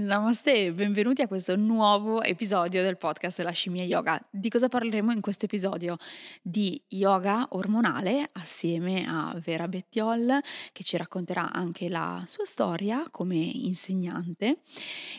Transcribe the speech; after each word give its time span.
Namaste 0.00 0.54
e 0.54 0.72
benvenuti 0.72 1.20
a 1.20 1.28
questo 1.28 1.56
nuovo 1.56 2.22
episodio 2.22 2.82
del 2.82 2.96
podcast 2.96 3.40
La 3.40 3.50
Scimmia 3.50 3.84
Yoga. 3.84 4.18
Di 4.30 4.48
cosa 4.48 4.70
parleremo 4.70 5.12
in 5.12 5.20
questo 5.20 5.44
episodio? 5.44 5.98
Di 6.40 6.82
yoga 6.88 7.46
ormonale 7.50 8.26
assieme 8.32 9.04
a 9.06 9.38
Vera 9.44 9.68
Bettiol 9.68 10.40
che 10.72 10.82
ci 10.84 10.96
racconterà 10.96 11.52
anche 11.52 11.90
la 11.90 12.24
sua 12.26 12.46
storia 12.46 13.08
come 13.10 13.36
insegnante 13.36 14.60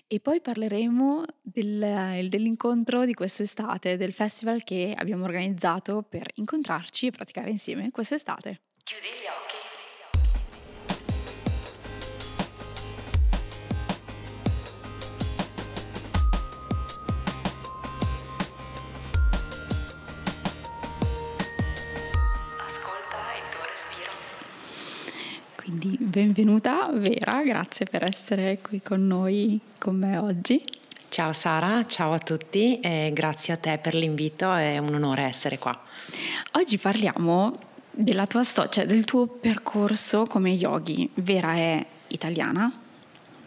e 0.08 0.20
poi 0.20 0.42
parleremo 0.42 1.26
del, 1.44 2.28
dell'incontro 2.28 3.06
di 3.06 3.14
quest'estate, 3.14 3.98
del 3.98 4.14
festival 4.14 4.64
che 4.64 4.96
abbiamo 4.98 5.26
organizzato 5.26 6.02
per 6.02 6.28
incontrarci 6.36 7.06
e 7.06 7.12
praticare 7.12 7.52
insieme 7.52 7.92
quest'estate. 7.92 8.62
Chiudi 8.84 9.08
gli 9.08 9.28
occhi. 9.28 9.51
Quindi 25.72 25.96
benvenuta 26.02 26.90
Vera, 26.92 27.42
grazie 27.44 27.86
per 27.86 28.04
essere 28.04 28.60
qui 28.62 28.82
con 28.82 29.08
noi, 29.08 29.58
con 29.78 29.96
me 29.96 30.18
oggi. 30.18 30.62
Ciao 31.08 31.32
Sara, 31.32 31.86
ciao 31.86 32.12
a 32.12 32.20
tutti 32.20 32.82
e 32.82 33.12
grazie 33.14 33.54
a 33.54 33.58
te 33.58 33.80
per 33.82 33.96
l'invito, 33.96 34.54
è 34.54 34.78
un 34.80 34.94
onore 34.94 35.24
essere 35.24 35.58
qua. 35.58 35.82
Oggi 36.56 36.78
parliamo 36.78 37.58
della 37.90 38.28
tua 38.28 38.44
storia, 38.44 38.70
cioè 38.70 38.86
del 38.86 39.06
tuo 39.06 39.28
percorso 39.28 40.26
come 40.26 40.50
yogi. 40.50 41.10
Vera 41.14 41.54
è 41.54 41.86
italiana, 42.08 42.70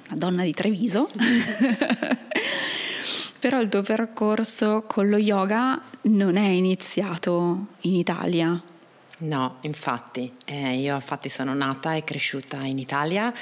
una 0.08 0.16
donna 0.16 0.44
di 0.44 0.54
Treviso, 0.54 1.10
però 3.38 3.60
il 3.60 3.68
tuo 3.68 3.82
percorso 3.82 4.84
con 4.86 5.10
lo 5.10 5.18
yoga 5.18 5.78
non 6.04 6.38
è 6.38 6.48
iniziato 6.48 7.66
in 7.80 7.96
Italia, 7.96 8.58
No, 9.16 9.58
infatti, 9.60 10.32
eh, 10.44 10.76
io 10.76 10.96
infatti 10.96 11.28
sono 11.28 11.54
nata 11.54 11.94
e 11.94 12.02
cresciuta 12.02 12.64
in 12.64 12.78
Italia 12.78 13.32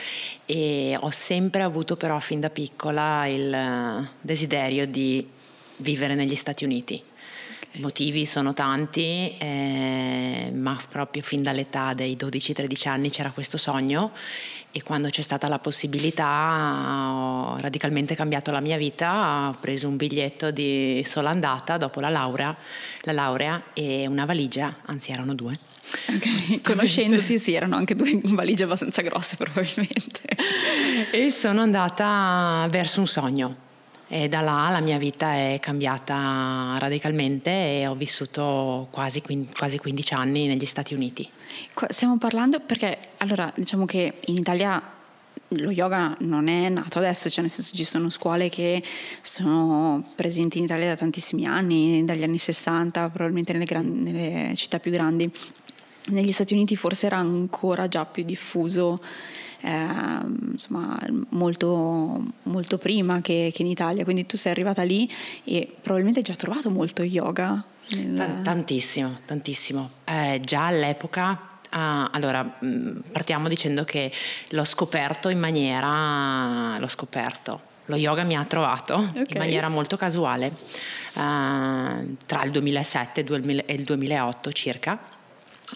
e 0.45 0.97
ho 1.01 1.11
sempre 1.11 1.63
avuto 1.63 1.97
però 1.97 2.21
fin 2.21 2.41
da 2.41 2.51
piccola 2.51 3.27
il 3.27 3.53
eh, 3.53 4.09
desiderio 4.21 4.87
di 4.87 5.27
vivere 5.77 6.15
negli 6.15 6.35
Stati 6.35 6.65
Uniti. 6.65 7.03
I 7.75 7.81
motivi 7.81 8.27
sono 8.27 8.53
tanti, 8.53 9.35
eh, 9.39 10.53
ma 10.55 10.79
proprio 10.91 11.23
fin 11.23 11.43
dall'età 11.43 11.95
dei 11.95 12.17
12-13 12.17 12.89
anni 12.89 13.09
c'era 13.09 13.31
questo 13.31 13.57
sogno 13.57 14.13
e 14.71 14.83
quando 14.83 15.09
c'è 15.09 15.23
stata 15.23 15.49
la 15.49 15.59
possibilità 15.59 17.09
ho 17.11 17.57
radicalmente 17.57 18.15
cambiato 18.15 18.51
la 18.51 18.61
mia 18.61 18.77
vita, 18.77 19.49
ho 19.49 19.57
preso 19.59 19.89
un 19.89 19.97
biglietto 19.97 20.51
di 20.51 21.03
sola 21.07 21.31
andata 21.31 21.79
dopo 21.79 22.01
la 22.01 22.11
laurea, 22.11 22.55
la 23.03 23.13
laurea 23.13 23.63
e 23.73 24.07
una 24.07 24.27
valigia, 24.27 24.77
anzi 24.85 25.13
erano 25.13 25.35
due. 25.35 25.59
Okay. 26.15 26.61
Conoscendoti 26.61 27.39
sì, 27.39 27.55
erano 27.55 27.77
anche 27.77 27.95
due 27.95 28.21
valigie 28.23 28.65
abbastanza 28.65 29.01
grosse 29.01 29.37
probabilmente. 29.37 30.21
e 31.11 31.31
sono 31.31 31.63
andata 31.63 32.67
verso 32.69 33.01
un 33.01 33.07
sogno. 33.07 33.71
E 34.15 34.29
da 34.29 34.43
là 34.43 34.69
la 34.69 34.81
mia 34.81 34.99
vita 34.99 35.33
è 35.33 35.59
cambiata 35.59 36.77
radicalmente 36.79 37.51
e 37.51 37.87
ho 37.87 37.95
vissuto 37.95 38.89
quasi, 38.91 39.23
quasi 39.57 39.79
15 39.79 40.13
anni 40.13 40.47
negli 40.47 40.67
Stati 40.67 40.93
Uniti. 40.93 41.27
Stiamo 41.89 42.19
parlando 42.19 42.61
perché, 42.61 42.99
allora, 43.17 43.51
diciamo 43.57 43.87
che 43.87 44.19
in 44.27 44.37
Italia 44.37 44.83
lo 45.49 45.71
yoga 45.71 46.15
non 46.21 46.49
è 46.49 46.69
nato 46.69 46.99
adesso, 46.99 47.31
cioè 47.31 47.41
nel 47.41 47.51
senso 47.51 47.75
ci 47.75 47.85
sono 47.85 48.11
scuole 48.11 48.51
che 48.51 48.83
sono 49.23 50.13
presenti 50.15 50.59
in 50.59 50.65
Italia 50.65 50.89
da 50.89 50.97
tantissimi 50.97 51.47
anni, 51.47 52.05
dagli 52.05 52.23
anni 52.23 52.37
60, 52.37 53.09
probabilmente 53.09 53.55
nelle, 53.55 53.65
gran, 53.65 53.87
nelle 53.87 54.55
città 54.57 54.79
più 54.79 54.91
grandi. 54.91 55.33
Negli 56.09 56.33
Stati 56.33 56.53
Uniti 56.53 56.77
forse 56.77 57.07
era 57.07 57.17
ancora 57.17 57.89
già 57.89 58.05
più 58.05 58.25
diffuso 58.25 59.01
insomma, 59.63 60.99
molto, 61.31 62.23
molto 62.45 62.79
prima 62.79 63.21
che, 63.21 63.51
che, 63.55 63.63
in 63.63 63.69
Italia, 63.69 64.05
quindi 64.05 64.27
tu 64.27 64.37
sei 64.37 64.53
arrivata 64.53 64.83
lì 64.83 65.11
e 65.45 65.73
probabilmente 65.81 66.21
hai 66.21 66.25
già 66.25 66.35
trovato 66.35 66.71
molto 66.71 67.03
yoga. 67.03 67.63
Nel... 67.91 68.41
Tantissimo, 68.43 69.19
tantissimo. 69.25 69.91
Eh, 70.05 70.41
già 70.43 70.67
all'epoca 70.67 71.51
Uh, 71.73 72.07
allora, 72.11 72.59
mm, 72.63 72.99
partiamo 73.13 73.49
dicendo 73.49 73.85
che 73.85 74.13
l'ho 74.51 74.65
scoperto 74.65 75.31
in 75.31 75.39
maniera. 75.39 76.77
l'ho 76.79 76.87
scoperto. 76.87 77.63
Lo 77.87 77.97
yoga 77.97 78.25
mi 78.25 78.37
ha 78.37 78.45
trovato 78.45 78.97
okay. 78.97 79.25
in 79.27 79.39
maniera 79.39 79.69
molto 79.71 79.97
casuale 79.97 80.53
uh, 81.15 82.17
tra 82.27 82.43
il 82.45 82.51
2007 82.51 83.25
e 83.67 83.75
il 83.75 83.85
2008 83.85 84.53
circa 84.53 84.99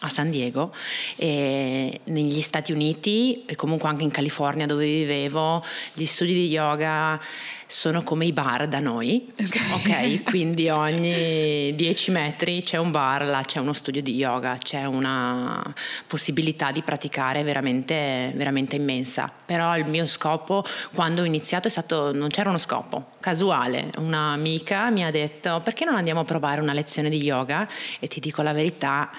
a 0.01 0.09
San 0.09 0.31
Diego 0.31 0.75
e 1.17 2.01
negli 2.05 2.41
Stati 2.41 2.73
Uniti 2.73 3.45
e 3.47 3.57
comunque 3.57 3.89
anche 3.89 4.05
in 4.05 4.11
California 4.11 4.67
dove 4.67 4.85
vivevo 4.85 5.65
gli 5.95 6.05
studi 6.05 6.33
di 6.33 6.49
yoga 6.49 7.21
sono 7.69 8.05
come 8.05 8.27
i 8.27 8.33
bar 8.33 8.69
da 8.69 8.79
noi 8.79 9.29
ok, 9.41 9.61
okay? 9.75 10.23
quindi 10.25 10.69
ogni 10.69 11.75
10 11.75 12.11
metri 12.13 12.63
c'è 12.63 12.77
un 12.77 12.93
bar 12.93 13.27
là 13.27 13.43
c'è 13.45 13.59
uno 13.59 13.73
studio 13.73 14.01
di 14.01 14.15
yoga 14.15 14.57
c'è 14.57 14.85
una 14.85 15.75
possibilità 16.07 16.73
di 16.73 16.83
praticare 16.83 17.43
veramente, 17.43 18.33
veramente 18.35 18.77
immensa. 18.77 19.33
Però 19.45 19.77
il 19.77 19.87
mio 19.87 20.07
scopo 20.07 20.65
quando 20.95 21.23
ho 21.23 21.25
iniziato 21.25 21.69
è 21.69 21.71
stato 21.71 22.13
non 22.13 22.29
c'era 22.29 22.49
uno 22.49 22.59
scopo 22.59 23.13
casuale. 23.21 23.91
Un'amica 23.99 24.91
mi 24.91 25.05
ha 25.05 25.11
detto 25.11 25.61
perché 25.63 25.85
non 25.85 25.95
andiamo 25.95 26.21
a 26.21 26.25
provare 26.25 26.61
una 26.61 26.73
lezione 26.73 27.09
di 27.09 27.23
yoga? 27.23 27.67
E 27.99 28.09
ti 28.09 28.21
dico 28.21 28.43
la 28.43 28.53
verità 28.53 29.11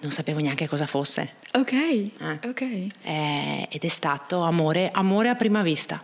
non 0.00 0.10
sapevo 0.10 0.40
neanche 0.40 0.68
cosa 0.68 0.86
fosse. 0.86 1.34
Ok, 1.52 1.72
eh. 1.72 2.38
ok. 2.44 2.60
Eh, 3.02 3.68
ed 3.70 3.84
è 3.84 3.88
stato 3.88 4.42
amore, 4.42 4.90
amore 4.92 5.28
a 5.28 5.34
prima 5.34 5.62
vista. 5.62 6.02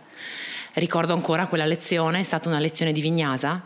Ricordo 0.73 1.13
ancora 1.13 1.47
quella 1.47 1.65
lezione, 1.65 2.19
è 2.19 2.23
stata 2.23 2.49
una 2.49 2.59
lezione 2.59 2.91
di 2.91 2.99
Vignasa, 2.99 3.63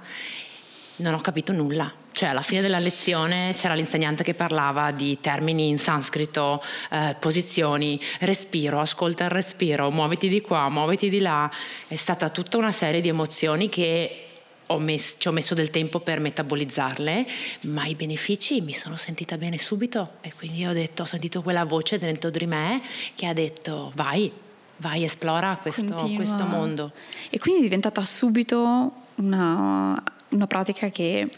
non 0.97 1.13
ho 1.13 1.21
capito 1.21 1.51
nulla. 1.51 1.91
Cioè 2.11 2.29
alla 2.29 2.41
fine 2.41 2.61
della 2.61 2.79
lezione 2.79 3.53
c'era 3.55 3.73
l'insegnante 3.73 4.23
che 4.23 4.33
parlava 4.33 4.91
di 4.91 5.19
termini 5.21 5.69
in 5.69 5.77
sanscrito, 5.77 6.61
eh, 6.91 7.15
posizioni, 7.17 7.99
respiro, 8.19 8.79
ascolta 8.79 9.23
il 9.23 9.29
respiro, 9.29 9.89
muoviti 9.89 10.27
di 10.27 10.41
qua, 10.41 10.69
muoviti 10.69 11.07
di 11.07 11.19
là. 11.19 11.49
È 11.87 11.95
stata 11.95 12.29
tutta 12.29 12.57
una 12.57 12.71
serie 12.71 13.01
di 13.01 13.07
emozioni 13.07 13.69
che 13.69 14.28
Messo, 14.77 15.15
ci 15.17 15.27
ho 15.27 15.31
messo 15.31 15.55
del 15.55 15.71
tempo 15.71 15.99
per 15.99 16.19
metabolizzarle, 16.19 17.25
ma 17.61 17.85
i 17.85 17.95
benefici 17.95 18.61
mi 18.61 18.73
sono 18.73 18.97
sentita 18.97 19.35
bene 19.37 19.57
subito 19.57 20.17
e 20.21 20.31
quindi 20.33 20.63
ho 20.65 20.73
detto, 20.73 21.01
ho 21.01 21.05
sentito 21.05 21.41
quella 21.41 21.65
voce 21.65 21.97
dentro 21.97 22.29
di 22.29 22.45
me 22.45 22.81
che 23.15 23.25
ha 23.25 23.33
detto 23.33 23.91
vai, 23.95 24.31
vai, 24.77 25.03
esplora 25.03 25.57
questo, 25.59 25.95
questo 26.15 26.45
mondo. 26.45 26.91
E 27.29 27.39
quindi 27.39 27.61
è 27.61 27.63
diventata 27.63 28.05
subito 28.05 28.91
una, 29.15 30.01
una 30.29 30.47
pratica 30.47 30.89
che 30.89 31.29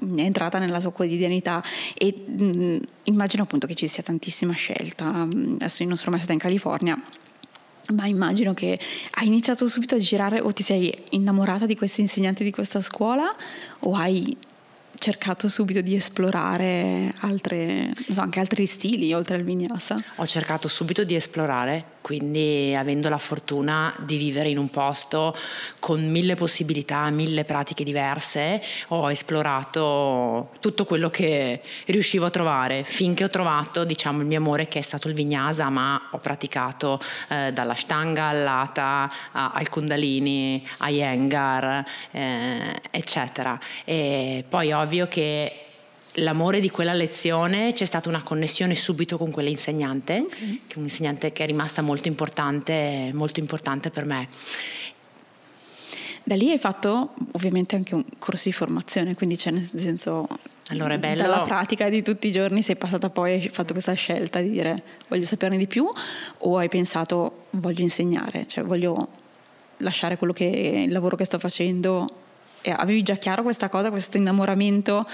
è 0.00 0.20
entrata 0.20 0.58
nella 0.58 0.80
tua 0.80 0.92
quotidianità 0.92 1.62
e 1.94 2.12
mh, 2.12 2.78
immagino 3.04 3.42
appunto 3.42 3.66
che 3.66 3.74
ci 3.74 3.86
sia 3.86 4.02
tantissima 4.02 4.54
scelta. 4.54 5.26
Adesso 5.28 5.82
io 5.82 5.88
non 5.88 5.96
sono 5.98 6.10
mai 6.10 6.20
stata 6.20 6.32
in 6.32 6.38
California, 6.38 7.00
ma 7.94 8.06
immagino 8.06 8.54
che 8.54 8.78
hai 9.12 9.26
iniziato 9.26 9.68
subito 9.68 9.94
a 9.94 9.98
girare 9.98 10.40
o 10.40 10.52
ti 10.52 10.62
sei 10.62 10.94
innamorata 11.10 11.66
di 11.66 11.76
questi 11.76 12.00
insegnanti 12.00 12.44
di 12.44 12.50
questa 12.50 12.80
scuola 12.80 13.34
o 13.80 13.94
hai 13.94 14.36
cercato 14.98 15.48
subito 15.48 15.80
di 15.80 15.94
esplorare 15.94 17.14
altre, 17.20 17.92
so, 18.10 18.20
anche 18.20 18.40
altri 18.40 18.66
stili 18.66 19.12
oltre 19.12 19.36
al 19.36 19.42
vinyasa? 19.42 20.02
Ho 20.16 20.26
cercato 20.26 20.68
subito 20.68 21.04
di 21.04 21.14
esplorare 21.14 21.96
quindi 22.08 22.74
avendo 22.74 23.10
la 23.10 23.18
fortuna 23.18 23.94
di 23.98 24.16
vivere 24.16 24.48
in 24.48 24.56
un 24.56 24.70
posto 24.70 25.36
con 25.78 26.10
mille 26.10 26.36
possibilità, 26.36 27.10
mille 27.10 27.44
pratiche 27.44 27.84
diverse, 27.84 28.62
ho 28.88 29.10
esplorato 29.10 30.52
tutto 30.58 30.86
quello 30.86 31.10
che 31.10 31.60
riuscivo 31.84 32.24
a 32.24 32.30
trovare, 32.30 32.82
finché 32.82 33.24
ho 33.24 33.28
trovato 33.28 33.84
diciamo, 33.84 34.22
il 34.22 34.26
mio 34.26 34.38
amore 34.38 34.68
che 34.68 34.78
è 34.78 34.82
stato 34.82 35.08
il 35.08 35.12
vinyasa, 35.12 35.68
ma 35.68 36.08
ho 36.12 36.16
praticato 36.16 36.98
eh, 37.28 37.52
dalla 37.52 37.74
stanga 37.74 38.28
all'ata 38.28 39.12
al 39.32 39.68
kundalini, 39.68 40.66
a 40.78 40.88
Yengar, 40.88 41.84
eh, 42.12 42.80
eccetera. 42.90 43.60
E 43.84 44.46
poi 44.48 44.72
ovvio 44.72 45.08
che 45.08 45.67
l'amore 46.14 46.60
di 46.60 46.70
quella 46.70 46.92
lezione 46.92 47.72
c'è 47.72 47.84
stata 47.84 48.08
una 48.08 48.22
connessione 48.22 48.74
subito 48.74 49.16
con 49.16 49.30
quell'insegnante, 49.30 50.24
okay. 50.26 50.62
che 50.66 50.74
è 50.74 50.78
un'insegnante 50.78 51.32
che 51.32 51.44
è 51.44 51.46
rimasta 51.46 51.82
molto 51.82 52.08
importante, 52.08 53.10
molto 53.14 53.40
importante 53.40 53.90
per 53.90 54.04
me. 54.04 54.28
Da 56.22 56.34
lì 56.34 56.50
hai 56.50 56.58
fatto 56.58 57.14
ovviamente 57.32 57.74
anche 57.74 57.94
un 57.94 58.04
corso 58.18 58.48
di 58.48 58.54
formazione, 58.54 59.14
quindi 59.14 59.36
c'è 59.36 59.50
nel 59.50 59.66
senso 59.76 60.26
allora 60.68 60.94
è 60.94 60.98
bello. 60.98 61.22
Dalla 61.22 61.40
pratica 61.40 61.88
di 61.88 62.02
tutti 62.02 62.28
i 62.28 62.32
giorni 62.32 62.62
sei 62.62 62.76
passata 62.76 63.08
poi 63.08 63.32
hai 63.32 63.48
fatto 63.48 63.72
questa 63.72 63.94
scelta 63.94 64.40
di 64.40 64.50
dire 64.50 64.82
voglio 65.08 65.24
saperne 65.24 65.56
di 65.56 65.66
più 65.66 65.90
o 66.38 66.56
hai 66.58 66.68
pensato 66.68 67.46
voglio 67.50 67.80
insegnare, 67.80 68.46
cioè 68.46 68.64
voglio 68.64 69.08
lasciare 69.78 70.16
quello 70.16 70.32
che, 70.32 70.44
il 70.86 70.92
lavoro 70.92 71.16
che 71.16 71.24
sto 71.24 71.38
facendo. 71.38 72.26
Avevi 72.62 73.02
già 73.02 73.16
chiaro 73.16 73.42
questa 73.42 73.68
cosa, 73.68 73.90
questo 73.90 74.16
innamoramento? 74.16 75.06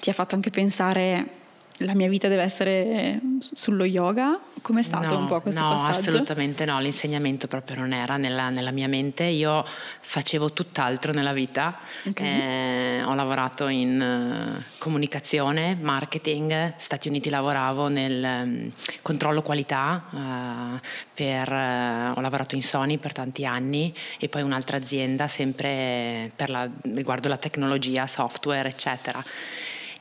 Ti 0.00 0.10
ha 0.10 0.12
fatto 0.12 0.34
anche 0.34 0.50
pensare 0.50 1.42
la 1.78 1.94
mia 1.94 2.08
vita 2.08 2.28
deve 2.28 2.42
essere 2.42 3.20
sullo 3.52 3.84
yoga? 3.84 4.38
Com'è 4.62 4.82
stato 4.82 5.14
no, 5.14 5.18
un 5.18 5.26
po' 5.26 5.40
questo 5.40 5.60
no, 5.60 5.70
passaggio? 5.70 6.10
assolutamente 6.10 6.64
no, 6.64 6.80
l'insegnamento 6.80 7.48
proprio 7.48 7.76
non 7.78 7.92
era 7.92 8.16
nella, 8.16 8.48
nella 8.48 8.70
mia 8.70 8.86
mente, 8.86 9.24
io 9.24 9.64
facevo 9.64 10.52
tutt'altro 10.52 11.12
nella 11.12 11.32
vita, 11.32 11.78
okay. 12.06 13.00
eh, 13.00 13.02
ho 13.02 13.14
lavorato 13.14 13.66
in 13.66 14.00
uh, 14.00 14.62
comunicazione, 14.78 15.76
marketing, 15.80 16.74
Stati 16.76 17.08
Uniti 17.08 17.28
lavoravo 17.28 17.88
nel 17.88 18.24
um, 18.24 18.72
controllo 19.02 19.42
qualità, 19.42 20.04
uh, 20.10 20.80
per, 21.12 21.50
uh, 21.50 22.16
ho 22.16 22.20
lavorato 22.20 22.54
in 22.54 22.62
Sony 22.62 22.98
per 22.98 23.12
tanti 23.12 23.44
anni 23.44 23.92
e 24.18 24.28
poi 24.28 24.42
un'altra 24.42 24.76
azienda 24.76 25.26
sempre 25.26 26.30
per 26.36 26.50
la, 26.50 26.68
riguardo 26.94 27.28
la 27.28 27.36
tecnologia, 27.36 28.06
software 28.06 28.68
eccetera. 28.68 29.22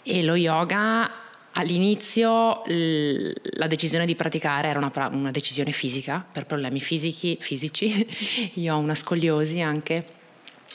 E 0.06 0.24
lo 0.24 0.36
yoga 0.36 1.23
All'inizio 1.54 2.64
la 2.66 3.68
decisione 3.68 4.06
di 4.06 4.16
praticare 4.16 4.70
era 4.70 4.80
una, 4.80 4.92
una 5.12 5.32
decisione 5.32 5.72
fisica, 5.72 6.26
per 6.32 6.46
problemi 6.46 6.80
fisici, 6.80 7.38
fisici. 7.40 8.08
Io 8.56 8.76
ho 8.76 8.80
una 8.80 8.96
scoliosi 8.96 9.62
anche, 9.62 10.22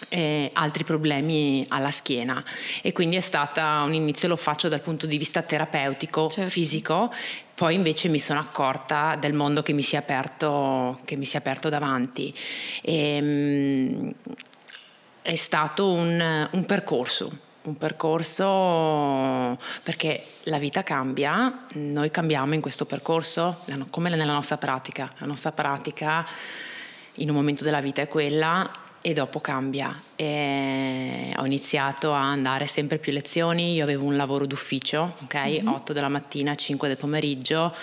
e 0.09 0.51
altri 0.53 0.85
problemi 0.85 1.65
alla 1.69 1.91
schiena 1.91 2.43
e 2.83 2.93
quindi 2.93 3.17
è 3.17 3.21
stata 3.21 3.83
un 3.83 3.95
inizio 3.95 4.29
lo 4.29 4.37
faccio 4.37 4.69
dal 4.69 4.81
punto 4.81 5.07
di 5.07 5.19
vista 5.19 5.43
terapeutico 5.43 6.29
certo. 6.29 6.51
fisico 6.51 7.13
poi 7.55 7.75
invece 7.75 8.09
mi 8.09 8.21
sono 8.21 8.39
accorta 8.39 9.17
del 9.19 9.33
mondo 9.33 9.63
che 9.63 9.73
mi 9.73 9.83
si 9.83 9.97
è 9.97 9.99
aperto, 9.99 11.01
mi 11.17 11.25
si 11.25 11.35
è 11.35 11.39
aperto 11.39 11.69
davanti 11.69 12.33
e, 12.83 13.17
ehm, 13.17 14.15
è 15.23 15.35
stato 15.35 15.91
un, 15.91 16.49
un 16.53 16.65
percorso 16.65 17.47
un 17.69 17.77
percorso 17.77 19.59
perché 19.83 20.25
la 20.45 20.59
vita 20.59 20.83
cambia, 20.83 21.67
noi 21.75 22.11
cambiamo 22.11 22.55
in 22.55 22.61
questo 22.61 22.85
percorso 22.85 23.65
come 23.91 24.11
nella 24.11 24.33
nostra 24.33 24.57
pratica. 24.57 25.13
La 25.19 25.27
nostra 25.27 25.53
pratica 25.53 26.27
in 27.15 27.29
un 27.29 27.35
momento 27.35 27.65
della 27.65 27.81
vita 27.81 28.03
è 28.03 28.09
quella 28.09 28.71
e 29.01 29.13
dopo 29.13 29.41
cambia. 29.41 30.03
E 30.17 31.33
ho 31.37 31.45
iniziato 31.45 32.13
a 32.13 32.21
andare 32.21 32.67
sempre 32.67 32.99
più 32.99 33.13
lezioni, 33.13 33.75
io 33.75 33.85
avevo 33.85 34.05
un 34.05 34.17
lavoro 34.17 34.47
d'ufficio, 34.47 35.15
ok? 35.23 35.35
Mm-hmm. 35.37 35.67
8 35.69 35.93
della 35.93 36.09
mattina, 36.09 36.55
5 36.55 36.89
del 36.89 36.97
pomeriggio 36.97 37.75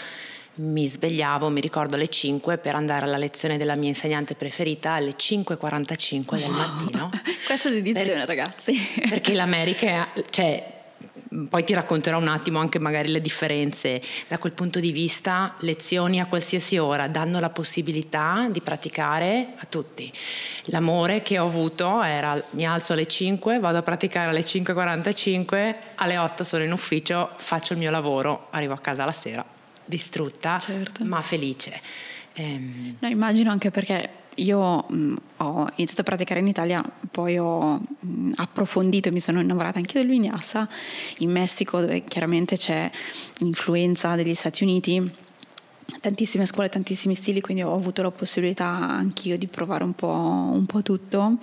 mi 0.55 0.87
svegliavo, 0.87 1.49
mi 1.49 1.61
ricordo 1.61 1.95
alle 1.95 2.07
5 2.07 2.57
per 2.57 2.75
andare 2.75 3.05
alla 3.05 3.17
lezione 3.17 3.57
della 3.57 3.75
mia 3.75 3.89
insegnante 3.89 4.35
preferita 4.35 4.93
alle 4.93 5.15
5.45 5.15 6.37
del 6.37 6.49
mattino. 6.49 7.09
Questa 7.45 7.69
è 7.69 7.71
dedizione 7.71 8.19
per, 8.19 8.27
ragazzi. 8.27 8.73
Perché 9.09 9.33
l'America, 9.33 10.07
cioè, 10.29 10.73
poi 11.49 11.63
ti 11.65 11.73
racconterò 11.73 12.17
un 12.17 12.29
attimo 12.29 12.59
anche 12.59 12.79
magari 12.79 13.09
le 13.09 13.19
differenze. 13.19 14.01
Da 14.27 14.37
quel 14.37 14.53
punto 14.53 14.79
di 14.79 14.91
vista, 14.91 15.55
lezioni 15.59 16.21
a 16.21 16.25
qualsiasi 16.27 16.77
ora 16.77 17.07
danno 17.07 17.39
la 17.41 17.49
possibilità 17.49 18.47
di 18.49 18.61
praticare 18.61 19.53
a 19.57 19.65
tutti. 19.67 20.11
L'amore 20.65 21.21
che 21.21 21.37
ho 21.37 21.45
avuto 21.45 22.01
era 22.01 22.41
mi 22.51 22.65
alzo 22.65 22.93
alle 22.93 23.07
5, 23.07 23.59
vado 23.59 23.79
a 23.79 23.81
praticare 23.81 24.29
alle 24.29 24.43
5.45, 24.43 25.75
alle 25.95 26.17
8 26.17 26.43
sono 26.45 26.63
in 26.63 26.71
ufficio, 26.71 27.31
faccio 27.37 27.73
il 27.73 27.79
mio 27.79 27.91
lavoro, 27.91 28.47
arrivo 28.51 28.73
a 28.73 28.79
casa 28.79 29.03
la 29.03 29.11
sera 29.11 29.54
distrutta, 29.85 30.59
certo. 30.59 31.03
ma 31.05 31.21
felice. 31.21 31.79
Ehm. 32.33 32.97
No, 32.99 33.07
immagino 33.07 33.51
anche 33.51 33.71
perché 33.71 34.23
io 34.35 34.85
mh, 34.87 35.15
ho 35.37 35.67
iniziato 35.75 36.01
a 36.01 36.03
praticare 36.03 36.39
in 36.39 36.47
Italia, 36.47 36.83
poi 37.09 37.37
ho 37.37 37.79
mh, 37.99 38.31
approfondito 38.35 39.09
e 39.09 39.11
mi 39.11 39.19
sono 39.19 39.39
innamorata 39.39 39.77
anche 39.77 39.99
del 39.99 40.09
vinyasa 40.09 40.67
in 41.19 41.31
Messico, 41.31 41.79
dove 41.79 42.03
chiaramente 42.03 42.57
c'è 42.57 42.89
l'influenza 43.37 44.15
degli 44.15 44.33
Stati 44.33 44.63
Uniti 44.63 45.23
tantissime 46.01 46.45
scuole, 46.45 46.69
tantissimi 46.69 47.15
stili, 47.15 47.41
quindi 47.41 47.63
ho 47.63 47.73
avuto 47.73 48.01
la 48.01 48.11
possibilità 48.11 48.65
anch'io 48.65 49.37
di 49.37 49.47
provare 49.47 49.83
un 49.83 49.93
po', 49.93 50.07
un 50.07 50.65
po', 50.65 50.81
tutto. 50.81 51.37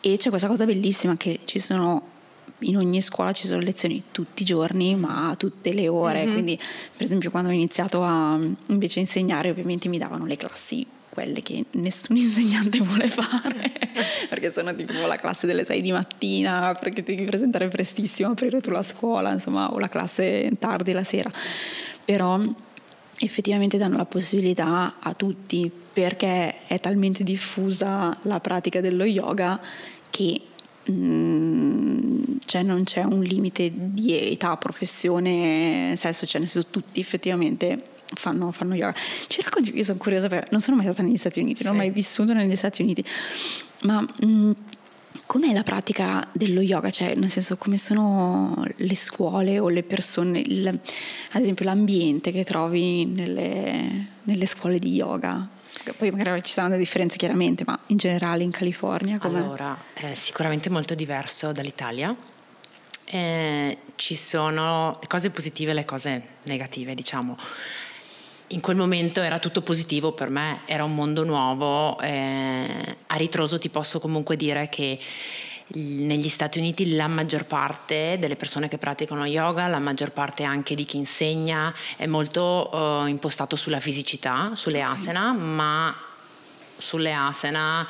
E 0.00 0.16
c'è 0.16 0.28
questa 0.28 0.48
cosa 0.48 0.64
bellissima 0.64 1.16
che 1.16 1.40
ci 1.44 1.58
sono 1.58 2.14
in 2.60 2.76
ogni 2.76 3.00
scuola 3.00 3.32
ci 3.32 3.46
sono 3.46 3.60
lezioni 3.60 4.04
tutti 4.10 4.42
i 4.42 4.44
giorni, 4.44 4.94
ma 4.94 5.34
tutte 5.36 5.72
le 5.72 5.88
ore. 5.88 6.24
Mm-hmm. 6.24 6.32
Quindi, 6.32 6.56
per 6.56 7.04
esempio, 7.04 7.30
quando 7.30 7.50
ho 7.50 7.52
iniziato 7.52 8.02
a 8.02 8.38
invece 8.68 9.00
insegnare, 9.00 9.50
ovviamente 9.50 9.88
mi 9.88 9.98
davano 9.98 10.24
le 10.26 10.36
classi 10.36 10.86
quelle 11.16 11.42
che 11.42 11.64
nessun 11.72 12.16
insegnante 12.18 12.78
vuole 12.78 13.08
fare, 13.08 13.72
perché 14.28 14.52
sono 14.52 14.74
tipo 14.74 14.92
la 15.06 15.16
classe 15.16 15.46
delle 15.46 15.64
6 15.64 15.80
di 15.80 15.92
mattina, 15.92 16.74
perché 16.74 17.02
devi 17.02 17.24
presentare 17.24 17.68
prestissimo, 17.68 18.30
aprire 18.30 18.60
tu 18.60 18.70
la 18.70 18.82
scuola, 18.82 19.32
insomma, 19.32 19.72
o 19.72 19.78
la 19.78 19.88
classe 19.88 20.50
tardi 20.58 20.92
la 20.92 21.04
sera. 21.04 21.30
Però 22.04 22.40
effettivamente 23.18 23.78
danno 23.78 23.96
la 23.96 24.04
possibilità 24.04 24.96
a 25.00 25.14
tutti, 25.14 25.70
perché 25.92 26.66
è 26.66 26.78
talmente 26.80 27.24
diffusa 27.24 28.16
la 28.22 28.40
pratica 28.40 28.82
dello 28.82 29.04
yoga 29.04 29.58
che 30.10 30.40
Mm, 30.90 32.36
cioè 32.44 32.62
non 32.62 32.84
c'è 32.84 33.02
un 33.02 33.22
limite 33.22 33.70
di 33.74 34.32
età, 34.32 34.56
professione, 34.56 35.94
sesso, 35.96 36.26
cioè 36.26 36.40
nel 36.40 36.48
senso 36.48 36.68
tutti 36.70 37.00
effettivamente 37.00 37.94
fanno, 38.14 38.52
fanno 38.52 38.74
yoga. 38.74 38.94
Ci 39.26 39.42
racconti, 39.42 39.76
io 39.76 39.82
sono 39.82 39.98
curiosa 39.98 40.28
perché 40.28 40.48
non 40.50 40.60
sono 40.60 40.76
mai 40.76 40.86
stata 40.86 41.02
negli 41.02 41.16
Stati 41.16 41.40
Uniti, 41.40 41.58
sì. 41.58 41.64
non 41.64 41.74
ho 41.74 41.76
mai 41.76 41.90
vissuto 41.90 42.32
negli 42.32 42.56
Stati 42.56 42.82
Uniti, 42.82 43.04
ma 43.82 44.00
mh, 44.00 44.26
mm, 44.26 44.50
com'è 45.26 45.52
la 45.52 45.62
pratica 45.62 46.26
dello 46.32 46.60
yoga? 46.60 46.90
Cioè 46.90 47.14
nel 47.14 47.30
senso 47.30 47.56
come 47.56 47.78
sono 47.78 48.64
le 48.76 48.96
scuole 48.96 49.58
o 49.58 49.68
le 49.68 49.82
persone, 49.82 50.38
il, 50.38 50.68
ad 50.68 51.42
esempio 51.42 51.64
l'ambiente 51.64 52.30
che 52.30 52.44
trovi 52.44 53.04
nelle, 53.06 54.06
nelle 54.22 54.46
scuole 54.46 54.78
di 54.78 54.94
yoga? 54.94 55.54
Poi 55.94 56.10
magari 56.10 56.42
ci 56.42 56.52
saranno 56.52 56.72
delle 56.72 56.84
differenze 56.84 57.16
chiaramente, 57.16 57.64
ma 57.66 57.78
in 57.86 57.96
generale 57.96 58.42
in 58.42 58.50
California 58.50 59.18
com'è? 59.18 59.38
Allora, 59.38 59.76
è 59.92 60.14
sicuramente 60.14 60.70
molto 60.70 60.94
diverso 60.94 61.52
dall'Italia. 61.52 62.14
Eh, 63.04 63.78
ci 63.94 64.14
sono 64.16 64.98
le 65.00 65.06
cose 65.06 65.30
positive 65.30 65.70
e 65.70 65.74
le 65.74 65.84
cose 65.84 66.22
negative, 66.44 66.94
diciamo. 66.94 67.36
In 68.48 68.60
quel 68.60 68.76
momento 68.76 69.22
era 69.22 69.38
tutto 69.38 69.62
positivo 69.62 70.12
per 70.12 70.30
me, 70.30 70.60
era 70.66 70.84
un 70.84 70.94
mondo 70.94 71.24
nuovo. 71.24 71.98
Eh, 72.00 72.96
a 73.06 73.16
ritroso 73.16 73.58
ti 73.58 73.68
posso 73.68 73.98
comunque 73.98 74.36
dire 74.36 74.68
che 74.68 74.98
negli 75.68 76.28
Stati 76.28 76.58
Uniti 76.58 76.94
la 76.94 77.08
maggior 77.08 77.44
parte 77.44 78.16
delle 78.20 78.36
persone 78.36 78.68
che 78.68 78.78
praticano 78.78 79.24
yoga, 79.24 79.66
la 79.66 79.80
maggior 79.80 80.12
parte 80.12 80.44
anche 80.44 80.74
di 80.74 80.84
chi 80.84 80.96
insegna 80.96 81.74
è 81.96 82.06
molto 82.06 82.70
uh, 82.72 83.06
impostato 83.06 83.56
sulla 83.56 83.80
fisicità, 83.80 84.52
sulle 84.54 84.82
asana, 84.82 85.32
ma 85.32 85.94
sulle 86.76 87.12
asana 87.12 87.86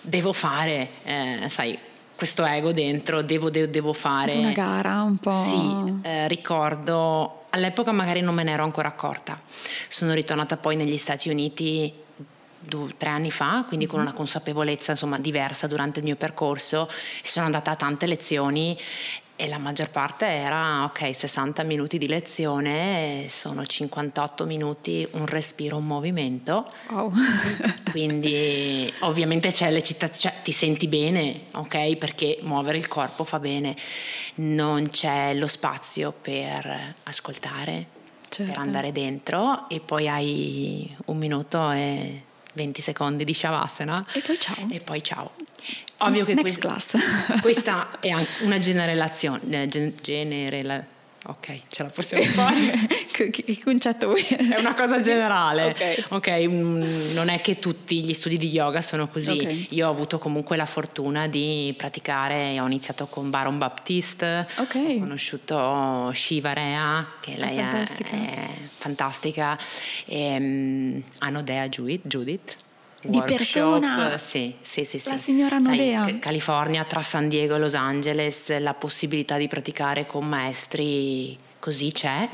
devo 0.00 0.32
fare, 0.32 0.88
eh, 1.02 1.46
sai, 1.48 1.78
questo 2.16 2.44
ego 2.44 2.72
dentro, 2.72 3.22
devo, 3.22 3.50
devo, 3.50 3.66
devo 3.66 3.92
fare. 3.92 4.34
Una 4.34 4.52
gara 4.52 5.02
un 5.02 5.18
po'. 5.18 5.42
Sì, 5.42 6.08
eh, 6.08 6.26
ricordo, 6.28 7.44
all'epoca 7.50 7.92
magari 7.92 8.20
non 8.22 8.34
me 8.34 8.42
ne 8.42 8.52
ero 8.52 8.64
ancora 8.64 8.88
accorta. 8.88 9.40
Sono 9.86 10.14
ritornata 10.14 10.56
poi 10.56 10.76
negli 10.76 10.96
Stati 10.96 11.28
Uniti 11.28 11.92
due, 12.60 12.94
tre 12.96 13.10
anni 13.10 13.30
fa, 13.30 13.64
quindi 13.66 13.86
con 13.86 14.00
una 14.00 14.12
consapevolezza 14.12 14.92
insomma, 14.92 15.18
diversa 15.18 15.66
durante 15.66 16.00
il 16.00 16.04
mio 16.04 16.16
percorso. 16.16 16.88
Sono 17.22 17.46
andata 17.46 17.70
a 17.72 17.76
tante 17.76 18.06
lezioni 18.06 18.76
e 19.40 19.46
la 19.46 19.58
maggior 19.58 19.88
parte 19.90 20.26
era 20.26 20.82
ok 20.82 21.14
60 21.14 21.62
minuti 21.62 21.96
di 21.96 22.08
lezione 22.08 23.26
sono 23.28 23.64
58 23.64 24.44
minuti 24.46 25.06
un 25.12 25.26
respiro 25.26 25.76
un 25.76 25.86
movimento 25.86 26.66
wow. 26.90 27.12
quindi 27.92 28.92
ovviamente 29.00 29.52
c'è 29.52 29.70
l'eccitazione 29.70 30.34
cioè, 30.34 30.42
ti 30.42 30.50
senti 30.50 30.88
bene 30.88 31.42
ok 31.52 31.94
perché 31.98 32.40
muovere 32.42 32.78
il 32.78 32.88
corpo 32.88 33.22
fa 33.22 33.38
bene 33.38 33.76
non 34.36 34.88
c'è 34.88 35.34
lo 35.34 35.46
spazio 35.46 36.12
per 36.20 36.96
ascoltare 37.04 37.86
certo. 38.28 38.50
per 38.50 38.60
andare 38.60 38.90
dentro 38.90 39.68
e 39.68 39.78
poi 39.78 40.08
hai 40.08 40.96
un 41.06 41.16
minuto 41.16 41.70
e 41.70 42.22
20 42.58 42.82
secondi 42.82 43.24
di 43.24 43.32
Shavasana. 43.32 44.04
E 44.12 44.20
poi 44.20 44.38
ciao. 44.38 44.68
E 44.68 44.80
poi 44.80 45.02
ciao. 45.02 45.32
Ovvio 45.98 46.24
che 46.24 46.34
Next 46.34 46.60
questa, 46.60 46.98
questa 47.40 48.00
è 48.00 48.12
una 48.40 48.58
generalizzazione. 48.58 49.68
Generela, 49.68 50.84
ok, 51.28 51.60
ce 51.68 51.82
la 51.82 51.90
possiamo 51.90 52.22
fare. 52.24 52.72
che, 53.12 53.30
che, 53.30 53.58
concetto 53.62 54.06
vuoi? 54.06 54.22
È 54.22 54.58
una 54.58 54.74
cosa 54.74 55.00
generale. 55.02 55.66
ok, 55.66 56.06
okay 56.12 56.48
mm, 56.48 57.12
non 57.12 57.28
è 57.28 57.40
che 57.40 57.58
tutti 57.58 58.02
gli 58.02 58.14
studi 58.14 58.38
di 58.38 58.48
yoga 58.48 58.80
sono 58.80 59.08
così. 59.08 59.30
Okay. 59.30 59.66
Io 59.70 59.86
ho 59.86 59.90
avuto 59.90 60.18
comunque 60.18 60.56
la 60.56 60.66
fortuna 60.66 61.28
di 61.28 61.74
praticare, 61.76 62.58
ho 62.60 62.66
iniziato 62.66 63.06
con 63.06 63.28
Baron 63.28 63.58
Baptiste, 63.58 64.46
okay. 64.56 64.96
ho 64.96 65.00
conosciuto 65.00 66.10
Shiva 66.14 66.54
Rea, 66.54 67.06
che 67.20 67.36
lei 67.36 67.58
è 67.58 67.60
fantastica, 67.60 68.10
è, 68.10 68.48
fantastica. 68.78 69.58
E, 70.06 70.36
um, 70.36 71.02
Anodea 71.18 71.68
Judith 71.68 72.66
di 73.02 73.22
persona 73.22 74.18
sì, 74.18 74.54
sì, 74.62 74.84
sì, 74.84 75.00
la 75.04 75.16
signora 75.16 75.58
Nodea 75.58 76.04
Sai, 76.04 76.18
California 76.18 76.84
tra 76.84 77.00
San 77.02 77.28
Diego 77.28 77.54
e 77.54 77.58
Los 77.58 77.74
Angeles 77.74 78.58
la 78.58 78.74
possibilità 78.74 79.36
di 79.36 79.46
praticare 79.46 80.06
con 80.06 80.26
maestri 80.26 81.38
così 81.58 81.92
c'è 81.92 82.28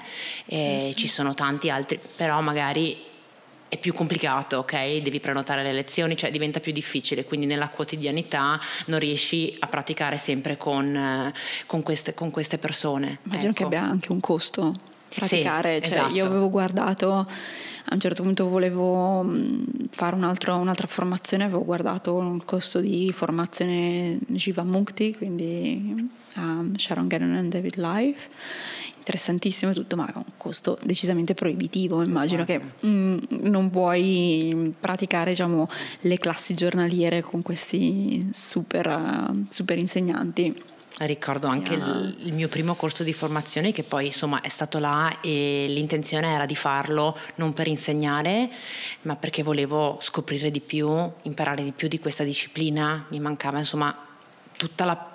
certo. 0.49 0.99
ci 0.99 1.06
sono 1.09 1.35
tanti 1.35 1.68
altri 1.68 2.00
però 2.16 2.40
magari 2.40 3.12
è 3.75 3.78
più 3.78 3.92
complicato, 3.92 4.59
ok? 4.59 4.99
Devi 4.99 5.18
prenotare 5.18 5.64
le 5.64 5.73
lezioni, 5.73 6.16
cioè 6.16 6.30
diventa 6.30 6.61
più 6.61 6.71
difficile, 6.71 7.25
quindi 7.25 7.44
nella 7.44 7.68
quotidianità 7.71 8.61
non 8.87 9.00
riesci 9.00 9.56
a 9.59 9.66
praticare 9.66 10.16
sempre 10.16 10.56
con, 10.56 11.33
con, 11.66 11.83
queste, 11.83 12.14
con 12.14 12.30
queste, 12.30 12.59
persone. 12.59 13.18
Immagino 13.25 13.50
ecco. 13.50 13.59
che 13.59 13.64
abbia 13.64 13.83
anche 13.83 14.12
un 14.12 14.21
costo 14.21 14.92
praticare, 15.14 15.76
sì, 15.76 15.90
cioè, 15.90 15.99
esatto. 15.99 16.14
io 16.14 16.26
avevo 16.26 16.50
guardato 16.50 17.26
a 17.87 17.92
un 17.92 18.00
certo 18.00 18.23
punto 18.23 18.49
volevo 18.49 19.23
mm, 19.23 19.62
fare 19.90 20.16
un 20.16 20.25
altro, 20.25 20.56
un'altra 20.56 20.87
formazione, 20.87 21.44
avevo 21.44 21.64
guardato 21.64 22.18
il 22.21 22.44
costo 22.44 22.80
di 22.80 23.12
formazione 23.12 24.18
Jiva 24.26 24.64
Mukti, 24.64 25.14
quindi 25.14 26.09
um, 26.37 26.75
Sharon 26.76 27.09
Gannon 27.09 27.35
and 27.35 27.52
David 27.52 27.76
Life 27.76 28.28
interessantissimo 29.04 29.73
e 29.73 29.75
tutto, 29.75 29.97
ma 29.97 30.06
ha 30.06 30.16
un 30.16 30.33
costo 30.38 30.78
decisamente 30.83 31.35
proibitivo. 31.35 32.02
Immagino 32.02 32.44
che 32.44 32.59
mh, 32.59 32.88
mm, 32.88 33.18
non 33.42 33.68
puoi 33.68 34.75
praticare 34.80 35.30
diciamo, 35.30 35.68
le 36.00 36.18
classi 36.18 36.54
giornaliere 36.54 37.21
con 37.21 37.42
questi 37.42 38.30
super, 38.33 39.44
super 39.50 39.76
insegnanti. 39.76 40.73
Ricordo 40.97 41.49
anche 41.49 41.75
il, 41.75 42.17
il, 42.21 42.33
mio 42.33 42.47
primo 42.47 42.77
corso 42.77 43.03
di 43.03 43.13
formazione 43.13 43.73
che 43.73 43.83
poi 43.83 44.07
insomma 44.07 44.41
è 44.41 44.49
stato 44.49 44.79
là 44.79 45.21
e 45.21 45.67
l'intenzione 45.69 46.33
era 46.33 46.47
di 46.47 46.55
farlo 46.55 47.19
non 47.35 47.53
per 47.53 47.67
insegnare 47.67 48.49
ma 49.03 49.17
perché 49.17 49.43
volevo 49.43 49.99
scoprire 50.01 50.53
di 50.53 50.61
più, 50.61 50.89
imparare 51.23 51.65
di 51.65 51.73
più 51.73 51.89
di 51.89 51.99
questa 51.99 52.23
disciplina, 52.23 53.07
mi 53.09 53.19
mancava 53.19 53.59
insomma 53.59 53.93
tutta 54.57 54.85
la 54.85 55.13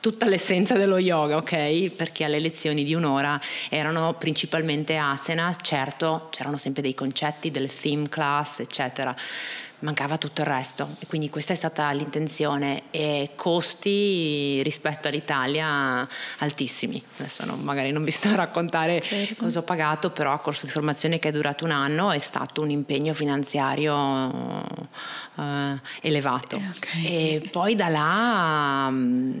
tutta 0.00 0.26
l'essenza 0.26 0.76
dello 0.76 0.98
yoga, 0.98 1.36
ok? 1.36 1.90
Perché 1.90 2.24
alle 2.24 2.38
lezioni 2.38 2.84
di 2.84 2.94
un'ora 2.94 3.40
erano 3.68 4.14
principalmente 4.14 4.96
asana, 4.96 5.54
certo 5.60 6.28
c'erano 6.30 6.56
sempre 6.56 6.82
dei 6.82 6.94
concetti, 6.94 7.50
delle 7.50 7.68
theme 7.68 8.08
class, 8.08 8.60
eccetera. 8.60 9.14
Mancava 9.80 10.18
tutto 10.18 10.40
il 10.40 10.46
resto 10.48 10.96
e 10.98 11.06
quindi 11.06 11.30
questa 11.30 11.52
è 11.52 11.56
stata 11.56 11.90
l'intenzione 11.92 12.84
e 12.90 13.30
costi 13.36 14.60
rispetto 14.62 15.06
all'Italia 15.06 16.06
altissimi. 16.38 17.02
Adesso 17.18 17.44
non, 17.44 17.60
magari 17.60 17.92
non 17.92 18.02
vi 18.02 18.10
sto 18.10 18.28
a 18.28 18.34
raccontare 18.34 19.00
certo. 19.00 19.44
cosa 19.44 19.60
ho 19.60 19.62
pagato, 19.62 20.10
però 20.10 20.32
il 20.34 20.40
corso 20.40 20.66
di 20.66 20.72
formazione 20.72 21.18
che 21.18 21.28
è 21.28 21.32
durato 21.32 21.64
un 21.64 21.70
anno 21.70 22.10
è 22.10 22.18
stato 22.18 22.60
un 22.60 22.70
impegno 22.70 23.12
finanziario 23.12 23.94
uh, 23.94 25.78
elevato. 26.00 26.56
Eh, 26.56 26.68
okay. 26.76 27.04
E 27.04 27.48
poi 27.50 27.74
da 27.74 27.88
là... 27.88 28.86
Um, 28.88 29.38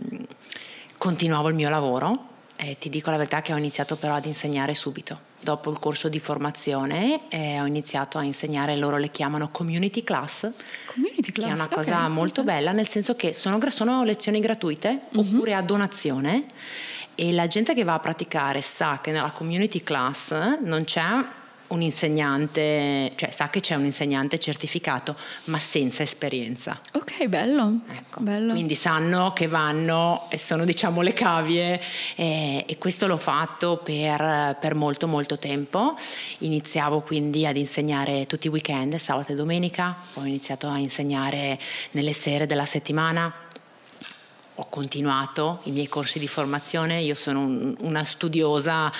continuavo 0.98 1.48
il 1.48 1.54
mio 1.54 1.70
lavoro 1.70 2.36
e 2.58 2.76
ti 2.78 2.88
dico 2.88 3.10
la 3.10 3.16
verità 3.16 3.40
che 3.40 3.52
ho 3.52 3.56
iniziato 3.56 3.96
però 3.96 4.14
ad 4.14 4.26
insegnare 4.26 4.74
subito. 4.74 5.26
Dopo 5.40 5.70
il 5.70 5.78
corso 5.78 6.08
di 6.08 6.18
formazione 6.18 7.28
eh, 7.28 7.60
ho 7.60 7.66
iniziato 7.66 8.18
a 8.18 8.24
insegnare, 8.24 8.76
loro 8.76 8.96
le 8.96 9.10
chiamano 9.10 9.48
community 9.50 10.02
class, 10.02 10.50
community 10.86 11.30
class 11.30 11.46
che 11.46 11.52
è 11.52 11.54
una 11.54 11.64
okay. 11.64 11.76
cosa 11.76 12.08
molto 12.08 12.42
bella, 12.42 12.72
nel 12.72 12.88
senso 12.88 13.14
che 13.14 13.34
sono, 13.34 13.58
sono 13.70 14.02
lezioni 14.02 14.40
gratuite 14.40 15.02
uh-huh. 15.10 15.20
oppure 15.20 15.54
a 15.54 15.62
donazione 15.62 16.46
e 17.14 17.32
la 17.32 17.46
gente 17.46 17.74
che 17.74 17.84
va 17.84 17.94
a 17.94 18.00
praticare 18.00 18.60
sa 18.62 18.98
che 19.00 19.12
nella 19.12 19.30
community 19.30 19.82
class 19.82 20.58
non 20.60 20.84
c'è 20.84 21.00
un 21.68 21.82
insegnante, 21.82 23.12
cioè 23.16 23.30
sa 23.30 23.50
che 23.50 23.60
c'è 23.60 23.74
un 23.74 23.84
insegnante 23.84 24.38
certificato, 24.38 25.16
ma 25.44 25.58
senza 25.58 26.02
esperienza. 26.02 26.80
Ok, 26.92 27.26
bello. 27.26 27.80
Ecco. 27.90 28.20
bello. 28.20 28.52
Quindi 28.52 28.74
sanno 28.74 29.32
che 29.32 29.46
vanno 29.46 30.26
e 30.30 30.38
sono 30.38 30.64
diciamo 30.64 31.00
le 31.00 31.12
cavie 31.12 31.80
e, 32.14 32.64
e 32.66 32.78
questo 32.78 33.06
l'ho 33.06 33.16
fatto 33.16 33.80
per, 33.82 34.56
per, 34.60 34.74
molto 34.74 35.06
molto 35.06 35.38
tempo. 35.38 35.96
Iniziavo 36.38 37.00
quindi 37.00 37.46
ad 37.46 37.56
insegnare 37.56 38.26
tutti 38.26 38.46
i 38.46 38.50
weekend, 38.50 38.96
sabato 38.96 39.32
e 39.32 39.34
domenica, 39.34 39.96
poi 40.12 40.24
ho 40.24 40.26
iniziato 40.26 40.68
a 40.68 40.78
insegnare 40.78 41.58
nelle 41.92 42.12
sere 42.12 42.46
della 42.46 42.64
settimana 42.64 43.46
ho 44.60 44.66
continuato 44.68 45.60
i 45.64 45.70
miei 45.70 45.86
corsi 45.86 46.18
di 46.18 46.26
formazione, 46.26 47.00
io 47.00 47.14
sono 47.14 47.40
un, 47.40 47.76
una 47.80 48.02
studiosa 48.02 48.92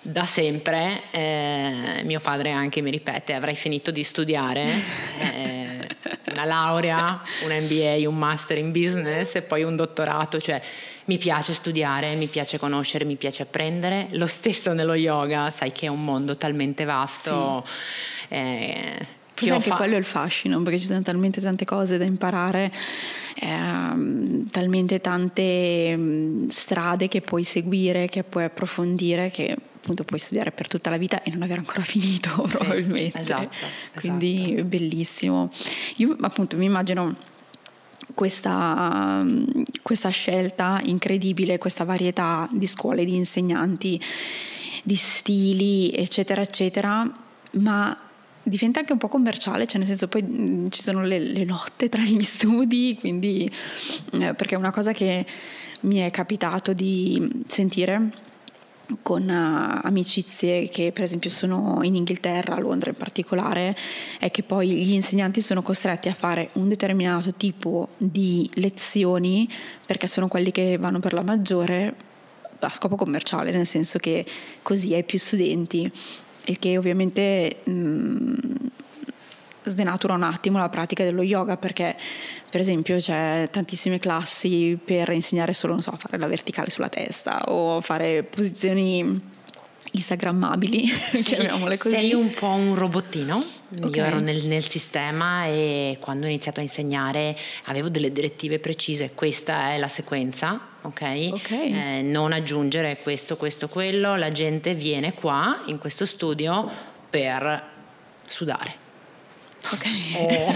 da 0.00 0.24
sempre, 0.24 1.02
eh, 1.10 2.00
mio 2.04 2.18
padre 2.20 2.50
anche 2.50 2.80
mi 2.80 2.90
ripete, 2.90 3.34
avrai 3.34 3.54
finito 3.54 3.90
di 3.90 4.02
studiare, 4.04 4.72
eh, 5.18 5.88
una 6.30 6.46
laurea, 6.46 7.22
un 7.44 7.50
MBA, 7.50 8.08
un 8.08 8.16
master 8.16 8.56
in 8.56 8.72
business 8.72 9.34
e 9.34 9.42
poi 9.42 9.64
un 9.64 9.76
dottorato, 9.76 10.40
cioè 10.40 10.62
mi 11.04 11.18
piace 11.18 11.52
studiare, 11.52 12.14
mi 12.14 12.28
piace 12.28 12.58
conoscere, 12.58 13.04
mi 13.04 13.16
piace 13.16 13.42
apprendere, 13.42 14.08
lo 14.12 14.26
stesso 14.26 14.72
nello 14.72 14.94
yoga, 14.94 15.50
sai 15.50 15.72
che 15.72 15.86
è 15.86 15.90
un 15.90 16.02
mondo 16.02 16.38
talmente 16.38 16.84
vasto. 16.84 17.64
Sì. 17.66 18.34
Eh, 18.34 19.06
Forse 19.46 19.54
anche 19.54 19.68
fa... 19.70 19.76
quello 19.76 19.94
è 19.94 19.98
il 19.98 20.04
fascino, 20.04 20.60
perché 20.62 20.78
ci 20.78 20.86
sono 20.86 21.02
talmente 21.02 21.40
tante 21.40 21.64
cose 21.64 21.98
da 21.98 22.04
imparare, 22.04 22.72
eh, 23.34 24.44
talmente 24.50 25.00
tante 25.00 25.96
mh, 25.96 26.48
strade 26.48 27.08
che 27.08 27.20
puoi 27.20 27.44
seguire, 27.44 28.08
che 28.08 28.22
puoi 28.24 28.44
approfondire, 28.44 29.30
che 29.30 29.56
appunto 29.82 30.04
puoi 30.04 30.20
studiare 30.20 30.52
per 30.52 30.68
tutta 30.68 30.90
la 30.90 30.96
vita 30.96 31.22
e 31.22 31.30
non 31.30 31.42
aver 31.42 31.58
ancora 31.58 31.82
finito 31.84 32.46
sì, 32.46 32.56
probabilmente. 32.56 33.18
Esatto, 33.18 33.66
Quindi 33.94 34.52
esatto. 34.52 34.64
bellissimo. 34.64 35.50
Io 35.96 36.16
appunto 36.20 36.56
mi 36.56 36.66
immagino 36.66 37.16
questa, 38.14 39.24
questa 39.82 40.08
scelta 40.10 40.80
incredibile, 40.84 41.58
questa 41.58 41.84
varietà 41.84 42.48
di 42.50 42.66
scuole, 42.66 43.04
di 43.04 43.16
insegnanti, 43.16 44.00
di 44.82 44.94
stili, 44.94 45.90
eccetera, 45.92 46.40
eccetera, 46.40 47.10
ma 47.52 47.98
diventa 48.42 48.80
anche 48.80 48.92
un 48.92 48.98
po' 48.98 49.08
commerciale, 49.08 49.66
cioè 49.66 49.78
nel 49.78 49.86
senso 49.86 50.08
poi 50.08 50.22
mm, 50.22 50.66
ci 50.68 50.82
sono 50.82 51.02
le, 51.04 51.18
le, 51.18 51.44
lotte 51.44 51.88
tra 51.88 52.02
gli 52.02 52.20
studi, 52.22 52.96
quindi 52.98 53.50
eh, 54.12 54.34
perché 54.34 54.56
una 54.56 54.70
cosa 54.70 54.92
che 54.92 55.24
mi 55.80 55.98
è 55.98 56.10
capitato 56.10 56.72
di 56.72 57.44
sentire 57.46 58.30
con 59.00 59.22
uh, 59.22 59.86
amicizie 59.86 60.68
che 60.68 60.92
per 60.92 61.04
esempio 61.04 61.30
sono 61.30 61.80
in 61.82 61.94
Inghilterra, 61.94 62.56
a 62.56 62.60
Londra 62.60 62.90
in 62.90 62.96
particolare, 62.96 63.76
è 64.18 64.30
che 64.30 64.42
poi 64.42 64.70
gli 64.70 64.92
insegnanti 64.92 65.40
sono 65.40 65.62
costretti 65.62 66.08
a 66.08 66.14
fare 66.14 66.50
un 66.54 66.68
determinato 66.68 67.32
tipo 67.34 67.88
di 67.96 68.48
lezioni 68.54 69.48
perché 69.86 70.06
sono 70.06 70.28
quelli 70.28 70.50
che 70.50 70.76
vanno 70.78 70.98
per 70.98 71.12
la 71.12 71.22
maggiore 71.22 71.94
a 72.58 72.68
scopo 72.68 72.96
commerciale, 72.96 73.50
nel 73.50 73.66
senso 73.66 73.98
che 73.98 74.24
così 74.62 74.94
hai 74.94 75.02
più 75.02 75.18
studenti 75.18 75.90
il 76.44 76.58
che 76.58 76.76
ovviamente 76.76 77.60
mh, 77.64 77.72
mm, 77.72 78.34
sdenatura 79.64 80.14
un 80.14 80.22
attimo 80.22 80.58
la 80.58 80.68
pratica 80.68 81.04
dello 81.04 81.22
yoga 81.22 81.56
perché 81.56 81.96
per 82.50 82.60
esempio 82.60 82.96
c'è 82.98 83.48
tantissime 83.50 83.98
classi 83.98 84.78
per 84.82 85.10
insegnare 85.10 85.52
solo, 85.54 85.72
non 85.72 85.82
so, 85.82 85.96
fare 85.98 86.18
la 86.18 86.26
verticale 86.26 86.70
sulla 86.70 86.88
testa 86.88 87.44
o 87.46 87.80
fare 87.80 88.24
posizioni 88.24 89.30
instagrammabili, 89.92 90.86
sì, 91.14 91.22
chiamiamole 91.22 91.78
così. 91.78 91.94
Sei 91.94 92.14
un 92.14 92.30
po' 92.30 92.48
un 92.48 92.74
robottino. 92.74 93.42
Okay. 93.74 93.90
Io 93.90 94.04
ero 94.04 94.20
nel, 94.20 94.46
nel, 94.46 94.66
sistema 94.66 95.46
e 95.46 95.96
quando 96.00 96.26
ho 96.26 96.28
iniziato 96.28 96.60
a 96.60 96.62
insegnare 96.62 97.36
avevo 97.64 97.88
delle 97.88 98.12
direttive 98.12 98.58
precise, 98.58 99.12
questa 99.14 99.70
è 99.70 99.78
la 99.78 99.88
sequenza, 99.88 100.60
ok? 100.82 101.28
okay. 101.32 101.98
Eh, 101.98 102.02
non 102.02 102.32
aggiungere 102.32 102.98
questo, 103.02 103.36
questo, 103.36 103.68
quello, 103.68 104.16
la 104.16 104.32
gente 104.32 104.74
viene 104.74 105.14
qua 105.14 105.62
in 105.66 105.78
questo 105.78 106.04
studio 106.04 106.70
per 107.08 107.70
sudare. 108.24 108.80
Ok. 109.70 109.86
Oh. 110.16 110.52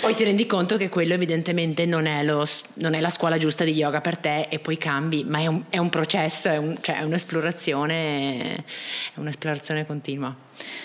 poi 0.00 0.14
ti 0.14 0.24
rendi 0.24 0.46
conto 0.46 0.76
che 0.76 0.88
quello 0.88 1.14
evidentemente 1.14 1.86
non 1.86 2.06
è, 2.06 2.24
lo, 2.24 2.44
non 2.74 2.94
è, 2.94 3.00
la 3.00 3.10
scuola 3.10 3.38
giusta 3.38 3.64
di 3.64 3.72
yoga 3.72 4.00
per 4.00 4.16
te 4.16 4.48
e 4.48 4.58
poi 4.58 4.76
cambi, 4.76 5.24
ma 5.24 5.38
è 5.38 5.46
un, 5.46 5.64
è 5.68 5.78
un 5.78 5.90
processo, 5.90 6.48
è, 6.48 6.56
un, 6.56 6.76
cioè 6.80 6.98
è, 6.98 7.02
un'esplorazione, 7.02 8.54
è 8.56 9.18
un'esplorazione 9.18 9.86
continua. 9.86 10.34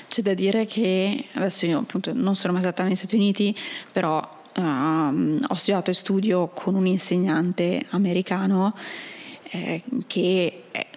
C'è 0.07 0.21
da 0.21 0.33
dire 0.33 0.65
che 0.65 1.25
adesso 1.33 1.65
io 1.65 1.79
appunto 1.79 2.11
non 2.13 2.35
sono 2.35 2.53
mai 2.53 2.61
stata 2.61 2.83
negli 2.83 2.95
Stati 2.95 3.15
Uniti, 3.15 3.57
però 3.91 4.36
uh, 4.57 5.39
ho 5.47 5.55
studiato 5.55 5.91
e 5.91 5.93
studio 5.93 6.49
con 6.49 6.75
un 6.75 6.85
insegnante 6.85 7.85
americano 7.89 8.73
eh, 9.51 9.81
che 10.07 10.63
è 10.71 10.87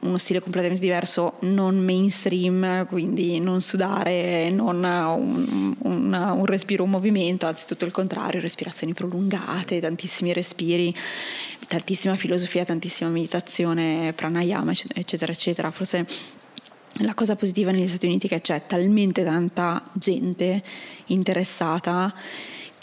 uno 0.00 0.18
stile 0.18 0.40
completamente 0.40 0.84
diverso, 0.84 1.34
non 1.40 1.78
mainstream, 1.78 2.86
quindi 2.86 3.38
non 3.38 3.60
sudare, 3.60 4.50
non 4.50 4.82
un, 4.82 5.76
un, 5.78 6.12
un 6.12 6.46
respiro, 6.46 6.82
un 6.82 6.90
movimento, 6.90 7.46
anzi 7.46 7.66
tutto 7.66 7.84
il 7.84 7.92
contrario, 7.92 8.40
respirazioni 8.40 8.92
prolungate, 8.94 9.80
tantissimi 9.80 10.32
respiri, 10.32 10.94
tantissima 11.68 12.16
filosofia, 12.16 12.64
tantissima 12.64 13.10
meditazione, 13.10 14.12
pranayama, 14.14 14.72
eccetera, 14.94 15.32
eccetera. 15.32 15.70
Forse 15.70 16.06
la 16.98 17.14
cosa 17.14 17.36
positiva 17.36 17.70
negli 17.70 17.86
Stati 17.86 18.06
Uniti 18.06 18.26
è 18.26 18.30
che 18.30 18.40
c'è 18.40 18.66
talmente 18.66 19.24
tanta 19.24 19.82
gente 19.94 20.62
interessata 21.06 22.12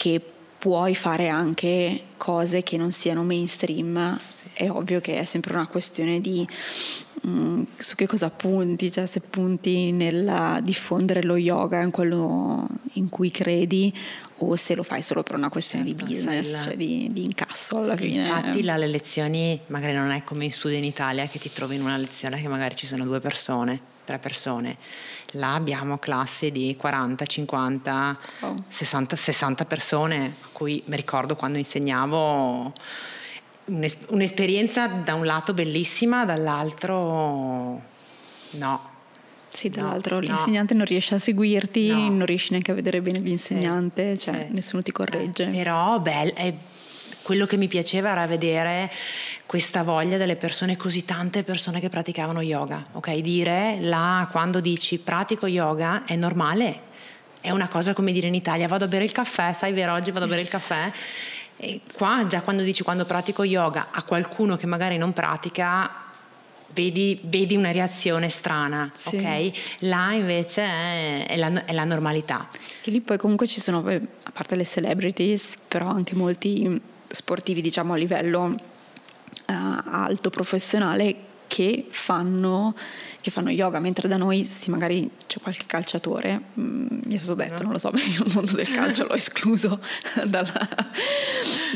che 0.02 0.20
puoi 0.58 0.96
fare 0.96 1.28
anche 1.28 2.06
cose 2.16 2.64
che 2.64 2.76
non 2.76 2.90
siano 2.90 3.22
mainstream. 3.22 4.18
Sì. 4.18 4.50
È 4.52 4.68
ovvio 4.68 5.00
che 5.00 5.20
è 5.20 5.22
sempre 5.22 5.54
una 5.54 5.68
questione 5.68 6.20
di 6.20 6.44
mh, 7.20 7.30
mm, 7.30 7.62
su 7.76 7.94
che 7.94 8.08
cosa 8.08 8.28
punti, 8.30 8.90
cioè 8.90 9.06
se 9.06 9.20
punti 9.20 9.92
nel 9.92 10.58
diffondere 10.64 11.22
lo 11.22 11.36
yoga 11.36 11.80
in 11.82 11.92
quello 11.92 12.66
in 12.94 13.08
cui 13.10 13.30
credi 13.30 13.96
o 14.38 14.56
se 14.56 14.74
lo 14.74 14.82
fai 14.82 15.02
solo 15.02 15.22
per 15.22 15.36
una 15.36 15.48
questione 15.48 15.86
certo, 15.86 16.04
di 16.04 16.14
business, 16.14 16.50
la... 16.50 16.60
cioè 16.60 16.76
di, 16.76 17.08
di, 17.12 17.22
incasso 17.22 17.76
alla 17.76 17.96
fine. 17.96 18.22
Infatti 18.22 18.62
le 18.64 18.86
lezioni 18.88 19.60
magari 19.68 19.94
non 19.94 20.10
è 20.10 20.24
come 20.24 20.46
in 20.46 20.50
studio 20.50 20.78
in 20.78 20.84
Italia 20.84 21.28
che 21.28 21.38
ti 21.38 21.52
trovi 21.52 21.76
in 21.76 21.82
una 21.82 21.96
lezione 21.96 22.40
che 22.40 22.48
magari 22.48 22.74
ci 22.74 22.86
sono 22.86 23.04
due 23.04 23.20
persone, 23.20 23.80
tre 24.04 24.18
persone. 24.18 24.76
Là 25.32 25.54
abbiamo 25.54 25.98
classi 25.98 26.50
di 26.50 26.74
40, 26.76 27.24
50, 27.24 28.18
oh. 28.40 28.54
60, 28.68 29.16
60 29.16 29.64
persone, 29.64 30.34
a 30.42 30.48
cui 30.52 30.82
mi 30.86 30.96
ricordo 30.96 31.36
quando 31.36 31.58
insegnavo 31.58 32.72
un'esperienza 33.64 34.88
da 34.88 35.14
un 35.14 35.24
lato 35.24 35.54
bellissima, 35.54 36.24
dall'altro 36.24 37.80
no 38.50 38.90
sì, 39.54 39.68
tra 39.68 39.82
no, 39.82 39.88
l'altro 39.88 40.18
l'insegnante 40.18 40.72
no. 40.72 40.78
non 40.78 40.88
riesce 40.88 41.14
a 41.14 41.18
seguirti, 41.18 41.88
no. 41.88 42.08
non 42.08 42.26
riesci 42.26 42.52
neanche 42.52 42.70
a 42.70 42.74
vedere 42.74 43.02
bene 43.02 43.18
l'insegnante, 43.18 44.14
sì, 44.14 44.20
cioè 44.20 44.46
sì. 44.46 44.54
nessuno 44.54 44.82
ti 44.82 44.92
corregge. 44.92 45.44
Eh, 45.48 45.50
però 45.50 46.00
beh, 46.00 46.32
è, 46.32 46.54
quello 47.22 47.46
che 47.46 47.56
mi 47.56 47.68
piaceva 47.68 48.10
era 48.10 48.26
vedere 48.26 48.90
questa 49.46 49.82
voglia 49.82 50.16
delle 50.16 50.36
persone, 50.36 50.76
così 50.76 51.04
tante 51.04 51.42
persone 51.42 51.80
che 51.80 51.88
praticavano 51.88 52.40
yoga. 52.40 52.86
Ok, 52.92 53.14
dire 53.16 53.78
là 53.80 54.28
quando 54.30 54.60
dici 54.60 54.98
pratico 54.98 55.46
yoga 55.46 56.04
è 56.04 56.16
normale, 56.16 56.90
è 57.40 57.50
una 57.50 57.68
cosa 57.68 57.92
come 57.92 58.12
dire 58.12 58.28
in 58.28 58.34
Italia 58.34 58.68
vado 58.68 58.84
a 58.84 58.88
bere 58.88 59.04
il 59.04 59.12
caffè, 59.12 59.52
sai 59.52 59.72
vero 59.72 59.92
oggi 59.92 60.10
vado 60.10 60.24
a 60.26 60.28
bere 60.28 60.40
il 60.40 60.48
caffè. 60.48 60.90
E 61.56 61.80
qua 61.92 62.26
già 62.26 62.40
quando 62.40 62.62
dici 62.62 62.82
quando 62.82 63.04
pratico 63.04 63.44
yoga 63.44 63.88
a 63.90 64.02
qualcuno 64.02 64.56
che 64.56 64.66
magari 64.66 64.96
non 64.96 65.12
pratica 65.12 66.02
vedi, 66.72 67.20
vedi 67.24 67.56
una 67.56 67.70
reazione 67.70 68.28
strana, 68.28 68.90
sì. 68.96 69.16
ok? 69.16 69.50
Là 69.80 70.12
invece 70.12 70.62
è, 70.62 71.26
è, 71.26 71.36
la, 71.36 71.64
è, 71.64 71.72
la, 71.72 71.84
normalità. 71.84 72.48
Che 72.80 72.90
lì 72.90 73.00
poi 73.00 73.18
comunque 73.18 73.46
ci 73.46 73.60
sono, 73.60 73.78
a 73.86 74.30
parte 74.32 74.56
le 74.56 74.64
celebrities, 74.64 75.56
però 75.68 75.88
anche 75.88 76.14
molti 76.14 76.80
sportivi 77.12 77.60
diciamo 77.60 77.92
a 77.92 77.96
livello 77.96 78.42
uh, 78.44 78.54
alto 79.46 80.30
professionale 80.30 81.30
che 81.52 81.88
fanno, 81.90 82.74
che 83.20 83.30
fanno, 83.30 83.50
yoga, 83.50 83.78
mentre 83.78 84.08
da 84.08 84.16
noi 84.16 84.42
sì, 84.42 84.70
magari 84.70 85.10
c'è 85.26 85.38
qualche 85.38 85.64
calciatore, 85.66 86.40
mm, 86.58 87.00
mi 87.04 87.14
è 87.14 87.18
stato 87.18 87.34
detto, 87.34 87.62
non 87.62 87.72
lo 87.72 87.78
so, 87.78 87.90
perché 87.92 88.08
io 88.08 88.24
il 88.24 88.32
mondo 88.34 88.52
del 88.52 88.70
calcio 88.70 89.04
l'ho 89.04 89.12
escluso 89.12 89.78
dal, 90.26 90.50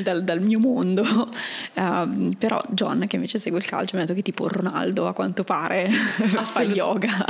dal, 0.02 0.24
dal, 0.24 0.40
mio 0.40 0.58
mondo, 0.58 1.02
uh, 1.02 2.36
però 2.38 2.58
John 2.70 3.04
che 3.06 3.16
invece 3.16 3.36
segue 3.36 3.58
il 3.58 3.66
calcio 3.66 3.96
mi 3.96 4.02
ha 4.02 4.06
detto 4.06 4.16
che 4.16 4.22
tipo 4.22 4.48
Ronaldo 4.48 5.08
a 5.08 5.12
quanto 5.12 5.44
pare 5.44 5.90
fa 6.40 6.62
yoga, 6.62 7.26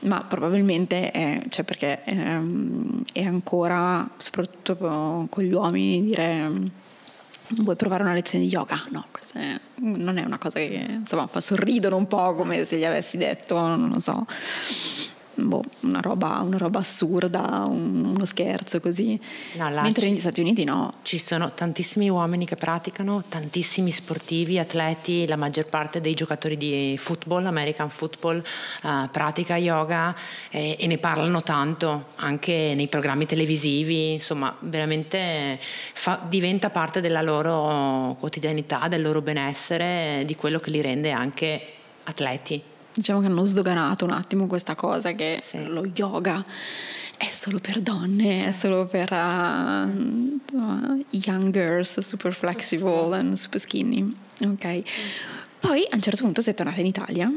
ma 0.00 0.22
probabilmente 0.22 1.10
è, 1.10 1.42
cioè 1.50 1.66
perché 1.66 2.02
è, 2.02 2.16
ehm, 2.16 3.04
è 3.12 3.24
ancora, 3.24 4.08
soprattutto 4.16 5.26
con 5.28 5.44
gli 5.44 5.52
uomini, 5.52 6.02
dire 6.02 6.82
vuoi 7.48 7.76
provare 7.76 8.02
una 8.02 8.12
lezione 8.12 8.44
di 8.44 8.50
yoga? 8.50 8.82
No, 8.90 9.04
è, 9.34 9.60
non 9.80 10.18
è 10.18 10.24
una 10.24 10.38
cosa 10.38 10.58
che 10.58 10.86
insomma 10.88 11.26
fa 11.26 11.40
sorridere 11.40 11.94
un 11.94 12.06
po' 12.06 12.34
come 12.34 12.64
se 12.64 12.76
gli 12.76 12.84
avessi 12.84 13.16
detto, 13.16 13.58
non 13.58 13.88
lo 13.88 14.00
so 14.00 14.26
boh, 15.34 15.62
una, 15.80 16.00
roba, 16.00 16.40
una, 16.40 16.58
roba, 16.58 16.78
assurda, 16.80 17.64
un, 17.66 18.14
uno 18.14 18.24
scherzo 18.24 18.80
così. 18.80 19.18
No, 19.54 19.68
Mentre 19.68 20.08
negli 20.08 20.18
Stati 20.18 20.40
Uniti 20.40 20.64
no. 20.64 20.94
Ci 21.02 21.18
sono 21.18 21.52
tantissimi 21.52 22.08
uomini 22.08 22.46
che 22.46 22.56
praticano, 22.56 23.24
tantissimi 23.28 23.90
sportivi, 23.90 24.58
atleti, 24.58 25.26
la 25.26 25.36
maggior 25.36 25.66
parte 25.66 26.00
dei 26.00 26.14
giocatori 26.14 26.56
di 26.56 26.96
football, 26.98 27.46
American 27.46 27.90
football, 27.90 28.42
uh, 28.82 29.08
pratica 29.10 29.56
yoga 29.56 30.14
eh, 30.50 30.76
e 30.78 30.86
ne 30.86 30.98
parlano 30.98 31.42
tanto 31.42 32.06
anche 32.16 32.72
nei 32.74 32.88
programmi 32.88 33.26
televisivi, 33.26 34.12
insomma 34.12 34.54
veramente 34.60 35.58
fa, 35.60 36.20
diventa 36.28 36.70
parte 36.70 37.00
della 37.00 37.22
loro 37.22 38.16
quotidianità, 38.18 38.88
del 38.88 39.02
loro 39.02 39.20
benessere, 39.20 40.22
di 40.24 40.36
quello 40.36 40.60
che 40.60 40.70
li 40.70 40.80
rende 40.80 41.10
anche 41.10 41.60
atleti. 42.04 42.72
Diciamo 42.94 43.20
che 43.20 43.26
hanno 43.26 43.44
sdoganato 43.44 44.04
un 44.04 44.12
attimo 44.12 44.46
questa 44.46 44.74
cosa 44.74 45.12
che 45.12 45.40
sì. 45.42 45.64
lo 45.64 45.84
yoga 45.94 46.44
è 47.16 47.26
solo 47.26 47.58
per 47.58 47.80
donne, 47.80 48.46
è 48.46 48.52
solo 48.52 48.86
per 48.86 49.10
uh, 49.12 51.04
young 51.10 51.50
girls, 51.50 51.98
super 52.00 52.32
flexible 52.32 53.16
and 53.16 53.34
super 53.34 53.60
skinny. 53.60 54.14
Ok. 54.44 54.82
Poi 55.60 55.86
a 55.88 55.94
un 55.94 56.02
certo 56.02 56.22
punto 56.22 56.40
sei 56.40 56.54
tornata 56.54 56.80
in 56.80 56.86
Italia. 56.86 57.32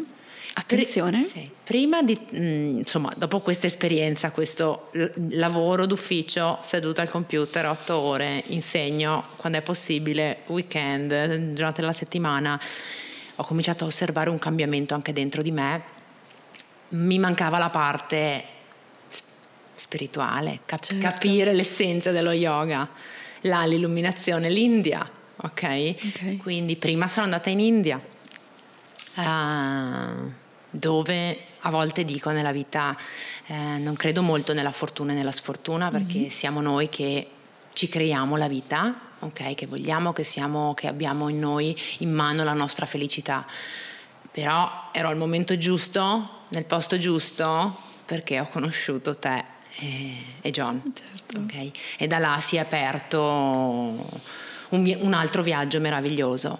Attenzione. 0.53 1.23
Sì. 1.23 1.47
Prima 1.63 2.01
di, 2.01 2.19
mm, 2.19 2.79
insomma, 2.79 3.11
dopo 3.15 3.39
questa 3.41 3.67
esperienza, 3.67 4.31
questo 4.31 4.89
lavoro 5.31 5.85
d'ufficio, 5.85 6.57
seduta 6.63 7.03
al 7.03 7.11
computer 7.11 7.67
otto 7.67 7.95
ore, 7.95 8.43
insegno 8.47 9.23
quando 9.35 9.59
è 9.59 9.61
possibile, 9.61 10.39
weekend, 10.47 11.53
giornate 11.53 11.81
della 11.81 11.93
settimana 11.93 12.59
ho 13.39 13.43
cominciato 13.43 13.83
a 13.83 13.87
osservare 13.87 14.29
un 14.29 14.39
cambiamento 14.39 14.93
anche 14.93 15.13
dentro 15.13 15.41
di 15.41 15.51
me. 15.51 15.81
Mi 16.89 17.19
mancava 17.19 17.57
la 17.57 17.69
parte 17.69 18.43
spirituale, 19.75 20.61
cap- 20.65 20.83
certo. 20.83 21.01
capire 21.01 21.53
l'essenza 21.53 22.11
dello 22.11 22.31
yoga, 22.31 22.89
là 23.41 23.65
l'illuminazione, 23.65 24.49
l'India, 24.49 25.07
ok? 25.35 25.51
okay. 25.51 26.37
Quindi 26.37 26.77
prima 26.77 27.07
sono 27.07 27.25
andata 27.25 27.49
in 27.51 27.59
India, 27.59 28.01
uh, 29.15 30.31
dove 30.69 31.39
a 31.61 31.69
volte 31.69 32.03
dico 32.03 32.31
nella 32.31 32.51
vita 32.51 32.95
eh, 33.47 33.77
non 33.77 33.95
credo 33.95 34.21
molto 34.21 34.53
nella 34.53 34.71
fortuna 34.71 35.11
e 35.11 35.15
nella 35.15 35.31
sfortuna 35.31 35.89
perché 35.89 36.19
mm-hmm. 36.19 36.29
siamo 36.29 36.61
noi 36.61 36.87
che 36.87 37.27
ci 37.73 37.89
creiamo 37.89 38.37
la 38.37 38.47
vita 38.47 39.06
okay? 39.19 39.55
che 39.55 39.65
vogliamo, 39.65 40.13
che, 40.13 40.23
siamo, 40.23 40.73
che 40.73 40.87
abbiamo 40.87 41.29
in 41.29 41.39
noi 41.39 41.77
in 41.99 42.11
mano 42.11 42.43
la 42.43 42.53
nostra 42.53 42.85
felicità. 42.85 43.45
Però 44.31 44.89
ero 44.91 45.09
al 45.09 45.17
momento 45.17 45.57
giusto, 45.57 46.45
nel 46.49 46.65
posto 46.65 46.97
giusto, 46.97 47.77
perché 48.05 48.39
ho 48.39 48.47
conosciuto 48.47 49.17
te 49.17 49.43
e, 49.79 50.15
e 50.41 50.51
John. 50.51 50.93
Certo. 50.93 51.39
Okay? 51.39 51.71
E 51.97 52.07
da 52.07 52.19
là 52.19 52.37
si 52.39 52.55
è 52.55 52.59
aperto 52.59 53.21
un, 54.69 54.97
un 54.99 55.13
altro 55.13 55.41
viaggio 55.41 55.79
meraviglioso 55.79 56.59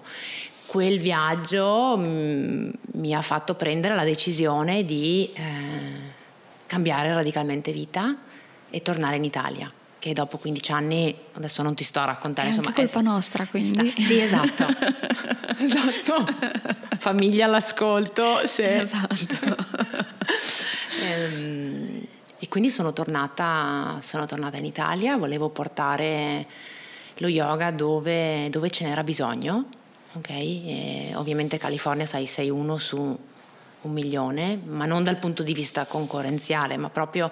quel 0.68 0.98
viaggio 0.98 1.96
mh, 1.96 2.04
mm, 2.04 2.70
mi 2.92 3.14
ha 3.14 3.22
fatto 3.22 3.54
prendere 3.54 3.94
la 3.94 4.04
decisione 4.04 4.84
di 4.84 5.30
eh, 5.32 5.42
cambiare 6.66 7.14
radicalmente 7.14 7.72
vita 7.72 8.18
e 8.68 8.82
tornare 8.82 9.16
in 9.16 9.24
Italia 9.24 9.72
che 9.98 10.12
dopo 10.12 10.38
15 10.38 10.72
anni, 10.72 11.14
adesso 11.32 11.62
non 11.62 11.74
ti 11.74 11.84
sto 11.84 12.00
a 12.00 12.04
raccontare, 12.04 12.48
è 12.48 12.50
insomma... 12.50 12.70
È 12.70 12.74
colpa 12.74 13.00
è, 13.00 13.02
nostra, 13.02 13.46
quindi. 13.46 13.90
Sta, 13.90 14.00
sì, 14.00 14.20
esatto. 14.20 14.66
esatto. 15.58 16.26
Famiglia 16.96 17.46
all'ascolto, 17.46 18.46
sì. 18.46 18.62
Esatto. 18.62 19.34
ehm, 21.02 22.06
e 22.38 22.48
quindi 22.48 22.70
sono 22.70 22.92
tornata, 22.92 23.98
sono 24.00 24.24
tornata, 24.26 24.56
in 24.56 24.64
Italia, 24.64 25.16
volevo 25.16 25.48
portare 25.48 26.46
lo 27.16 27.26
yoga 27.28 27.72
dove, 27.72 28.48
dove 28.50 28.70
ce 28.70 28.84
n'era 28.84 29.02
bisogno, 29.02 29.66
ok? 30.12 30.30
E 30.30 31.12
ovviamente 31.16 31.58
California, 31.58 32.06
sai, 32.06 32.26
sei 32.26 32.48
uno 32.48 32.76
su 32.76 33.18
un 33.82 33.92
milione, 33.92 34.60
ma 34.64 34.86
non 34.86 35.04
dal 35.04 35.18
punto 35.18 35.42
di 35.42 35.52
vista 35.52 35.86
concorrenziale, 35.86 36.76
ma 36.76 36.90
proprio 36.90 37.30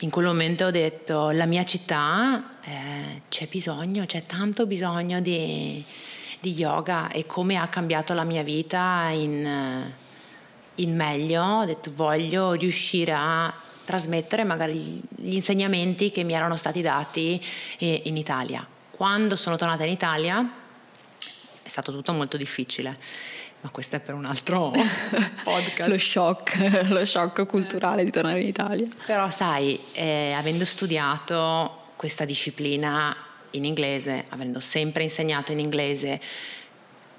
in 0.00 0.10
quel 0.10 0.26
momento 0.26 0.66
ho 0.66 0.70
detto 0.70 1.30
la 1.30 1.44
mia 1.44 1.64
città 1.64 2.58
eh, 2.62 3.22
c'è 3.28 3.46
bisogno, 3.48 4.06
c'è 4.06 4.24
tanto 4.24 4.66
bisogno 4.66 5.20
di, 5.20 5.84
di, 6.40 6.52
yoga 6.52 7.10
e 7.10 7.26
come 7.26 7.56
ha 7.56 7.68
cambiato 7.68 8.14
la 8.14 8.24
mia 8.24 8.42
vita 8.42 9.08
in, 9.10 9.92
in 10.76 10.96
meglio, 10.96 11.42
ho 11.42 11.64
detto 11.64 11.92
voglio 11.94 12.52
riuscire 12.52 13.12
a 13.12 13.52
trasmettere 13.84 14.44
magari 14.44 15.02
gli 15.16 15.34
insegnamenti 15.34 16.10
che 16.10 16.24
mi 16.24 16.32
erano 16.32 16.56
stati 16.56 16.80
dati 16.80 17.40
eh, 17.78 18.02
in 18.04 18.16
Italia. 18.16 18.66
Quando 18.90 19.36
sono 19.36 19.56
tornata 19.56 19.84
in 19.84 19.90
Italia 19.90 20.50
è 21.62 21.68
stato 21.68 21.92
tutto 21.92 22.12
molto 22.12 22.36
difficile 22.36 22.96
ma 23.64 23.70
questo 23.70 23.96
è 23.96 24.00
per 24.00 24.12
un 24.12 24.26
altro 24.26 24.72
podcast. 25.42 25.88
lo 25.88 25.96
shock, 25.96 26.86
lo 26.90 27.04
shock 27.06 27.46
culturale 27.46 28.04
di 28.04 28.10
tornare 28.10 28.40
in 28.40 28.48
Italia. 28.48 28.86
Però 29.06 29.30
sai, 29.30 29.80
eh, 29.92 30.32
avendo 30.32 30.66
studiato 30.66 31.92
questa 31.96 32.26
disciplina 32.26 33.16
in 33.52 33.64
inglese, 33.64 34.26
avendo 34.28 34.60
sempre 34.60 35.04
insegnato 35.04 35.52
in 35.52 35.60
inglese, 35.60 36.20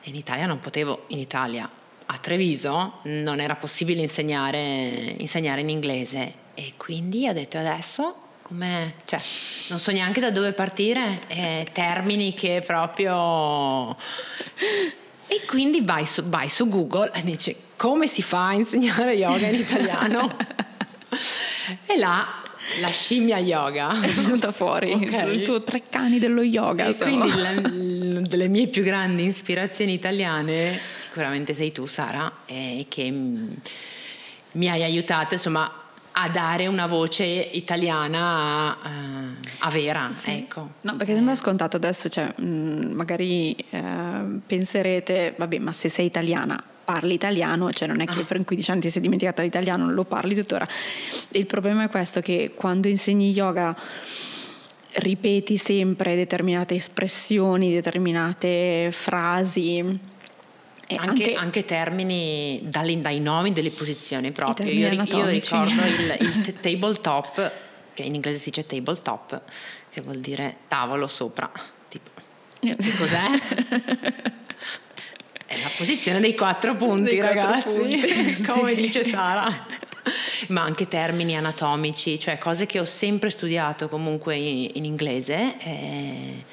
in 0.04 0.14
Italia 0.14 0.46
non 0.46 0.60
potevo, 0.60 1.06
in 1.08 1.18
Italia, 1.18 1.68
a 2.06 2.18
Treviso 2.20 3.00
non 3.06 3.40
era 3.40 3.56
possibile 3.56 4.02
insegnare, 4.02 5.16
insegnare 5.18 5.62
in 5.62 5.70
inglese 5.70 6.34
e 6.54 6.74
quindi 6.78 7.28
ho 7.28 7.34
detto 7.34 7.58
adesso 7.58 8.18
come, 8.44 8.98
cioè, 9.06 9.20
non 9.70 9.80
so 9.80 9.92
neanche 9.92 10.20
da 10.20 10.30
dove 10.30 10.54
partire, 10.54 11.22
eh, 11.26 11.68
termini 11.72 12.36
che 12.36 12.62
proprio... 12.64 13.98
E 15.28 15.42
quindi 15.46 15.82
vai 15.82 16.06
su, 16.06 16.24
vai 16.28 16.50
su 16.50 16.68
Google 16.68 17.12
e 17.14 17.24
dici 17.24 17.56
come 17.76 18.08
si 18.08 18.22
fa 18.22 18.48
a 18.48 18.54
insegnare 18.54 19.14
yoga 19.14 19.48
in 19.48 19.56
italiano? 19.56 20.36
e 21.86 21.98
là 21.98 22.44
la 22.82 22.90
scimmia 22.90 23.38
yoga 23.38 24.02
è 24.02 24.08
venuta 24.08 24.52
fuori 24.52 24.92
okay. 24.92 25.36
il 25.36 25.42
tuo 25.44 25.64
tre 25.64 25.84
cani 25.90 26.20
dello 26.20 26.42
yoga. 26.42 26.86
E 26.86 26.98
quindi 26.98 27.32
la, 27.36 27.52
delle 28.22 28.48
mie 28.48 28.68
più 28.68 28.84
grandi 28.84 29.26
ispirazioni 29.26 29.94
italiane 29.94 30.80
sicuramente 31.00 31.54
sei 31.54 31.72
tu 31.72 31.86
Sara 31.86 32.32
e 32.46 32.86
che 32.90 33.10
mi 33.12 34.70
hai 34.70 34.84
aiutato 34.84 35.34
insomma 35.36 35.72
a 36.18 36.30
dare 36.30 36.68
una 36.68 36.88
voce 36.88 37.24
italiana 37.26 38.80
a, 38.82 38.88
a 39.60 39.70
vera, 39.70 40.12
sì. 40.14 40.32
ecco. 40.32 40.70
No, 40.82 40.96
perché 40.96 41.14
sembra 41.14 41.36
scontato 41.36 41.76
adesso, 41.76 42.08
cioè, 42.08 42.34
mh, 42.38 42.94
magari 42.94 43.54
eh, 43.70 44.40
penserete, 44.46 45.36
vabbè, 45.38 45.60
ma 45.60 45.74
se 45.74 45.90
sei 45.90 46.06
italiana 46.06 46.62
parli 46.86 47.14
italiano, 47.14 47.72
cioè 47.72 47.88
non 47.88 48.00
è 48.00 48.06
che 48.06 48.22
ah. 48.22 48.26
per 48.26 48.44
15 48.44 48.72
anni 48.72 48.82
ti 48.82 48.90
sei 48.92 49.02
dimenticata 49.02 49.42
l'italiano, 49.42 49.92
lo 49.92 50.06
parli 50.06 50.36
tuttora. 50.36 50.66
Il 51.30 51.48
problema 51.48 51.84
è 51.84 51.90
questo 51.90 52.22
che 52.22 52.52
quando 52.56 52.88
insegni 52.88 53.32
yoga 53.32 53.76
ripeti 54.94 55.58
sempre 55.58 56.16
determinate 56.16 56.76
espressioni, 56.76 57.74
determinate 57.74 58.90
frasi. 58.92 60.14
Anche, 60.88 61.08
anche, 61.08 61.34
anche, 61.34 61.66
termini 61.66 62.62
dai, 62.64 63.02
dai, 63.02 63.20
nomi 63.20 63.52
delle 63.54 63.72
posizioni 63.72 64.32
proprio. 64.32 64.68
Io, 64.68 64.88
io, 64.92 65.28
ricordo 65.28 65.84
il, 65.84 66.18
il 66.20 66.54
tabletop, 66.62 67.52
che 67.94 68.04
in 68.04 68.14
inglese 68.14 68.38
si 68.38 68.50
dice 68.52 68.68
tabletop, 68.68 69.42
che 69.92 70.02
vuol 70.02 70.20
dire 70.20 70.58
tavolo 70.68 71.08
sopra. 71.08 71.52
Tipo, 71.88 72.12
cos'è? 72.98 73.24
È 75.48 75.58
la 75.62 75.70
posizione 75.76 76.20
dei 76.20 76.36
quattro 76.36 76.76
punti, 76.76 77.12
dei 77.12 77.22
ragazzi, 77.22 77.64
quattro 77.64 77.72
punti. 77.72 78.42
come 78.46 78.76
sì. 78.76 78.82
dice 78.82 79.04
Sara. 79.04 79.66
Ma 80.50 80.62
anche 80.62 80.88
termini 80.88 81.36
anatomici, 81.36 82.20
cioè 82.20 82.38
cose 82.38 82.68
che 82.68 82.80
ho 82.80 82.86
sempre 82.86 83.32
studiato 83.32 83.90
comunque 83.90 84.36
in, 84.36 84.70
in 84.74 84.86
inglese. 84.86 85.56
E 85.58 86.44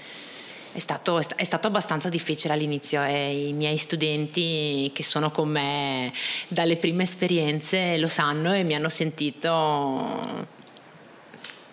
è 0.73 0.79
stato, 0.79 1.19
è 1.19 1.45
stato, 1.45 1.67
abbastanza 1.67 2.09
difficile 2.09 2.55
all'inizio 2.55 3.03
e 3.03 3.49
i 3.49 3.53
miei 3.53 3.77
studenti 3.77 4.91
che 4.95 5.05
sono 5.05 5.31
con 5.31 5.49
me 5.49 6.13
dalle 6.49 6.77
prime 6.77 7.03
esperienze 7.03 7.99
lo 7.99 8.09
sanno 8.09 8.53
e 8.55 8.63
mi 8.63 8.75
hanno 8.75 8.89
sentito 8.89 10.61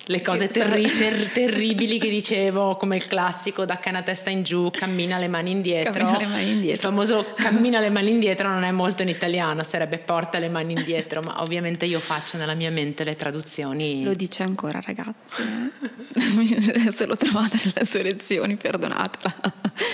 le 0.09 0.21
cose 0.23 0.47
terri- 0.47 0.97
ter- 0.97 1.29
terribili 1.33 1.99
che 1.99 2.09
dicevo, 2.09 2.75
come 2.77 2.95
il 2.95 3.05
classico 3.05 3.63
dacca 3.63 3.89
una 3.89 4.01
testa 4.01 4.31
in 4.31 4.41
giù, 4.41 4.71
cammina 4.71 5.19
le 5.19 5.27
mani 5.27 5.51
indietro. 5.51 6.17
Le 6.17 6.25
mani 6.25 6.49
indietro. 6.49 6.73
Il 6.73 6.79
famoso 6.79 7.33
cammina 7.35 7.79
le 7.79 7.91
mani 7.91 8.09
indietro 8.09 8.49
non 8.49 8.63
è 8.63 8.71
molto 8.71 9.03
in 9.03 9.09
italiano, 9.09 9.61
sarebbe 9.61 9.99
porta 9.99 10.39
le 10.39 10.49
mani 10.49 10.73
indietro, 10.73 11.21
ma 11.21 11.43
ovviamente 11.43 11.85
io 11.85 11.99
faccio 11.99 12.37
nella 12.37 12.55
mia 12.55 12.71
mente 12.71 13.03
le 13.03 13.15
traduzioni. 13.15 14.03
Lo 14.03 14.15
dice 14.15 14.41
ancora 14.41 14.81
ragazzi, 14.83 15.43
eh? 15.43 16.89
se 16.91 17.05
lo 17.05 17.15
trovate 17.15 17.59
nelle 17.65 17.85
sue 17.85 18.01
lezioni 18.01 18.55
perdonatela, 18.55 19.35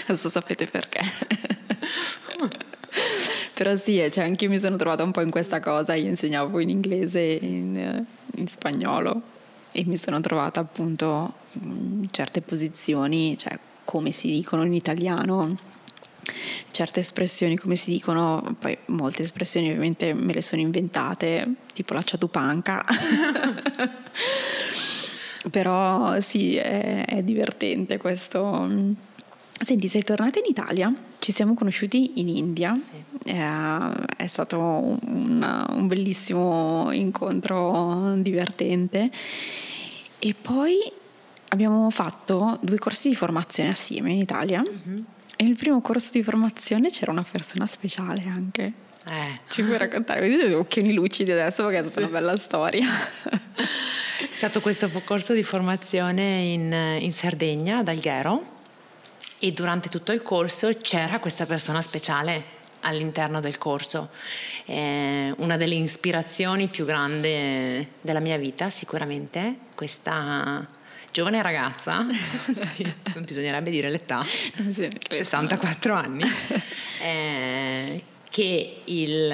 adesso 0.06 0.30
sapete 0.30 0.66
perché. 0.66 1.02
Però 3.54 3.76
sì, 3.76 3.96
cioè, 4.10 4.24
anche 4.24 4.46
io 4.46 4.50
mi 4.50 4.60
sono 4.60 4.78
trovata 4.78 5.04
un 5.04 5.12
po' 5.12 5.20
in 5.20 5.30
questa 5.30 5.60
cosa, 5.60 5.94
io 5.94 6.08
insegnavo 6.08 6.62
in 6.62 6.70
inglese 6.70 7.20
e 7.20 7.46
in, 7.46 8.06
in 8.36 8.48
spagnolo 8.48 9.34
e 9.76 9.84
mi 9.86 9.98
sono 9.98 10.22
trovata 10.22 10.62
appunto 10.62 11.34
in 11.62 12.08
certe 12.10 12.40
posizioni, 12.42 13.38
cioè 13.38 13.60
come 13.84 14.12
si 14.12 14.28
dicono 14.30 14.64
in 14.64 14.74
italiano, 14.74 15.58
certe 16.72 17.02
espressioni 17.02 17.58
come 17.58 17.76
si 17.76 17.92
dicono, 17.92 18.56
poi 18.58 18.78
molte 18.86 19.24
espressioni 19.24 19.68
ovviamente 19.68 20.14
me 20.14 20.32
le 20.32 20.42
sono 20.42 20.62
inventate, 20.62 21.56
tipo 21.74 21.94
la 21.94 22.04
ciatupanca. 22.04 22.86
Però 25.52 26.20
sì, 26.22 26.56
è, 26.56 27.06
è 27.06 27.22
divertente 27.22 27.98
questo. 27.98 28.96
Senti, 29.64 29.88
sei 29.88 30.02
tornata 30.02 30.38
in 30.40 30.46
Italia, 30.48 30.94
ci 31.18 31.32
siamo 31.32 31.54
conosciuti 31.54 32.20
in 32.20 32.28
India, 32.28 32.78
sì. 32.78 33.30
eh, 33.30 34.16
è 34.18 34.28
stato 34.28 34.60
un, 34.60 35.66
un, 35.70 35.88
bellissimo 35.88 36.92
incontro 36.92 38.16
divertente 38.18 39.10
e 40.20 40.36
poi 40.40 40.92
abbiamo 41.50 41.90
fatto 41.90 42.60
due 42.62 42.78
corsi 42.78 43.10
di 43.10 43.16
formazione 43.16 43.70
assieme 43.70 44.12
in 44.12 44.20
Italia. 44.20 44.62
Mm-hmm. 44.62 45.04
E 45.38 45.44
nel 45.44 45.56
primo 45.56 45.80
corso 45.82 46.12
di 46.12 46.22
formazione 46.22 46.90
c'era 46.90 47.12
una 47.12 47.26
persona 47.30 47.66
speciale 47.66 48.24
anche. 48.28 48.74
Eh. 49.06 49.40
Ci 49.50 49.64
puoi 49.64 49.78
raccontare? 49.78 50.20
Vedete 50.20 50.50
gli 50.50 50.54
occhioni 50.54 50.94
lucidi 50.94 51.32
adesso 51.32 51.64
perché 51.64 51.80
è 51.80 51.82
stata 51.84 52.02
sì. 52.02 52.08
una 52.08 52.20
bella 52.20 52.38
storia. 52.38 52.88
È 53.24 54.38
stato 54.38 54.60
questo 54.60 54.90
corso 55.04 55.34
di 55.34 55.44
formazione 55.44 56.40
in, 56.40 56.98
in 57.00 57.14
Sardegna, 57.14 57.80
ad 57.80 57.88
Alghero, 57.88 58.55
e 59.40 59.52
durante 59.52 59.90
tutto 59.90 60.12
il 60.12 60.22
corso 60.22 60.70
c'era 60.82 61.20
questa 61.20 61.46
persona 61.46 61.82
speciale 61.82 62.54
all'interno 62.82 63.40
del 63.40 63.58
corso. 63.58 64.10
Eh, 64.66 65.34
una 65.38 65.58
delle 65.58 65.76
ispirazioni 65.76 66.68
più 66.68 66.86
grandi 66.86 67.88
della 68.02 68.20
mia 68.20 68.38
vita, 68.38 68.70
sicuramente, 68.70 69.58
questa 69.76 70.68
giovane 71.12 71.42
ragazza, 71.42 72.00
non 72.04 73.24
bisognerebbe 73.24 73.70
dire 73.70 73.90
l'età, 73.90 74.26
64 74.70 75.94
anni, 75.94 76.24
eh, 77.02 78.04
che 78.30 78.82
il 78.84 79.34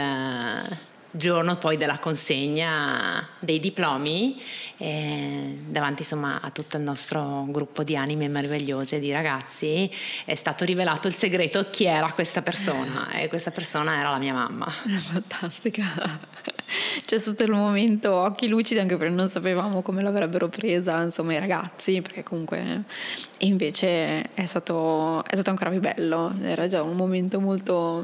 giorno 1.12 1.58
poi 1.58 1.78
della 1.78 2.00
consegna 2.00 3.28
dei 3.40 3.60
diplomi 3.60 4.42
eh, 4.78 5.58
davanti 5.68 6.02
insomma 6.02 6.42
a 6.42 6.50
tutto 6.50 6.78
il 6.78 6.84
nostro 6.84 7.46
gruppo 7.50 7.84
di 7.84 7.96
anime 7.96 8.28
meravigliose 8.28 9.00
di 9.00 9.12
ragazzi 9.12 9.90
è 10.26 10.34
stato 10.36 10.66
rivelato 10.66 11.08
il 11.08 11.14
segreto 11.14 11.70
chi 11.70 11.86
era 11.86 12.12
questa 12.14 12.42
persona 12.42 13.12
e 13.14 13.28
questa 13.28 13.52
persona 13.52 14.00
era 14.00 14.10
la 14.10 14.18
mia 14.18 14.34
mamma. 14.34 14.66
Fantastica. 14.66 16.20
C'è 17.06 17.20
stato 17.20 17.44
il 17.44 17.52
momento 17.52 18.14
occhi 18.14 18.48
lucidi 18.48 18.80
anche 18.80 18.96
perché 18.96 19.14
non 19.14 19.30
sapevamo 19.30 19.82
come 19.82 20.02
l'avrebbero 20.02 20.48
presa 20.48 21.04
insomma 21.04 21.34
i 21.34 21.40
ragazzi 21.40 22.02
perché 22.02 22.24
comunque 22.24 22.84
e 23.38 23.46
invece 23.46 24.34
è 24.34 24.46
stato, 24.46 25.24
è 25.26 25.34
stato 25.34 25.50
ancora 25.50 25.70
più 25.70 25.80
bello. 25.80 26.34
Era 26.42 26.68
già 26.68 26.82
un 26.82 26.96
momento 26.96 27.40
molto 27.40 28.04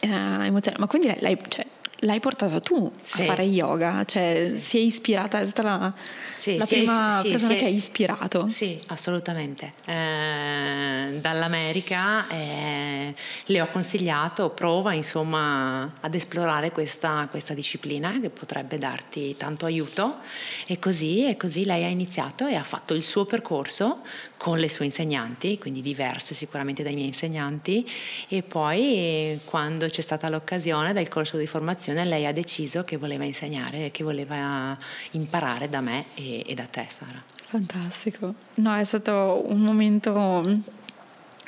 eh, 0.00 0.08
emozionante. 0.08 0.78
Ma 0.78 0.86
quindi 0.86 1.14
lei, 1.20 1.38
cioè, 1.48 1.64
l'hai 2.02 2.20
portata 2.20 2.60
tu 2.60 2.90
sì. 3.00 3.22
a 3.22 3.24
fare 3.26 3.44
yoga, 3.44 4.04
cioè 4.04 4.52
sì. 4.54 4.60
si 4.60 4.78
è 4.78 4.80
ispirata, 4.80 5.40
è 5.40 5.46
stata 5.46 5.62
la, 5.62 5.94
sì, 6.34 6.56
la 6.56 6.66
prima 6.66 7.20
sì, 7.22 7.30
persona 7.30 7.54
che 7.54 7.64
ha 7.64 7.68
ispirato. 7.68 8.48
Sì, 8.48 8.80
assolutamente. 8.88 9.74
Eh, 9.84 11.18
dall'America 11.20 12.26
eh, 12.28 13.14
le 13.44 13.60
ho 13.60 13.68
consigliato, 13.68 14.50
prova 14.50 14.92
insomma 14.92 15.94
ad 16.00 16.14
esplorare 16.14 16.72
questa, 16.72 17.28
questa, 17.30 17.54
disciplina 17.54 18.18
che 18.20 18.30
potrebbe 18.30 18.78
darti 18.78 19.36
tanto 19.36 19.66
aiuto 19.66 20.16
e 20.66 20.78
così, 20.78 21.28
e 21.28 21.36
così 21.36 21.64
lei 21.64 21.84
ha 21.84 21.88
iniziato 21.88 22.46
e 22.46 22.56
ha 22.56 22.64
fatto 22.64 22.94
il 22.94 23.04
suo 23.04 23.24
percorso 23.24 24.00
con 24.42 24.58
le 24.58 24.68
sue 24.68 24.86
insegnanti, 24.86 25.56
quindi 25.56 25.82
diverse 25.82 26.34
sicuramente 26.34 26.82
dai 26.82 26.94
miei 26.94 27.06
insegnanti 27.06 27.88
e 28.26 28.42
poi 28.42 29.38
quando 29.44 29.86
c'è 29.86 30.00
stata 30.00 30.28
l'occasione 30.28 30.92
del 30.92 31.06
corso 31.06 31.36
di 31.36 31.46
formazione 31.46 32.04
lei 32.04 32.26
ha 32.26 32.32
deciso 32.32 32.82
che 32.82 32.96
voleva 32.96 33.22
insegnare, 33.22 33.92
che 33.92 34.02
voleva 34.02 34.76
imparare 35.12 35.68
da 35.68 35.80
me 35.80 36.06
e, 36.16 36.42
e 36.44 36.54
da 36.54 36.64
te 36.64 36.86
Sara. 36.88 37.22
Fantastico, 37.46 38.34
no 38.54 38.74
è 38.74 38.82
stato 38.82 39.44
un 39.46 39.60
momento 39.60 40.42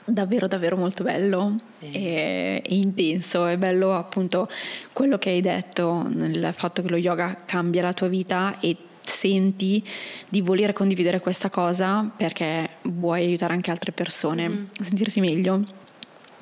davvero 0.05 0.47
davvero 0.47 0.77
molto 0.77 1.03
bello 1.03 1.59
sì. 1.81 1.91
e, 1.91 2.63
e, 2.65 2.75
intenso, 2.77 3.47
è 3.47 3.57
bello 3.57 3.93
appunto 3.93 4.49
quello 4.93 5.19
che 5.19 5.31
hai 5.31 5.41
detto 5.41 6.07
nel 6.09 6.55
fatto 6.55 6.81
che 6.81 6.91
lo 6.91 6.97
yoga 6.97 7.43
cambia 7.45 7.83
la 7.83 7.93
tua 7.93 8.07
vita 8.07 8.61
e 8.61 8.77
senti 9.05 9.83
di 10.29 10.40
voler 10.40 10.73
condividere 10.73 11.21
questa 11.21 11.51
cosa 11.51 12.11
perché 12.17 12.69
vuoi 12.83 13.25
aiutare 13.25 13.53
anche 13.53 13.71
altre 13.71 13.93
persone 13.93 14.49
mm. 14.49 14.64
a 14.81 14.85
sentirsi 14.85 15.21
meglio. 15.21 15.62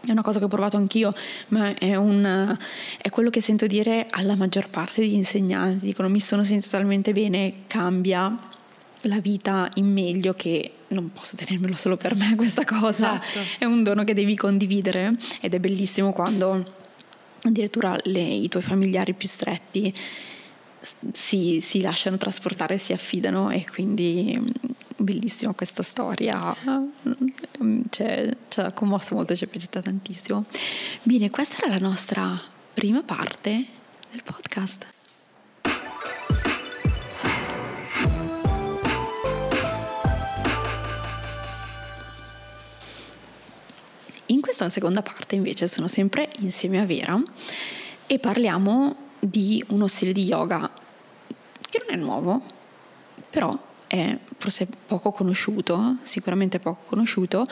È 0.04 0.10
una 0.10 0.22
cosa 0.22 0.40
che 0.40 0.46
ho 0.46 0.48
provato 0.48 0.76
anch'io, 0.76 1.12
ma 1.48 1.74
è, 1.74 1.94
un, 1.94 2.56
è, 3.00 3.08
quello 3.10 3.30
che 3.30 3.40
sento 3.40 3.68
dire 3.68 4.08
alla 4.10 4.34
maggior 4.34 4.68
parte 4.68 5.00
degli 5.00 5.14
insegnanti. 5.14 5.86
Dicono 5.86 6.08
mi 6.08 6.18
sono 6.18 6.42
sentita 6.42 6.76
talmente 6.76 7.12
bene, 7.12 7.66
cambia 7.68 8.36
la 9.02 9.20
vita 9.20 9.68
in 9.74 9.92
meglio 9.92 10.34
che 10.34 10.72
non 10.88 11.12
posso 11.12 11.36
tenermelo 11.36 11.76
solo 11.76 11.96
per 11.96 12.16
me 12.16 12.34
questa 12.34 12.64
cosa. 12.64 13.14
Esatto. 13.14 13.38
È 13.58 13.64
un 13.64 13.84
dono 13.84 14.02
che 14.02 14.14
devi 14.14 14.36
condividere 14.36 15.16
ed 15.40 15.54
è 15.54 15.60
bellissimo 15.60 16.12
quando 16.12 16.64
addirittura 17.44 17.96
le, 18.04 18.20
i 18.20 18.48
tuoi 18.48 18.62
familiari 18.62 19.14
più 19.14 19.28
stretti 19.28 19.94
si, 21.12 21.60
si, 21.60 21.80
lasciano 21.80 22.16
trasportare, 22.16 22.78
si 22.78 22.92
affidano 22.92 23.50
e 23.50 23.64
quindi 23.68 24.36
mm, 24.38 24.46
bellissima 24.96 25.52
questa 25.52 25.82
storia, 25.82 26.54
mm, 27.62 27.80
ci 27.90 28.02
ha 28.60 28.72
commosso 28.72 29.14
molto, 29.14 29.36
ci 29.36 29.44
è 29.44 29.46
piaciuta 29.46 29.80
tantissimo. 29.80 30.44
Bene, 31.02 31.30
questa 31.30 31.58
era 31.58 31.74
la 31.74 31.78
nostra 31.78 32.40
prima 32.74 33.02
parte 33.02 33.66
del 34.10 34.22
podcast. 34.22 34.86
In 44.26 44.40
questa 44.40 44.70
seconda 44.70 45.02
parte 45.02 45.34
invece 45.34 45.68
sono 45.68 45.88
sempre 45.88 46.30
insieme 46.38 46.80
a 46.80 46.86
Vera 46.86 47.22
e 48.06 48.18
parliamo 48.18 49.10
di 49.24 49.62
uno 49.68 49.86
stile 49.86 50.12
di 50.12 50.24
yoga 50.24 50.68
che 51.70 51.84
non 51.86 51.96
è 51.96 52.00
nuovo, 52.00 52.42
però 53.30 53.56
è 53.86 54.18
forse 54.36 54.66
poco 54.86 55.12
conosciuto, 55.12 55.98
sicuramente 56.02 56.58
poco 56.58 56.82
conosciuto 56.86 57.46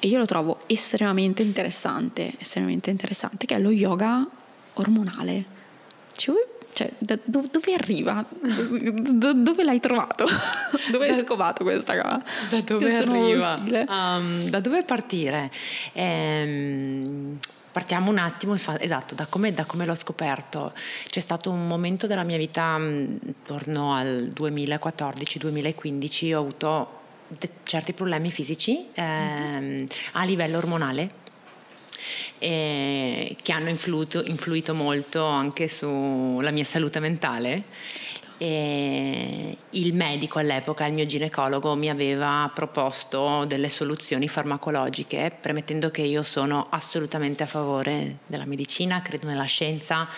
e 0.00 0.08
io 0.08 0.18
lo 0.18 0.26
trovo 0.26 0.60
estremamente 0.66 1.42
interessante, 1.42 2.34
estremamente 2.38 2.90
interessante, 2.90 3.46
che 3.46 3.54
è 3.54 3.58
lo 3.60 3.70
yoga 3.70 4.26
ormonale. 4.74 5.44
Ci 6.14 6.30
vuoi 6.30 6.42
cioè, 6.72 6.90
da, 6.98 7.18
do, 7.22 7.44
dove 7.50 7.74
arriva? 7.74 8.24
Do, 8.30 9.34
dove 9.34 9.62
l'hai 9.62 9.78
trovato? 9.78 10.24
dove 10.90 11.10
hai 11.10 11.16
scovato 11.16 11.64
questa 11.64 12.00
cosa? 12.00 12.22
Da 12.50 12.60
dove 12.62 12.96
arriva? 12.96 13.62
Um, 13.88 14.48
da 14.48 14.60
dove 14.60 14.82
partire? 14.82 15.50
Ehm, 15.92 17.38
partiamo 17.72 18.10
un 18.10 18.18
attimo, 18.18 18.54
esatto, 18.54 19.14
da 19.14 19.26
come, 19.26 19.52
da 19.52 19.64
come, 19.64 19.86
l'ho 19.86 19.94
scoperto. 19.94 20.72
C'è 21.08 21.20
stato 21.20 21.50
un 21.50 21.66
momento 21.66 22.06
della 22.06 22.22
mia 22.22 22.36
vita, 22.36 22.76
intorno 22.76 23.94
al 23.94 24.30
2014-2015, 24.34 26.34
ho 26.34 26.38
avuto 26.38 27.00
certi 27.62 27.94
problemi 27.94 28.30
fisici 28.30 28.88
ehm, 28.92 29.86
a 30.12 30.24
livello 30.24 30.58
ormonale 30.58 31.20
eh, 32.38 33.36
che 33.40 33.52
hanno 33.52 33.68
influito, 33.68 34.22
influito 34.24 34.74
molto 34.74 35.24
anche 35.24 35.68
sulla 35.68 36.50
mia 36.50 36.64
salute 36.64 37.00
mentale. 37.00 37.64
E 38.42 39.56
il 39.70 39.94
medico 39.94 40.40
all'epoca, 40.40 40.84
il 40.86 40.94
mio 40.94 41.06
ginecologo, 41.06 41.76
mi 41.76 41.88
aveva 41.88 42.50
proposto 42.52 43.44
delle 43.44 43.68
soluzioni 43.68 44.26
farmacologiche, 44.26 45.32
premettendo 45.40 45.92
che 45.92 46.02
io 46.02 46.24
sono 46.24 46.66
assolutamente 46.70 47.44
a 47.44 47.46
favore 47.46 48.16
della 48.26 48.44
medicina, 48.44 49.00
credo 49.00 49.28
nella 49.28 49.44
scienza 49.44 50.08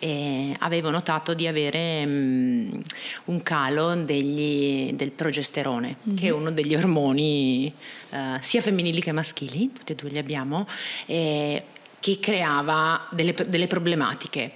e 0.00 0.52
avevo 0.58 0.90
notato 0.90 1.32
di 1.32 1.46
avere 1.46 2.02
um, 2.04 2.82
un 3.26 3.42
calo 3.44 3.94
degli, 3.94 4.92
del 4.94 5.12
progesterone, 5.12 5.98
mm-hmm. 6.08 6.16
che 6.16 6.26
è 6.26 6.30
uno 6.30 6.50
degli 6.50 6.74
ormoni 6.74 7.72
uh, 8.08 8.16
sia 8.40 8.62
femminili 8.62 9.00
che 9.00 9.12
maschili, 9.12 9.70
tutti 9.72 9.92
e 9.92 9.94
due 9.94 10.10
li 10.10 10.18
abbiamo. 10.18 10.66
E, 11.06 11.62
che 12.00 12.18
creava 12.18 13.06
delle, 13.10 13.34
delle 13.46 13.66
problematiche. 13.66 14.52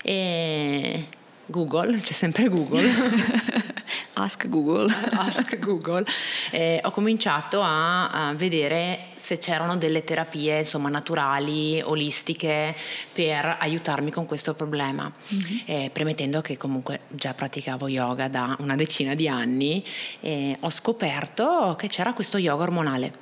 E 0.00 1.06
Google, 1.46 1.98
c'è 2.00 2.12
sempre 2.12 2.48
Google. 2.48 2.88
Ask 4.14 4.48
Google. 4.48 4.92
Ask 5.12 5.58
Google. 5.58 6.04
Eh, 6.50 6.80
ho 6.82 6.90
cominciato 6.90 7.60
a, 7.60 8.10
a, 8.10 8.34
vedere 8.34 9.08
se 9.16 9.38
c'erano 9.38 9.76
delle 9.76 10.04
terapie 10.04 10.58
insomma, 10.58 10.88
naturali, 10.88 11.80
olistiche 11.82 12.74
per 13.12 13.56
aiutarmi 13.60 14.10
con 14.10 14.26
questo 14.26 14.54
problema, 14.54 15.10
mm-hmm. 15.10 15.56
eh, 15.66 15.90
premettendo 15.92 16.40
che 16.40 16.56
comunque 16.56 17.00
già 17.08 17.34
praticavo 17.34 17.88
yoga 17.88 18.28
da 18.28 18.56
una 18.60 18.76
decina 18.76 19.14
di 19.14 19.28
anni 19.28 19.84
e 20.20 20.56
ho 20.60 20.70
scoperto 20.70 21.74
che 21.78 21.88
c'era 21.88 22.12
questo 22.12 22.38
yoga 22.38 22.62
ormonale. 22.62 23.12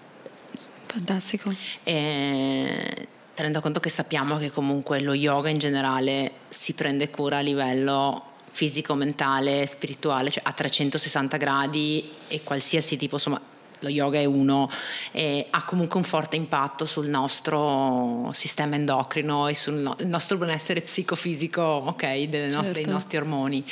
Fantastico. 0.86 1.52
Eh, 1.84 3.08
tenendo 3.34 3.60
conto 3.60 3.80
che 3.80 3.88
sappiamo 3.88 4.38
che 4.38 4.50
comunque 4.50 5.00
lo 5.00 5.14
yoga 5.14 5.48
in 5.48 5.58
generale 5.58 6.32
si 6.48 6.74
prende 6.74 7.10
cura 7.10 7.38
a 7.38 7.40
livello 7.40 8.30
fisico, 8.50 8.94
mentale, 8.94 9.66
spirituale, 9.66 10.30
cioè 10.30 10.42
a 10.44 10.52
360 10.52 11.36
gradi 11.38 12.10
e 12.28 12.42
qualsiasi 12.42 12.96
tipo, 12.96 13.14
insomma, 13.14 13.40
lo 13.78 13.88
yoga 13.88 14.18
è 14.18 14.24
uno, 14.26 14.70
e 15.10 15.46
ha 15.50 15.64
comunque 15.64 15.98
un 15.98 16.04
forte 16.04 16.36
impatto 16.36 16.84
sul 16.84 17.08
nostro 17.08 18.30
sistema 18.34 18.76
endocrino 18.76 19.48
e 19.48 19.54
sul 19.54 19.74
no- 19.74 19.96
nostro 20.04 20.36
benessere 20.36 20.82
psicofisico, 20.82 21.62
ok, 21.62 22.00
certo. 22.00 22.56
nostre, 22.56 22.72
dei 22.72 22.84
nostri 22.84 23.16
ormoni. 23.16 23.64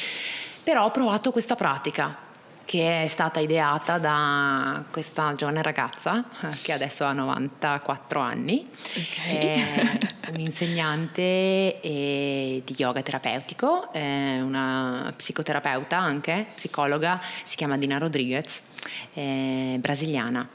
Però 0.63 0.85
ho 0.85 0.91
provato 0.91 1.31
questa 1.31 1.55
pratica 1.55 2.29
che 2.71 3.03
è 3.03 3.09
stata 3.09 3.41
ideata 3.41 3.99
da 3.99 4.85
questa 4.93 5.35
giovane 5.35 5.61
ragazza 5.61 6.25
eh, 6.43 6.51
che 6.63 6.73
adesso 6.73 7.05
ha 7.05 7.13
94 7.13 8.21
anni, 8.21 8.71
okay. 8.97 9.99
un'insegnante 10.31 11.81
di 11.83 12.75
yoga 12.77 13.03
terapeutico, 13.03 13.91
una 13.93 15.13
psicoterapeuta 15.17 15.99
anche, 15.99 16.47
psicologa, 16.55 17.21
si 17.43 17.57
chiama 17.57 17.77
Dina 17.77 17.99
Rodriguez, 17.99 18.63
brasiliana. 19.15 20.49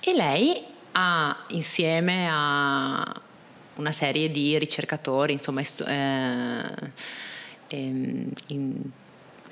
E 0.00 0.14
lei 0.16 0.66
ha 0.90 1.44
insieme 1.50 2.26
a 2.28 3.14
una 3.76 3.92
serie 3.92 4.28
di 4.28 4.58
ricercatori, 4.58 5.34
insomma, 5.34 5.60
eh, 5.60 6.90
ehm, 7.68 8.32
in, 8.48 8.90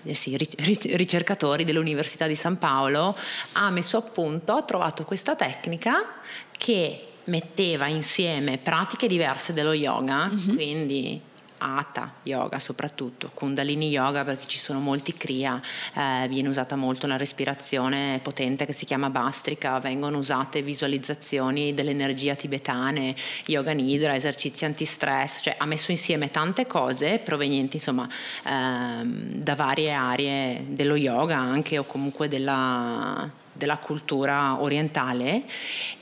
eh 0.04 0.14
sì, 0.14 0.36
ricercatori 0.36 1.64
dell'Università 1.64 2.26
di 2.26 2.34
San 2.34 2.58
Paolo, 2.58 3.16
ha 3.52 3.70
messo 3.70 3.96
a 3.96 4.02
punto, 4.02 4.52
ha 4.52 4.62
trovato 4.62 5.04
questa 5.04 5.34
tecnica 5.36 6.20
che 6.56 7.04
metteva 7.24 7.86
insieme 7.86 8.58
pratiche 8.58 9.06
diverse 9.06 9.52
dello 9.52 9.72
yoga, 9.72 10.26
mm-hmm. 10.26 10.54
quindi 10.54 11.20
Hatha 11.62 12.14
yoga 12.23 12.59
soprattutto, 12.59 13.31
Kundalini 13.35 13.90
yoga 13.90 14.25
perché 14.25 14.46
ci 14.46 14.59
sono 14.59 14.81
molti 14.81 15.12
kriya, 15.12 15.61
eh, 15.94 16.27
viene 16.29 16.49
usata 16.49 16.75
molto 16.75 17.07
la 17.07 17.16
respirazione 17.16 18.18
potente 18.23 18.64
che 18.64 18.73
si 18.73 18.87
chiama 18.87 19.11
Bastrika, 19.11 19.79
vengono 19.79 20.18
usate 20.18 20.62
visualizzazioni 20.62 21.75
dell'energia 21.75 22.35
tibetane, 22.35 23.14
yoga 23.46 23.73
nidra, 23.73 24.14
esercizi 24.14 24.64
antistress, 24.64 25.42
cioè 25.42 25.57
ha 25.59 25.66
messo 25.66 25.90
insieme 25.90 26.31
tante 26.31 26.66
cose 26.66 27.18
provenienti 27.18 27.77
insomma 27.77 28.09
ehm, 28.46 29.35
da 29.35 29.55
varie 29.55 29.92
aree 29.92 30.66
dello 30.68 30.96
yoga 30.96 31.37
anche 31.37 31.77
o 31.79 31.85
comunque 31.85 32.29
della, 32.29 33.31
della 33.53 33.77
cultura 33.77 34.62
orientale. 34.62 35.42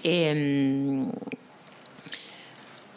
E, 0.00 0.32
mm, 0.34 1.08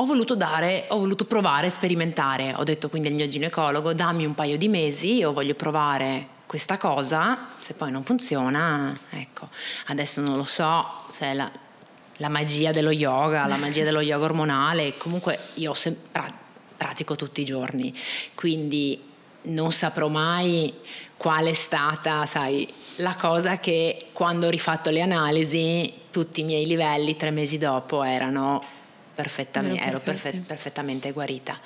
ho 0.01 0.05
voluto 0.05 0.35
dare, 0.35 0.85
ho 0.89 0.97
voluto 0.97 1.25
provare, 1.25 1.69
sperimentare. 1.69 2.55
Ho 2.57 2.63
detto 2.63 2.89
quindi 2.89 3.09
al 3.09 3.13
mio 3.13 3.27
ginecologo, 3.27 3.93
dammi 3.93 4.25
un 4.25 4.33
paio 4.33 4.57
di 4.57 4.67
mesi, 4.67 5.17
io 5.17 5.31
voglio 5.31 5.53
provare 5.53 6.39
questa 6.47 6.77
cosa, 6.77 7.49
se 7.59 7.75
poi 7.75 7.91
non 7.91 8.03
funziona, 8.03 8.97
ecco, 9.11 9.49
adesso 9.85 10.19
non 10.19 10.37
lo 10.37 10.43
so 10.43 10.85
se 11.11 11.27
è 11.27 11.33
la, 11.33 11.49
la 12.17 12.29
magia 12.29 12.71
dello 12.71 12.89
yoga, 12.89 13.45
la 13.45 13.57
magia 13.57 13.83
dello 13.83 14.01
yoga 14.01 14.25
ormonale, 14.25 14.97
comunque 14.97 15.37
io 15.55 15.73
sem- 15.75 15.95
pratico 16.75 17.15
tutti 17.15 17.41
i 17.41 17.45
giorni, 17.45 17.93
quindi 18.33 18.99
non 19.43 19.71
saprò 19.71 20.07
mai 20.07 20.73
qual 21.15 21.45
è 21.45 21.53
stata, 21.53 22.25
sai, 22.25 22.67
la 22.95 23.15
cosa 23.15 23.59
che 23.59 24.07
quando 24.11 24.47
ho 24.47 24.49
rifatto 24.49 24.89
le 24.89 25.01
analisi, 25.01 25.93
tutti 26.09 26.41
i 26.41 26.43
miei 26.43 26.65
livelli 26.65 27.15
tre 27.15 27.29
mesi 27.29 27.59
dopo 27.59 28.03
erano 28.03 28.61
perfettamente, 29.13 29.83
ero 29.83 29.99
perfett- 29.99 30.45
perfettamente 30.45 31.11
guarita. 31.11 31.59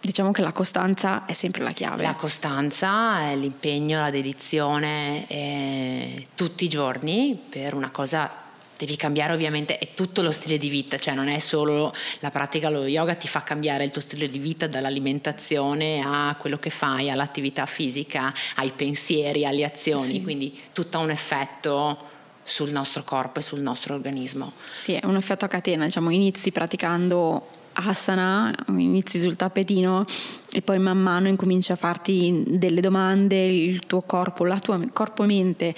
Diciamo 0.00 0.32
che 0.32 0.42
la 0.42 0.50
costanza 0.50 1.26
è 1.26 1.32
sempre 1.32 1.62
la 1.62 1.70
chiave. 1.70 2.02
La 2.02 2.16
costanza, 2.16 3.32
l'impegno, 3.34 4.00
la 4.00 4.10
dedizione 4.10 5.26
eh, 5.28 6.26
tutti 6.34 6.64
i 6.64 6.68
giorni 6.68 7.40
per 7.48 7.74
una 7.74 7.90
cosa 7.90 8.40
devi 8.76 8.96
cambiare 8.96 9.32
ovviamente 9.32 9.78
è 9.78 9.94
tutto 9.94 10.22
lo 10.22 10.32
stile 10.32 10.58
di 10.58 10.68
vita, 10.68 10.98
cioè 10.98 11.14
non 11.14 11.28
è 11.28 11.38
solo 11.38 11.94
la 12.18 12.32
pratica, 12.32 12.68
lo 12.68 12.84
yoga 12.84 13.14
ti 13.14 13.28
fa 13.28 13.40
cambiare 13.40 13.84
il 13.84 13.92
tuo 13.92 14.00
stile 14.00 14.28
di 14.28 14.40
vita 14.40 14.66
dall'alimentazione 14.66 16.02
a 16.04 16.34
quello 16.36 16.58
che 16.58 16.70
fai, 16.70 17.08
all'attività 17.08 17.64
fisica, 17.66 18.34
ai 18.56 18.72
pensieri, 18.72 19.46
alle 19.46 19.64
azioni, 19.64 20.14
sì. 20.14 20.22
quindi 20.22 20.58
tutto 20.72 20.98
ha 20.98 21.00
un 21.00 21.10
effetto 21.10 22.10
sul 22.42 22.70
nostro 22.70 23.04
corpo 23.04 23.38
e 23.38 23.42
sul 23.42 23.60
nostro 23.60 23.94
organismo. 23.94 24.52
Sì, 24.76 24.94
è 24.94 25.06
un 25.06 25.16
effetto 25.16 25.44
a 25.44 25.48
catena, 25.48 25.84
diciamo, 25.84 26.10
inizi 26.10 26.50
praticando 26.52 27.60
asana, 27.74 28.54
inizi 28.68 29.18
sul 29.18 29.36
tappetino 29.36 30.04
e 30.50 30.60
poi 30.60 30.78
man 30.78 30.98
mano 30.98 31.28
incominci 31.28 31.72
a 31.72 31.76
farti 31.76 32.44
delle 32.46 32.80
domande, 32.80 33.42
il 33.44 33.80
tuo 33.86 34.02
corpo, 34.02 34.44
la 34.44 34.58
tua 34.58 34.80
corpo-mente 34.92 35.74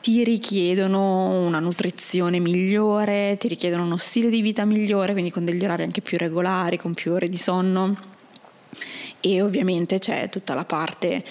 ti 0.00 0.24
richiedono 0.24 1.44
una 1.46 1.60
nutrizione 1.60 2.40
migliore, 2.40 3.36
ti 3.38 3.46
richiedono 3.46 3.84
uno 3.84 3.96
stile 3.96 4.30
di 4.30 4.42
vita 4.42 4.64
migliore, 4.64 5.12
quindi 5.12 5.30
con 5.30 5.44
degli 5.44 5.64
orari 5.64 5.84
anche 5.84 6.00
più 6.00 6.18
regolari, 6.18 6.76
con 6.76 6.92
più 6.92 7.12
ore 7.12 7.28
di 7.28 7.38
sonno 7.38 8.10
e 9.20 9.40
ovviamente 9.40 10.00
c'è 10.00 10.28
tutta 10.28 10.54
la 10.54 10.64
parte 10.64 11.24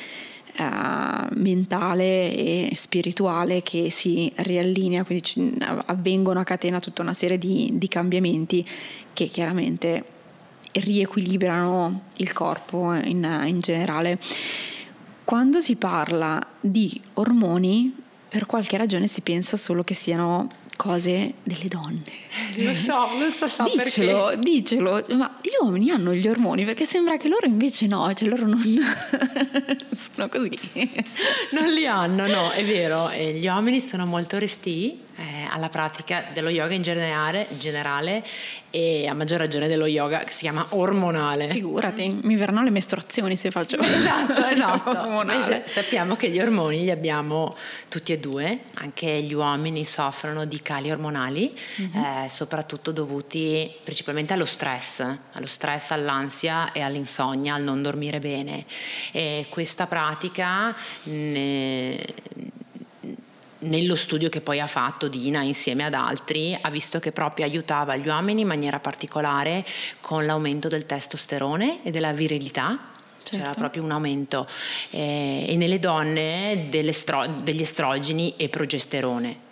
uh, 0.58 1.28
mentale 1.34 2.34
e 2.34 2.72
spirituale 2.76 3.62
che 3.62 3.90
si 3.92 4.32
riallinea, 4.38 5.04
quindi 5.04 5.24
ci, 5.24 5.58
avvengono 5.86 6.40
a 6.40 6.44
catena 6.44 6.80
tutta 6.80 7.02
una 7.02 7.14
serie 7.14 7.38
di, 7.38 7.70
di 7.74 7.88
cambiamenti 7.88 8.68
che 9.14 9.26
chiaramente 9.26 10.04
riequilibrano 10.74 12.04
il 12.18 12.32
corpo 12.34 12.94
in, 12.94 13.44
in 13.46 13.60
generale. 13.60 14.20
Quando 15.24 15.60
si 15.60 15.76
parla 15.76 16.46
di 16.60 17.00
ormoni, 17.14 17.96
per 18.28 18.46
qualche 18.46 18.78
ragione 18.78 19.08
si 19.08 19.22
pensa 19.22 19.58
solo 19.58 19.84
che 19.84 19.94
siano 19.94 20.50
cose 20.82 21.36
delle 21.44 21.68
donne. 21.68 22.02
Lo 22.56 22.74
so, 22.74 23.08
lo 23.20 23.30
so, 23.30 23.48
so 23.48 23.64
dicelo, 23.66 24.26
perché. 24.26 24.40
Dicelo, 24.40 25.06
ma 25.10 25.38
gli 25.40 25.52
uomini 25.62 25.92
hanno 25.92 26.12
gli 26.12 26.28
ormoni 26.28 26.66
perché 26.66 26.86
sembra 26.86 27.18
che 27.18 27.28
loro 27.28 27.46
invece 27.46 27.86
no, 27.86 28.12
cioè 28.16 28.28
loro 28.28 28.48
non 28.48 28.64
sono 29.94 30.28
così. 30.28 30.50
Non 31.52 31.72
li 31.72 31.86
hanno, 31.86 32.26
no, 32.26 32.50
è 32.50 32.66
vero, 32.66 33.12
e 33.12 33.34
gli 33.34 33.46
uomini 33.46 33.80
sono 33.80 34.08
molto 34.08 34.40
resti 34.40 34.98
eh, 35.22 35.48
alla 35.50 35.70
pratica 35.70 36.26
dello 36.34 36.50
yoga 36.50 36.74
in 36.74 36.82
generale, 36.82 37.46
in 37.52 37.60
generale 37.60 38.24
e 38.72 39.06
a 39.06 39.14
maggior 39.14 39.38
ragione 39.38 39.68
dello 39.68 39.86
yoga 39.86 40.24
che 40.24 40.32
si 40.32 40.42
chiama 40.42 40.66
ormonale. 40.70 41.50
Figurati, 41.50 42.20
mi 42.24 42.36
verranno 42.36 42.64
le 42.64 42.72
mestruazioni 42.72 43.36
se 43.36 43.52
faccio 43.52 43.78
esatto, 43.80 44.46
esatto. 44.46 45.64
sappiamo 45.66 46.16
che 46.16 46.30
gli 46.30 46.40
ormoni 46.40 46.82
li 46.82 46.92
abbiamo 46.92 47.56
tutti 47.88 48.14
e 48.14 48.20
due, 48.20 48.62
anche 48.76 49.22
gli 49.22 49.34
uomini 49.34 49.86
soffrono 49.86 50.46
di 50.46 50.62
cali 50.62 50.90
ormonali, 50.90 51.54
mm-hmm. 51.82 52.24
eh, 52.24 52.30
soprattutto 52.30 52.92
dovuti 52.92 53.72
principalmente 53.84 54.34
allo 54.34 54.46
stress, 54.46 55.06
allo 55.34 55.48
stress, 55.48 55.92
all'ansia 55.92 56.72
e 56.72 56.82
all'insonnia, 56.82 57.54
al 57.54 57.64
non 57.64 57.82
dormire 57.84 58.20
bene. 58.20 58.66
E 59.12 59.46
questa 59.50 59.86
pratica 59.86 60.76
ne, 61.04 62.00
nello 63.62 63.96
studio 63.96 64.30
che 64.30 64.42
poi 64.42 64.60
ha 64.60 64.68
fatto 64.68 65.08
Dina 65.08 65.42
insieme 65.42 65.84
ad 65.84 65.94
altri, 65.94 66.58
ha 66.60 66.70
visto 66.70 67.00
che 67.00 67.12
proprio 67.12 67.46
aiutava 67.46 67.96
gli 67.96 68.08
uomini 68.08 68.42
in 68.42 68.48
maniera 68.48 68.80
particolare 68.80 69.66
con 70.00 70.26
l'aumento 70.26 70.68
del 70.68 70.86
testosterone 70.86 71.84
e 71.84 71.92
della 71.92 72.14
virilità. 72.14 72.90
Certo. 73.24 73.38
C'era 73.38 73.54
proprio 73.54 73.84
un 73.84 73.92
aumento 73.92 74.48
eh, 74.90 75.46
e 75.48 75.56
nelle 75.56 75.80
donne 75.80 76.68
degli 76.70 77.62
estrogeni 77.62 78.34
e 78.36 78.50
progesterone. 78.50 79.50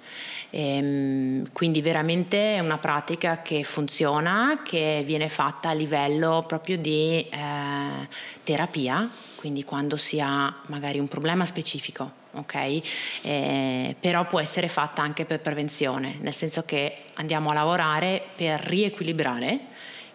Ehm, 0.52 1.52
quindi 1.54 1.80
veramente 1.82 2.56
è 2.56 2.60
una 2.60 2.80
pratica 2.80 3.44
che 3.44 3.64
funziona, 3.64 4.62
che 4.64 5.04
viene 5.06 5.30
fatta 5.30 5.70
a 5.70 5.74
livello 5.74 6.44
proprio 6.48 6.78
di 6.78 7.20
eh, 7.20 8.08
terapia, 8.44 9.08
quindi 9.36 9.64
quando 9.64 9.96
si 9.98 10.20
ha 10.20 10.62
magari 10.66 10.98
un 10.98 11.08
problema 11.08 11.46
specifico 11.46 12.19
ok? 12.32 12.82
Eh, 13.22 13.96
però 14.00 14.26
può 14.26 14.40
essere 14.40 14.68
fatta 14.68 15.02
anche 15.02 15.26
per 15.26 15.40
prevenzione, 15.40 16.18
nel 16.22 16.34
senso 16.34 16.64
che 16.64 17.04
andiamo 17.16 17.50
a 17.52 17.54
lavorare 17.54 18.24
per 18.36 18.60
riequilibrare 18.62 19.60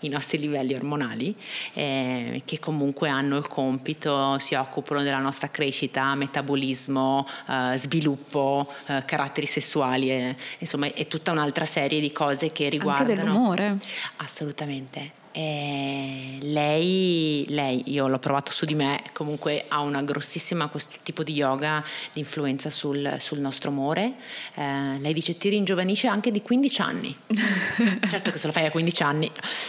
i 0.05 0.09
nostri 0.09 0.39
livelli 0.39 0.75
ormonali 0.75 1.35
eh, 1.73 2.43
che 2.45 2.59
comunque 2.59 3.09
hanno 3.09 3.37
il 3.37 3.49
compito, 3.49 4.39
si 4.39 4.55
occupano 4.55 5.03
della 5.03 5.19
nostra 5.19 5.49
crescita, 5.49 6.15
metabolismo, 6.15 7.27
eh, 7.49 7.77
sviluppo, 7.79 8.71
eh, 8.87 9.03
caratteri 9.05 9.47
sessuali, 9.47 10.11
eh, 10.11 10.37
insomma 10.59 10.93
è 10.93 11.07
tutta 11.07 11.33
un'altra 11.33 11.65
serie 11.65 12.01
di 12.01 12.13
cose 12.13 12.53
che 12.53 12.69
riguardano... 12.69 13.11
Anche 13.11 13.23
dell'umore. 13.23 13.79
Assolutamente. 14.17 15.23
E 15.37 16.39
lei, 16.43 17.45
lei, 17.49 17.83
io 17.87 18.07
l'ho 18.07 18.21
provato 18.21 18.53
su 18.53 18.65
di 18.65 18.77
me, 18.77 19.03
comunque 19.13 19.65
ha 19.67 19.81
una 19.81 20.01
grossissima 20.03 20.69
questo 20.69 20.99
tipo 21.03 21.25
di 21.25 21.33
yoga 21.33 21.83
di 22.13 22.21
influenza 22.21 22.71
sul, 22.71 23.17
sul 23.19 23.41
nostro 23.41 23.73
umore. 23.73 24.13
Eh, 24.55 24.99
lei 25.01 25.13
dice 25.13 25.37
ti 25.37 25.49
ringiovanisce 25.49 26.07
anche 26.07 26.31
di 26.31 26.41
15 26.41 26.81
anni. 26.83 27.17
certo 28.09 28.31
che 28.31 28.39
se 28.39 28.47
lo 28.47 28.53
fai 28.53 28.67
a 28.67 28.71
15 28.71 29.03
anni, 29.03 29.29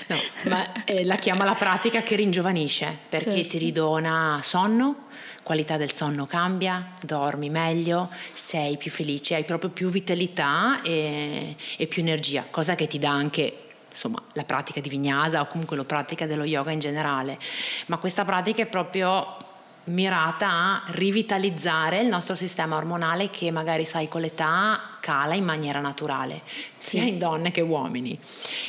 no, 0.09 0.17
ma 0.51 0.85
eh, 0.85 1.03
la 1.03 1.15
chiama 1.15 1.45
la 1.45 1.55
pratica 1.55 2.03
che 2.03 2.15
ringiovanisce 2.15 2.99
perché 3.09 3.31
certo. 3.31 3.47
ti 3.47 3.57
ridona 3.57 4.39
sonno, 4.43 5.07
qualità 5.41 5.77
del 5.77 5.91
sonno 5.91 6.27
cambia, 6.27 6.91
dormi 7.01 7.49
meglio, 7.49 8.11
sei 8.33 8.77
più 8.77 8.91
felice, 8.91 9.33
hai 9.33 9.45
proprio 9.45 9.71
più 9.71 9.89
vitalità 9.89 10.79
e, 10.83 11.55
e 11.75 11.87
più 11.87 12.03
energia, 12.03 12.45
cosa 12.51 12.75
che 12.75 12.85
ti 12.85 12.99
dà 12.99 13.09
anche 13.09 13.64
insomma, 13.95 14.21
la 14.33 14.43
pratica 14.43 14.81
di 14.81 14.89
vinyasa 14.89 15.41
o 15.41 15.47
comunque 15.47 15.77
la 15.77 15.85
pratica 15.85 16.27
dello 16.27 16.43
yoga 16.43 16.71
in 16.71 16.79
generale, 16.79 17.39
ma 17.87 17.97
questa 17.97 18.25
pratica 18.25 18.61
è 18.61 18.67
proprio 18.67 19.53
mirata 19.85 20.49
a 20.49 20.83
rivitalizzare 20.87 21.99
il 21.99 22.07
nostro 22.07 22.33
sistema 22.33 22.75
ormonale 22.75 23.29
che 23.29 23.51
magari 23.51 23.85
sai 23.85 24.07
con 24.07 24.21
l'età 24.21 24.97
cala 24.99 25.35
in 25.35 25.43
maniera 25.43 25.79
naturale 25.79 26.41
sia 26.79 27.03
in 27.03 27.19
donne 27.19 27.51
che 27.51 27.61
uomini. 27.61 28.17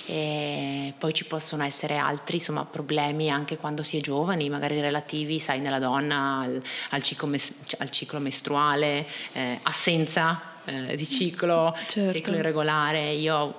E 0.06 0.92
poi 0.98 1.14
ci 1.14 1.24
possono 1.24 1.64
essere 1.64 1.96
altri 1.96 2.36
insomma, 2.36 2.64
problemi 2.64 3.30
anche 3.30 3.56
quando 3.56 3.82
si 3.82 3.96
è 3.96 4.00
giovani 4.00 4.50
magari 4.50 4.80
relativi 4.80 5.38
sai 5.38 5.60
nella 5.60 5.78
donna 5.78 6.40
al, 6.40 6.62
al, 6.90 7.02
ciclo, 7.02 7.28
mes- 7.28 7.52
al 7.78 7.88
ciclo, 7.90 8.18
mestruale 8.18 9.06
eh, 9.32 9.58
assenza 9.62 10.40
eh, 10.66 10.96
di 10.96 11.08
ciclo 11.08 11.74
certo. 11.86 12.12
ciclo 12.12 12.36
irregolare. 12.36 13.12
Io 13.12 13.36
ho 13.36 13.54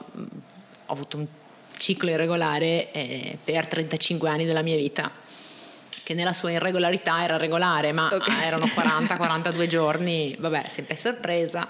avuto 0.86 1.18
un 1.18 1.26
ciclo 1.78 2.10
irregolare 2.10 2.92
eh, 2.92 3.38
per 3.44 3.68
35 3.68 4.30
anni 4.30 4.46
della 4.46 4.62
mia 4.62 4.76
vita 4.76 5.12
che 6.04 6.14
nella 6.14 6.32
sua 6.32 6.52
irregolarità 6.52 7.22
era 7.22 7.36
regolare, 7.36 7.92
ma 7.92 8.10
okay. 8.10 8.46
erano 8.46 8.66
40-42 8.66 9.68
giorni, 9.68 10.38
vabbè, 10.40 10.68
sempre 10.70 10.96
sorpresa. 10.96 11.68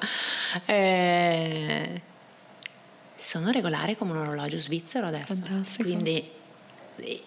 Eh, 0.63 2.01
sono 3.15 3.49
regolare 3.49 3.97
come 3.97 4.11
un 4.11 4.17
orologio 4.19 4.59
svizzero 4.59 5.07
adesso. 5.07 5.33
Fantastico. 5.33 5.81
Quindi 5.81 6.31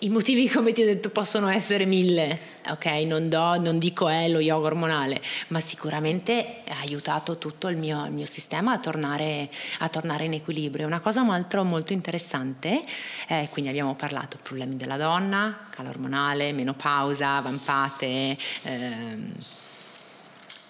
i 0.01 0.09
motivi, 0.09 0.49
come 0.51 0.73
ti 0.73 0.83
ho 0.83 0.85
detto, 0.85 1.11
possono 1.11 1.49
essere 1.49 1.85
mille, 1.85 2.39
ok? 2.69 2.87
Non, 3.07 3.29
do, 3.29 3.59
non 3.59 3.79
dico 3.79 4.09
è 4.09 4.29
lo 4.29 4.41
yoga 4.41 4.67
ormonale, 4.67 5.21
ma 5.49 5.61
sicuramente 5.61 6.63
ha 6.69 6.81
aiutato 6.81 7.39
tutto 7.39 7.69
il 7.69 7.77
mio, 7.77 8.05
il 8.07 8.13
mio 8.13 8.27
sistema 8.27 8.73
a 8.73 8.79
tornare, 8.79 9.49
a 9.79 9.89
tornare, 9.89 10.25
in 10.25 10.35
equilibrio. 10.35 10.87
Una 10.87 11.01
cosa 11.01 11.23
molto, 11.23 11.63
molto 11.65 11.93
interessante, 11.93 12.83
eh, 13.29 13.49
quindi 13.51 13.71
abbiamo 13.71 13.95
parlato 13.95 14.39
problemi 14.43 14.77
della 14.77 14.97
donna, 14.97 15.69
calo 15.71 15.89
ormonale, 15.89 16.53
menopausa, 16.53 17.41
vampate. 17.41 18.37
Ehm, 18.63 19.33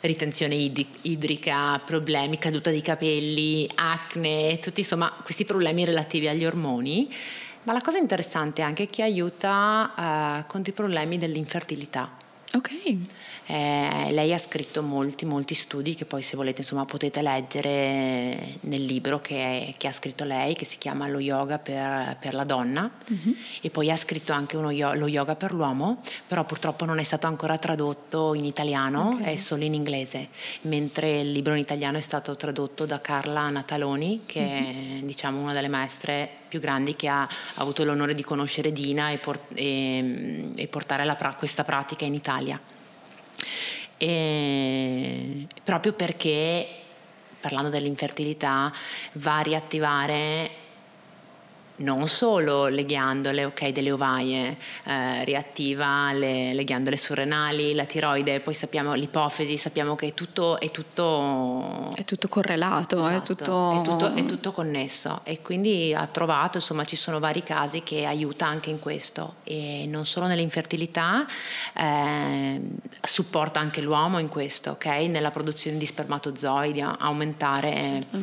ritenzione 0.01 0.55
idrica, 0.55 1.79
problemi, 1.85 2.39
caduta 2.39 2.71
di 2.71 2.81
capelli, 2.81 3.69
acne, 3.75 4.59
tutti 4.59 4.81
insomma 4.81 5.13
questi 5.23 5.45
problemi 5.45 5.85
relativi 5.85 6.27
agli 6.27 6.47
ormoni 6.47 7.07
ma 7.65 7.73
la 7.73 7.81
cosa 7.81 7.99
interessante 7.99 8.63
è 8.63 8.65
anche 8.65 8.89
che 8.89 9.03
aiuta 9.03 9.93
uh, 9.97 10.47
con 10.47 10.63
i 10.65 10.73
problemi 10.73 11.19
dell'infertilità. 11.19 12.11
Ok. 12.55 12.71
Eh, 13.51 14.13
lei 14.13 14.33
ha 14.33 14.39
scritto 14.39 14.81
molti, 14.81 15.25
molti 15.25 15.55
studi 15.55 15.97
che 15.97 16.05
poi 16.05 16.23
se 16.23 16.37
volete 16.37 16.61
insomma 16.61 16.85
potete 16.85 17.21
leggere 17.21 18.59
nel 18.61 18.85
libro 18.85 19.21
che, 19.21 19.75
che 19.77 19.89
ha 19.89 19.93
scritto 19.93 20.23
lei, 20.23 20.55
che 20.55 20.65
si 20.65 20.79
chiama 20.79 21.09
Lo 21.09 21.19
yoga 21.19 21.59
per, 21.59 22.17
per 22.21 22.35
la 22.35 22.45
donna 22.45 22.89
mm-hmm. 23.13 23.33
e 23.61 23.71
poi 23.71 23.91
ha 23.91 23.97
scritto 23.97 24.33
anche 24.33 24.57
uno, 24.57 24.71
lo 24.71 25.09
yoga 25.09 25.35
per 25.35 25.53
l'uomo, 25.53 26.01
però 26.29 26.45
purtroppo 26.45 26.85
non 26.85 27.01
è 27.01 27.03
stato 27.03 27.27
ancora 27.27 27.59
tradotto 27.59 28.35
in 28.35 28.45
italiano, 28.45 29.15
okay. 29.15 29.33
è 29.33 29.37
solo 29.37 29.65
in 29.65 29.75
inglese, 29.75 30.29
mentre 30.63 31.19
il 31.19 31.33
libro 31.33 31.53
in 31.55 31.59
italiano 31.59 31.99
è 31.99 32.03
stato 32.03 32.37
tradotto 32.37 32.87
da 32.87 33.01
Carla 33.01 33.51
Nataloni, 33.51 34.21
che 34.27 34.41
mm-hmm. 34.41 34.99
è 35.01 35.03
diciamo 35.03 35.41
una 35.41 35.53
delle 35.53 35.67
maestre 35.67 36.31
più 36.47 36.61
grandi 36.61 36.95
che 36.95 37.09
ha 37.09 37.29
avuto 37.55 37.83
l'onore 37.83 38.15
di 38.15 38.23
conoscere 38.23 38.71
Dina 38.71 39.11
e, 39.11 39.19
port- 39.19 39.53
e, 39.55 40.53
e 40.55 40.69
portare 40.69 41.13
pra- 41.17 41.35
questa 41.35 41.65
pratica 41.65 42.05
in 42.05 42.15
Italia. 42.15 42.70
E 43.97 45.47
proprio 45.63 45.93
perché, 45.93 46.67
parlando 47.41 47.69
dell'infertilità, 47.69 48.73
va 49.15 49.39
a 49.39 49.43
riattivare 49.43 50.51
non 51.81 52.09
solo 52.09 52.67
le 52.67 52.85
ghiandole, 52.85 53.45
ok, 53.45 53.69
delle 53.69 53.93
ovaie, 53.93 54.57
eh, 54.85 55.25
riattiva 55.25 56.13
le, 56.13 56.55
le, 56.55 56.65
ghiandole 56.65 56.97
surrenali, 56.97 57.75
la 57.75 57.85
tiroide, 57.85 58.41
poi 58.41 58.55
sappiamo 58.55 58.95
l'ipofisi, 58.95 59.57
sappiamo 59.57 59.95
che 59.95 60.09
è 60.09 60.15
tutto... 60.15 60.59
È 60.59 60.71
tutto, 60.71 61.91
è 61.95 62.05
tutto 62.05 62.29
correlato, 62.29 62.99
esatto, 62.99 63.33
è, 63.33 63.37
tutto... 63.37 63.73
È, 63.73 63.83
tutto, 63.83 64.15
è 64.15 64.25
tutto 64.25 64.53
connesso 64.53 65.21
e 65.25 65.41
quindi 65.43 65.95
ha 65.95 66.07
trovato, 66.07 66.59
insomma 66.59 66.85
ci 66.85 66.97
sono 66.97 67.19
vari 67.19 67.43
casi 67.43 67.83
che 67.83 68.05
aiuta 68.05 68.47
anche 68.47 68.71
in 68.71 68.79
questo 68.79 69.37
e 69.45 69.87
non 69.87 70.07
solo 70.07 70.27
nell'infertilità, 70.27 71.27
eh, 71.75 72.61
supporta 73.03 73.61
anche 73.61 73.81
l'uomo 73.81 74.19
in 74.19 74.29
questo, 74.29 74.73
ok, 74.73 74.87
nella 74.87 75.31
produzione 75.31 75.79
di 75.79 75.87
spermatozoidi, 75.87 76.81
aumentare 76.81 77.73
certo. 77.73 78.19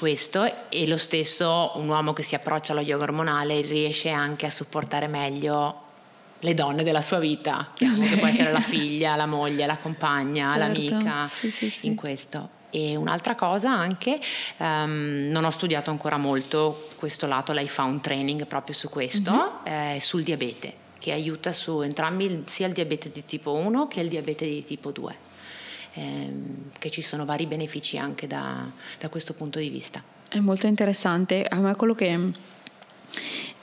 Questo 0.00 0.70
e 0.70 0.86
lo 0.86 0.96
stesso 0.96 1.72
un 1.74 1.86
uomo 1.86 2.14
che 2.14 2.22
si 2.22 2.34
approccia 2.34 2.72
allo 2.72 2.80
yoga 2.80 3.02
ormonale 3.02 3.60
riesce 3.60 4.08
anche 4.08 4.46
a 4.46 4.50
supportare 4.50 5.08
meglio 5.08 5.88
le 6.38 6.54
donne 6.54 6.82
della 6.82 7.02
sua 7.02 7.18
vita, 7.18 7.72
che 7.74 7.86
può 8.18 8.26
essere 8.26 8.50
la 8.50 8.62
figlia, 8.64 9.14
la 9.14 9.26
moglie, 9.26 9.66
la 9.66 9.76
compagna, 9.76 10.46
certo. 10.46 10.58
l'amica, 10.58 11.26
sì, 11.26 11.50
sì, 11.50 11.68
sì. 11.68 11.86
in 11.86 11.96
questo. 11.96 12.48
E 12.70 12.96
un'altra 12.96 13.34
cosa 13.34 13.72
anche, 13.72 14.18
um, 14.56 15.28
non 15.30 15.44
ho 15.44 15.50
studiato 15.50 15.90
ancora 15.90 16.16
molto 16.16 16.88
questo 16.96 17.26
lato, 17.26 17.52
lei 17.52 17.68
fa 17.68 17.82
un 17.82 18.00
training 18.00 18.46
proprio 18.46 18.74
su 18.74 18.88
questo, 18.88 19.32
mm-hmm. 19.66 19.96
eh, 19.96 20.00
sul 20.00 20.22
diabete, 20.22 20.72
che 20.98 21.12
aiuta 21.12 21.52
su 21.52 21.82
entrambi, 21.82 22.44
sia 22.46 22.66
il 22.66 22.72
diabete 22.72 23.10
di 23.10 23.22
tipo 23.26 23.52
1 23.52 23.86
che 23.86 24.00
il 24.00 24.08
diabete 24.08 24.46
di 24.46 24.64
tipo 24.64 24.92
2, 24.92 25.14
ehm, 25.94 26.70
che 26.78 26.90
ci 26.90 27.02
sono 27.02 27.24
vari 27.24 27.46
benefici 27.46 27.98
anche 27.98 28.26
da, 28.26 28.70
da 28.98 29.08
questo 29.08 29.34
punto 29.34 29.58
di 29.58 29.70
vista. 29.70 30.02
È 30.28 30.38
molto 30.38 30.66
interessante, 30.66 31.44
a 31.44 31.56
me 31.56 31.74
quello 31.74 31.94
che 31.94 32.32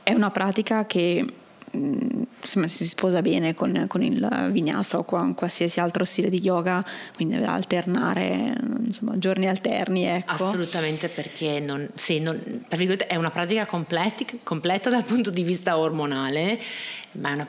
è 0.03 0.13
una 0.13 0.32
pratica 0.32 0.86
che 0.86 1.25
mm, 1.75 2.21
si 2.43 2.88
sposa 2.88 3.21
bene 3.21 3.53
con, 3.53 3.86
con, 3.88 4.03
il 4.03 4.49
vinyasa 4.51 4.99
o 4.99 5.03
con 5.03 5.34
qualsiasi 5.34 5.80
altro 5.80 6.05
stile 6.05 6.30
di 6.30 6.39
yoga, 6.39 6.84
quindi 7.15 7.36
alternare 7.36 8.55
insomma, 8.86 9.17
giorni 9.17 9.47
alterni. 9.47 10.05
Ecco. 10.05 10.32
Assolutamente 10.32 11.09
perché 11.09 11.59
non, 11.59 11.89
sì, 11.95 12.19
non, 12.19 12.41
è 12.69 13.15
una 13.15 13.32
pratica 13.32 13.65
completi, 13.65 14.25
completa 14.43 14.89
dal 14.89 15.03
punto 15.03 15.30
di 15.30 15.43
vista 15.43 15.78
ormonale, 15.78 16.59
ma 17.13 17.34
una, 17.34 17.47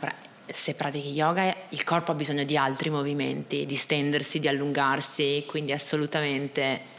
se 0.51 0.75
pratichi 0.75 1.11
yoga 1.11 1.55
il 1.69 1.85
corpo 1.85 2.13
ha 2.13 2.15
bisogno 2.15 2.45
di 2.45 2.57
altri 2.57 2.91
movimenti, 2.91 3.67
di 3.67 3.77
stendersi, 3.77 4.39
di 4.39 4.49
allungarsi, 4.49 5.45
quindi 5.47 5.73
assolutamente 5.73 6.97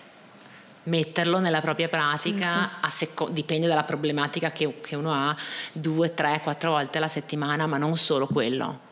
metterlo 0.84 1.40
nella 1.40 1.62
propria 1.62 1.88
pratica, 1.88 2.52
certo. 2.52 2.90
seco- 2.90 3.30
dipende 3.30 3.68
dalla 3.68 3.84
problematica 3.84 4.52
che, 4.52 4.80
che 4.82 4.96
uno 4.96 5.14
ha, 5.14 5.36
due, 5.72 6.14
tre, 6.14 6.42
quattro 6.42 6.72
volte 6.72 6.98
alla 6.98 7.08
settimana, 7.08 7.68
ma 7.68 7.78
non 7.78 7.98
solo 7.98 8.28
quello. 8.28 8.88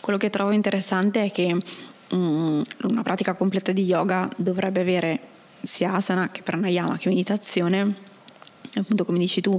Quello 0.00 0.18
che 0.18 0.30
trovo 0.30 0.52
interessante 0.52 1.24
è 1.24 1.32
che 1.32 1.56
um, 2.10 2.64
una 2.82 3.02
pratica 3.02 3.34
completa 3.34 3.72
di 3.72 3.84
yoga 3.84 4.30
dovrebbe 4.36 4.80
avere 4.80 5.20
sia 5.62 5.94
asana 5.94 6.30
che 6.30 6.42
pranayama 6.42 6.96
che 6.96 7.08
meditazione, 7.08 7.94
appunto 8.74 9.04
come 9.04 9.18
dici 9.18 9.40
tu, 9.40 9.56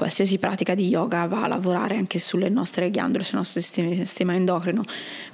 qualsiasi 0.00 0.38
pratica 0.38 0.74
di 0.74 0.88
yoga 0.88 1.26
va 1.26 1.42
a 1.42 1.46
lavorare 1.46 1.94
anche 1.94 2.18
sulle 2.18 2.48
nostre 2.48 2.90
ghiandole, 2.90 3.22
sul 3.22 3.36
nostro 3.36 3.60
sistema, 3.60 3.94
sistema 3.94 4.34
endocrino, 4.34 4.82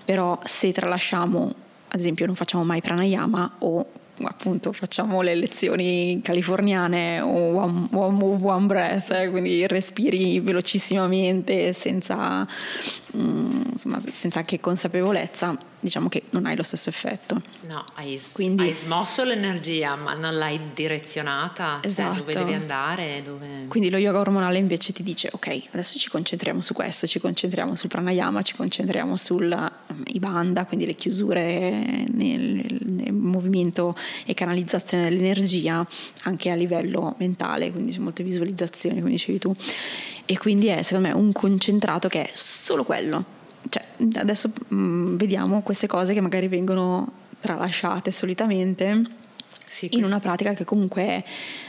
però 0.04 0.40
se 0.42 0.72
tralasciamo, 0.72 1.54
ad 1.86 2.00
esempio 2.00 2.26
non 2.26 2.34
facciamo 2.34 2.64
mai 2.64 2.80
pranayama 2.80 3.58
o 3.60 3.86
appunto 4.24 4.72
facciamo 4.72 5.22
le 5.22 5.34
lezioni 5.34 6.20
californiane 6.22 7.20
one, 7.20 7.88
one 7.92 8.16
move, 8.16 8.44
one 8.44 8.66
breath, 8.66 9.10
eh, 9.10 9.30
quindi 9.30 9.66
respiri 9.66 10.40
velocissimamente 10.40 11.72
senza, 11.72 12.46
mm, 13.16 13.62
insomma, 13.72 14.00
senza 14.12 14.44
che 14.44 14.60
consapevolezza, 14.60 15.56
diciamo 15.78 16.08
che 16.08 16.24
non 16.30 16.46
hai 16.46 16.56
lo 16.56 16.62
stesso 16.62 16.88
effetto. 16.88 17.40
No, 17.66 17.84
hai, 17.94 18.20
quindi, 18.32 18.64
hai 18.64 18.72
smosso 18.72 19.24
l'energia 19.24 19.94
ma 19.96 20.14
non 20.14 20.36
l'hai 20.36 20.60
direzionata, 20.74 21.80
esatto. 21.82 22.14
Cioè 22.14 22.24
dove 22.24 22.34
devi 22.34 22.54
andare. 22.54 23.22
Dove... 23.24 23.66
Quindi 23.68 23.90
lo 23.90 23.98
yoga 23.98 24.18
ormonale 24.18 24.58
invece 24.58 24.92
ti 24.92 25.02
dice 25.02 25.28
ok, 25.32 25.62
adesso 25.72 25.98
ci 25.98 26.08
concentriamo 26.08 26.60
su 26.60 26.74
questo, 26.74 27.06
ci 27.06 27.20
concentriamo 27.20 27.74
sul 27.74 27.88
pranayama, 27.88 28.42
ci 28.42 28.54
concentriamo 28.54 29.16
sul 29.16 29.52
um, 29.52 30.02
ibanda, 30.06 30.66
quindi 30.66 30.86
le 30.86 30.94
chiusure 30.94 32.04
nel, 32.08 32.78
nel 32.84 33.12
movimento 33.36 33.96
e 34.24 34.34
canalizzazione 34.34 35.04
dell'energia 35.04 35.86
anche 36.22 36.50
a 36.50 36.54
livello 36.54 37.14
mentale, 37.18 37.70
quindi 37.70 37.96
molte 37.98 38.22
visualizzazioni, 38.22 38.98
come 38.98 39.10
dicevi 39.10 39.38
tu. 39.38 39.54
E 40.24 40.38
quindi 40.38 40.66
è 40.66 40.82
secondo 40.82 41.08
me 41.08 41.14
un 41.14 41.32
concentrato 41.32 42.08
che 42.08 42.24
è 42.24 42.30
solo 42.32 42.84
quello. 42.84 43.24
Cioè, 43.68 43.84
adesso 44.14 44.50
mh, 44.68 44.76
mm, 44.76 45.16
vediamo 45.16 45.62
queste 45.62 45.86
cose 45.86 46.14
che 46.14 46.20
magari 46.20 46.48
vengono 46.48 47.24
tralasciate 47.40 48.10
solitamente 48.10 49.24
sì, 49.66 49.88
in 49.92 50.04
una 50.04 50.20
pratica 50.20 50.54
che 50.54 50.64
comunque 50.64 51.02
è 51.02 51.24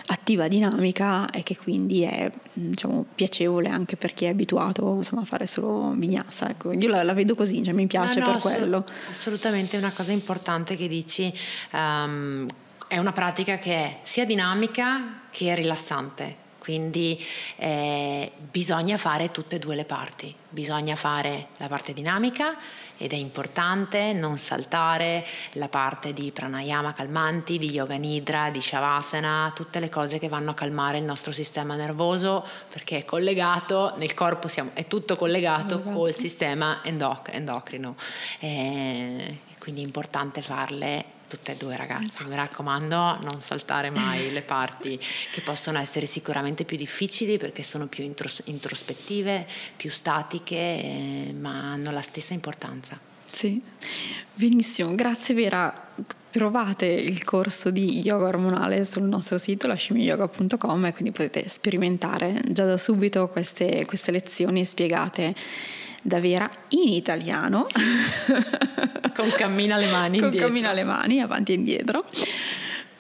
attiva, 0.08 0.48
dinamica 0.48 1.30
e 1.32 1.44
che 1.44 1.58
quindi 1.58 2.04
è 2.04 2.32
diciamo, 2.54 3.06
piacevole 3.16 3.70
anche 3.70 3.98
per 3.98 4.14
chi 4.14 4.26
è 4.26 4.30
abituato 4.30 4.96
insomma, 4.96 5.24
a 5.24 5.26
fare 5.26 5.48
solo 5.48 5.94
vignassa. 5.96 6.50
Ecco. 6.50 6.72
Io 6.72 6.88
la, 6.88 7.04
la, 7.04 7.14
vedo 7.14 7.36
così, 7.36 7.64
cioè, 7.64 7.74
mi 7.74 7.88
piace 7.88 8.20
no, 8.20 8.28
no, 8.28 8.32
per 8.34 8.42
quello. 8.42 8.86
Assolutamente 9.10 9.76
è 9.76 9.80
una 9.80 9.92
cosa 9.92 10.12
importante 10.12 10.76
che 10.76 10.88
dici. 10.88 11.34
Um, 11.72 12.46
è 12.88 12.98
una 12.98 13.12
pratica 13.12 13.58
che 13.58 13.74
è 13.74 14.00
sia 14.04 14.26
dinamica 14.26 15.24
che 15.30 15.54
rilassante. 15.56 16.46
Quindi 16.68 17.18
eh, 17.56 18.30
bisogna 18.38 18.98
fare 18.98 19.32
tutte 19.32 19.56
e 19.56 19.60
due 19.60 19.74
le 19.74 19.86
parti, 19.86 20.36
bisogna 20.50 20.98
fare 20.98 21.48
la 21.60 21.70
parte 21.70 21.94
dinamica 21.94 22.58
ed 22.98 23.14
è 23.14 23.16
importante 23.16 24.12
non 24.12 24.38
saltare 24.38 25.26
la 25.54 25.70
parte 25.70 26.12
di 26.12 26.30
pranayama 26.34 26.92
calmanti, 26.92 27.58
di 27.58 27.70
yoga 27.70 27.96
nidra, 27.96 28.50
di 28.50 28.60
shavasana, 28.60 29.54
tutte 29.56 29.80
le 29.80 29.88
cose 29.88 30.20
che 30.20 30.28
vanno 30.28 30.52
a 30.52 30.56
calmare 30.56 30.98
il 30.98 31.06
nostro 31.06 31.32
sistema 31.32 31.78
nervoso 31.78 32.46
perché 32.70 32.98
è 32.98 33.06
collegato, 33.06 33.94
nel 33.96 34.14
corpo 34.14 34.50
siamo, 34.50 34.72
è 34.74 34.88
tutto 34.88 35.16
collegato 35.16 35.80
esatto. 35.80 35.92
col 35.92 36.14
sistema 36.14 36.82
endoc- 36.84 37.30
endocrino. 37.34 37.96
Eh, 38.40 39.40
quindi 39.58 39.80
è 39.80 39.86
importante 39.86 40.42
farle 40.42 41.16
tutte 41.28 41.54
e 41.54 41.56
due 41.56 41.76
ragazze, 41.76 42.26
mi 42.26 42.36
raccomando 42.36 42.96
non 42.96 43.42
saltare 43.42 43.90
mai 43.90 44.32
le 44.32 44.42
parti 44.42 45.00
che 45.32 45.42
possono 45.42 45.78
essere 45.80 46.06
sicuramente 46.06 46.64
più 46.64 46.78
difficili 46.78 47.38
perché 47.38 47.64
sono 47.64 47.88
più 47.88 48.04
intros- 48.04 48.44
introspettive, 48.46 49.46
più 49.76 49.90
statiche, 49.90 50.56
eh, 50.56 51.36
ma 51.38 51.72
hanno 51.72 51.92
la 51.92 52.02
stessa 52.02 52.34
importanza. 52.34 52.98
Sì, 53.32 53.62
benissimo, 54.34 54.96
grazie 54.96 55.36
Vera. 55.36 55.86
Trovate 56.30 56.86
il 56.86 57.24
corso 57.24 57.72
di 57.72 58.02
yoga 58.02 58.28
ormonale 58.28 58.84
sul 58.86 59.04
nostro 59.04 59.38
sito 59.38 59.68
lascimiyoga.com 59.68 60.86
e 60.86 60.94
quindi 60.94 61.12
potete 61.12 61.48
sperimentare 61.48 62.42
già 62.50 62.66
da 62.66 62.78
subito 62.78 63.28
queste, 63.30 63.86
queste 63.86 64.12
lezioni 64.12 64.64
spiegate 64.66 65.36
da 66.08 66.20
Vera 66.22 66.50
in 66.70 66.88
italiano. 66.88 67.68
Con 69.14 69.30
cammina 69.36 69.76
alle 69.76 69.92
mani. 69.92 70.20
Con 70.20 70.34
cammina 70.34 70.70
alle 70.70 70.86
mani, 70.86 71.20
avanti 71.20 71.52
e 71.52 71.56
indietro. 71.56 72.06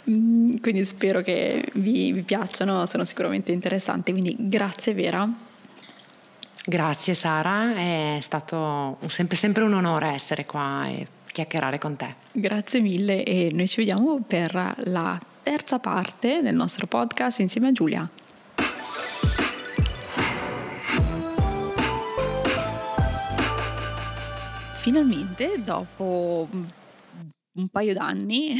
Mm, 0.10 0.58
quindi 0.58 0.84
spero 0.84 1.22
che 1.22 1.70
vi, 1.76 2.12
vi 2.12 2.22
piacciono, 2.24 2.86
sono 2.86 3.06
sicuramente 3.06 3.54
interessanti. 3.54 4.12
Quindi 4.12 4.36
grazie 4.38 4.94
Vera. 4.94 5.26
Grazie 6.66 7.14
Sara, 7.14 7.76
è 7.76 8.18
stato 8.22 8.98
sempre, 9.08 9.38
sempre 9.38 9.64
un 9.64 9.74
onore 9.74 10.10
essere 10.10 10.46
qua 10.46 10.86
e 10.88 11.08
chiacchierare 11.32 11.78
con 11.78 11.96
te. 11.96 12.14
Grazie 12.34 12.82
mille 12.82 13.24
e 13.24 13.52
noi 13.54 13.70
ci 13.70 13.78
vediamo 13.78 14.20
per 14.20 14.76
la 14.84 15.18
terza 15.44 15.80
parte 15.80 16.42
del 16.42 16.56
nostro 16.56 16.88
podcast 16.88 17.40
insieme 17.40 17.70
a 17.70 17.72
Giulia. 17.72 18.10
Finalmente 24.88 25.62
dopo 25.66 26.48
un 26.50 27.68
paio 27.68 27.94
d'anni 27.94 28.56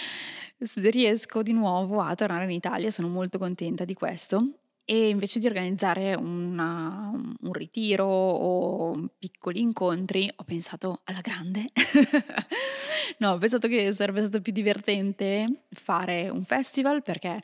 riesco 0.90 1.42
di 1.42 1.52
nuovo 1.52 2.00
a 2.00 2.14
tornare 2.14 2.44
in 2.44 2.52
Italia, 2.52 2.90
sono 2.90 3.08
molto 3.08 3.36
contenta 3.36 3.84
di 3.84 3.92
questo. 3.92 4.60
E 4.86 5.10
invece 5.10 5.40
di 5.40 5.46
organizzare 5.46 6.14
una, 6.14 7.10
un 7.12 7.52
ritiro 7.52 8.06
o 8.06 9.10
piccoli 9.18 9.60
incontri, 9.60 10.30
ho 10.34 10.42
pensato 10.42 11.02
alla 11.04 11.20
grande. 11.20 11.70
no, 13.18 13.32
ho 13.32 13.38
pensato 13.38 13.68
che 13.68 13.92
sarebbe 13.92 14.22
stato 14.22 14.40
più 14.40 14.52
divertente 14.52 15.64
fare 15.68 16.30
un 16.30 16.44
festival 16.44 17.02
perché 17.02 17.42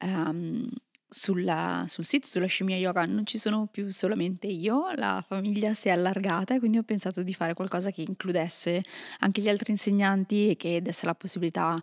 um, 0.00 0.68
sulla, 1.14 1.84
sul 1.86 2.04
sito, 2.04 2.26
sulla 2.26 2.46
scimmia 2.46 2.76
yoga, 2.76 3.04
non 3.06 3.24
ci 3.24 3.38
sono 3.38 3.68
più 3.70 3.90
solamente 3.92 4.48
io, 4.48 4.90
la 4.96 5.24
famiglia 5.26 5.72
si 5.72 5.86
è 5.86 5.92
allargata 5.92 6.54
e 6.54 6.58
quindi 6.58 6.78
ho 6.78 6.82
pensato 6.82 7.22
di 7.22 7.32
fare 7.32 7.54
qualcosa 7.54 7.92
che 7.92 8.02
includesse 8.02 8.82
anche 9.20 9.40
gli 9.40 9.48
altri 9.48 9.70
insegnanti 9.70 10.50
e 10.50 10.56
che 10.56 10.82
desse 10.82 11.06
la 11.06 11.14
possibilità 11.14 11.80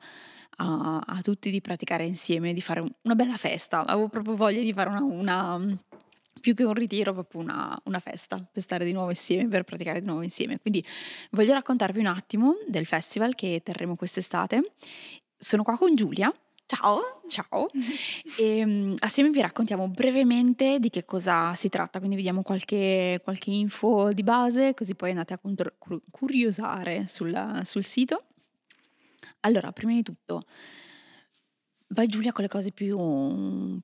a, 0.57 0.99
a 0.99 1.21
tutti 1.21 1.49
di 1.49 1.61
praticare 1.61 2.03
insieme, 2.03 2.51
di 2.51 2.59
fare 2.59 2.82
una 3.03 3.15
bella 3.15 3.38
festa. 3.38 3.86
Avevo 3.86 4.09
proprio 4.09 4.36
voglia 4.36 4.59
di 4.59 4.73
fare 4.73 4.89
una, 4.89 5.01
una 5.01 5.77
più 6.41 6.53
che 6.53 6.65
un 6.65 6.73
ritiro, 6.73 7.13
proprio 7.13 7.39
una, 7.39 7.79
una, 7.86 7.99
festa 8.01 8.36
per 8.38 8.61
stare 8.61 8.84
di 8.84 8.91
nuovo 8.91 9.11
insieme, 9.11 9.47
per 9.47 9.63
praticare 9.63 10.01
di 10.01 10.05
nuovo 10.07 10.23
insieme. 10.23 10.59
Quindi 10.59 10.84
voglio 11.29 11.53
raccontarvi 11.53 12.01
un 12.01 12.07
attimo 12.07 12.57
del 12.67 12.86
festival 12.86 13.34
che 13.34 13.61
terremo 13.63 13.95
quest'estate. 13.95 14.73
Sono 15.38 15.63
qua 15.63 15.77
con 15.77 15.93
Giulia. 15.93 16.34
Ciao, 16.72 17.22
ciao. 17.28 17.67
E, 18.39 18.63
um, 18.63 18.95
assieme 18.99 19.30
vi 19.30 19.41
raccontiamo 19.41 19.89
brevemente 19.89 20.80
di 20.80 20.89
che 20.89 21.03
cosa 21.03 21.53
si 21.53 21.67
tratta, 21.67 21.99
quindi 21.99 22.15
vi 22.15 22.22
diamo 22.22 22.43
qualche, 22.43 23.19
qualche 23.22 23.51
info 23.51 24.13
di 24.13 24.24
base, 24.24 24.74
così 24.74 24.95
poi 24.95 25.09
andate 25.09 25.34
a 25.34 25.39
curiosare 26.09 27.07
sul, 27.07 27.59
sul 27.63 27.84
sito. 27.84 28.24
Allora, 29.41 29.74
prima 29.74 29.91
di 29.91 30.01
tutto, 30.01 30.43
Vai 31.88 32.07
Giulia 32.07 32.32
con 32.32 32.43
le 32.43 32.49
cose 32.49 32.72
più, 32.72 32.97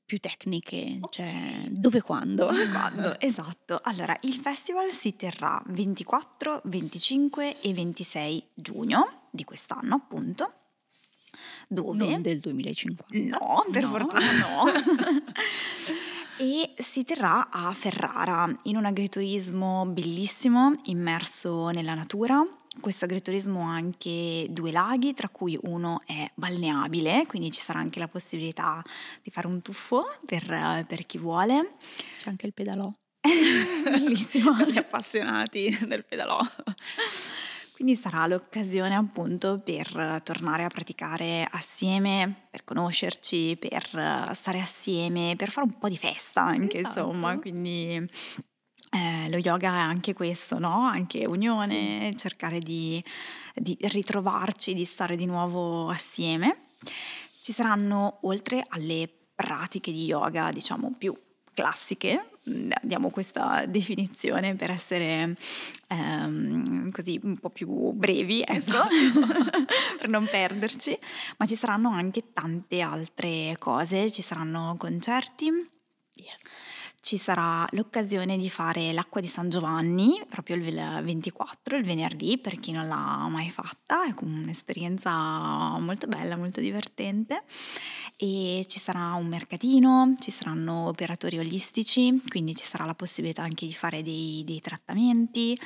più 0.05 0.17
tecniche, 0.19 0.99
okay. 1.01 1.09
cioè 1.09 1.63
dove 1.69 1.99
quando? 2.01 2.45
Dove 2.45 2.67
quando, 2.71 3.19
esatto. 3.19 3.81
Allora, 3.83 4.15
il 4.21 4.35
festival 4.35 4.91
si 4.91 5.13
terrà 5.17 5.61
24, 5.67 6.61
25 6.63 7.59
e 7.59 7.73
26 7.73 8.47
giugno 8.53 9.27
di 9.29 9.43
quest'anno, 9.43 9.95
appunto. 9.95 10.53
Dove? 11.68 12.07
Non 12.07 12.22
del 12.22 12.39
2050. 12.39 13.38
No, 13.38 13.65
per 13.72 13.84
no. 13.84 13.89
fortuna 13.89 14.22
no. 14.39 14.63
e 16.39 16.74
si 16.78 17.03
terrà 17.03 17.49
a 17.49 17.74
Ferrara 17.74 18.49
in 18.63 18.78
un 18.78 18.86
agriturismo 18.86 19.86
bellissimo 19.86 20.72
immerso 20.86 21.70
nella 21.70 21.93
natura 21.93 22.45
questo 22.80 23.05
agriturismo 23.05 23.68
ha 23.68 23.74
anche 23.74 24.47
due 24.49 24.72
laghi, 24.72 25.13
tra 25.13 25.30
cui 25.30 25.57
uno 25.63 26.01
è 26.05 26.30
balneabile, 26.36 27.26
quindi 27.28 27.51
ci 27.51 27.59
sarà 27.59 27.80
anche 27.80 27.99
la 27.99 28.07
possibilità 28.07 28.84
di 29.22 29.32
fare 29.32 29.47
un 29.47 29.61
tuffo 29.61 30.05
per, 30.26 30.86
per 30.88 31.05
chi 31.05 31.18
vuole. 31.18 31.74
C'è 32.20 32.30
anche 32.30 32.45
il 32.45 32.53
pedalò. 32.53 32.91
Bellissimo. 33.84 34.55
Gli 34.65 34.78
appassionati 34.78 35.78
del 35.88 36.05
pedalò. 36.05 36.39
Quindi 37.78 37.95
sarà 37.95 38.25
l'occasione 38.25 38.95
appunto 38.95 39.59
per 39.59 40.21
tornare 40.23 40.63
a 40.63 40.67
praticare 40.67 41.47
assieme, 41.51 42.47
per 42.49 42.63
conoscerci, 42.63 43.55
per 43.55 44.32
stare 44.34 44.59
assieme, 44.59 45.36
per 45.38 45.51
fare 45.51 45.67
un 45.67 45.78
po' 45.78 45.88
di 45.88 45.95
festa 45.95 46.41
anche 46.41 46.80
esatto. 46.80 47.01
insomma, 47.01 47.38
quindi 47.38 48.03
eh, 48.89 49.30
lo 49.30 49.38
yoga 49.38 49.75
è 49.75 49.80
anche 49.80 50.13
questo, 50.13 50.57
no? 50.57 50.88
Anche 50.88 51.28
unione, 51.28 52.07
sì. 52.09 52.17
cercare 52.17 52.57
di, 52.57 53.03
di 53.53 53.78
ritrovarci, 53.80 54.73
di 54.73 54.84
stare 54.84 55.15
di 55.15 55.28
nuovo 55.28 55.89
assieme. 55.89 56.69
Ci 57.41 57.53
saranno, 57.53 58.17
oltre 58.23 58.65
alle 58.69 59.07
pratiche 59.36 59.91
di 59.91 60.05
yoga, 60.05 60.49
diciamo 60.49 60.95
più 60.97 61.15
classiche, 61.57 62.29
mm, 62.47 62.71
diamo 62.83 63.09
questa 63.09 63.65
definizione 63.65 64.55
per 64.55 64.69
essere 64.69 65.35
ehm, 65.87 66.91
così 66.91 67.19
un 67.23 67.39
po' 67.39 67.49
più 67.49 67.91
brevi, 67.93 68.41
ecco, 68.41 68.51
esatto. 68.53 68.89
per 69.97 70.07
non 70.07 70.27
perderci, 70.29 70.95
ma 71.37 71.47
ci 71.47 71.55
saranno 71.55 71.89
anche 71.89 72.31
tante 72.31 72.81
altre 72.81 73.55
cose, 73.57 74.11
ci 74.11 74.21
saranno 74.21 74.75
concerti. 74.77 75.45
Yes. 76.13 76.35
Ci 76.99 77.17
sarà 77.17 77.65
l'occasione 77.71 78.37
di 78.37 78.49
fare 78.49 78.91
l'acqua 78.91 79.21
di 79.21 79.27
San 79.27 79.49
Giovanni 79.49 80.21
proprio 80.27 80.57
il 80.57 81.01
24, 81.03 81.77
il 81.77 81.85
venerdì, 81.85 82.37
per 82.37 82.59
chi 82.59 82.71
non 82.71 82.87
l'ha 82.87 83.27
mai 83.29 83.49
fatta, 83.49 84.03
è 84.03 84.13
un'esperienza 84.21 85.11
molto 85.79 86.05
bella, 86.07 86.35
molto 86.35 86.59
divertente 86.59 87.43
e 88.18 88.65
ci 88.68 88.80
sarà 88.80 89.13
un 89.13 89.28
mercatino, 89.28 90.15
ci 90.20 90.32
saranno 90.32 90.88
operatori 90.88 91.38
olistici, 91.38 92.20
quindi 92.28 92.55
ci 92.55 92.65
sarà 92.65 92.84
la 92.84 92.95
possibilità 92.95 93.43
anche 93.43 93.68
di 93.68 93.74
fare 93.74 94.01
dei, 94.01 94.43
dei 94.43 94.59
trattamenti, 94.59 95.57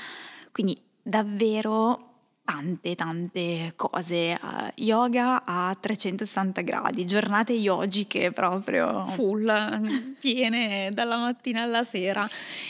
quindi 0.51 0.77
davvero 1.01 2.11
tante 2.43 2.95
tante 2.95 3.71
cose, 3.77 4.37
uh, 4.41 4.71
yoga 4.75 5.45
a 5.45 5.75
360 5.79 6.61
gradi, 6.61 7.05
giornate 7.05 7.53
yogiche 7.53 8.31
proprio. 8.31 9.05
Full, 9.05 10.17
piene 10.19 10.91
dalla 10.91 11.17
mattina 11.17 11.61
alla 11.61 11.83
sera. 11.83 12.27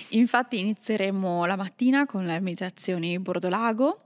Infatti 0.10 0.60
inizieremo 0.60 1.46
la 1.46 1.56
mattina 1.56 2.06
con 2.06 2.26
le 2.26 2.40
meditazioni 2.40 3.18
Bordolago 3.18 4.02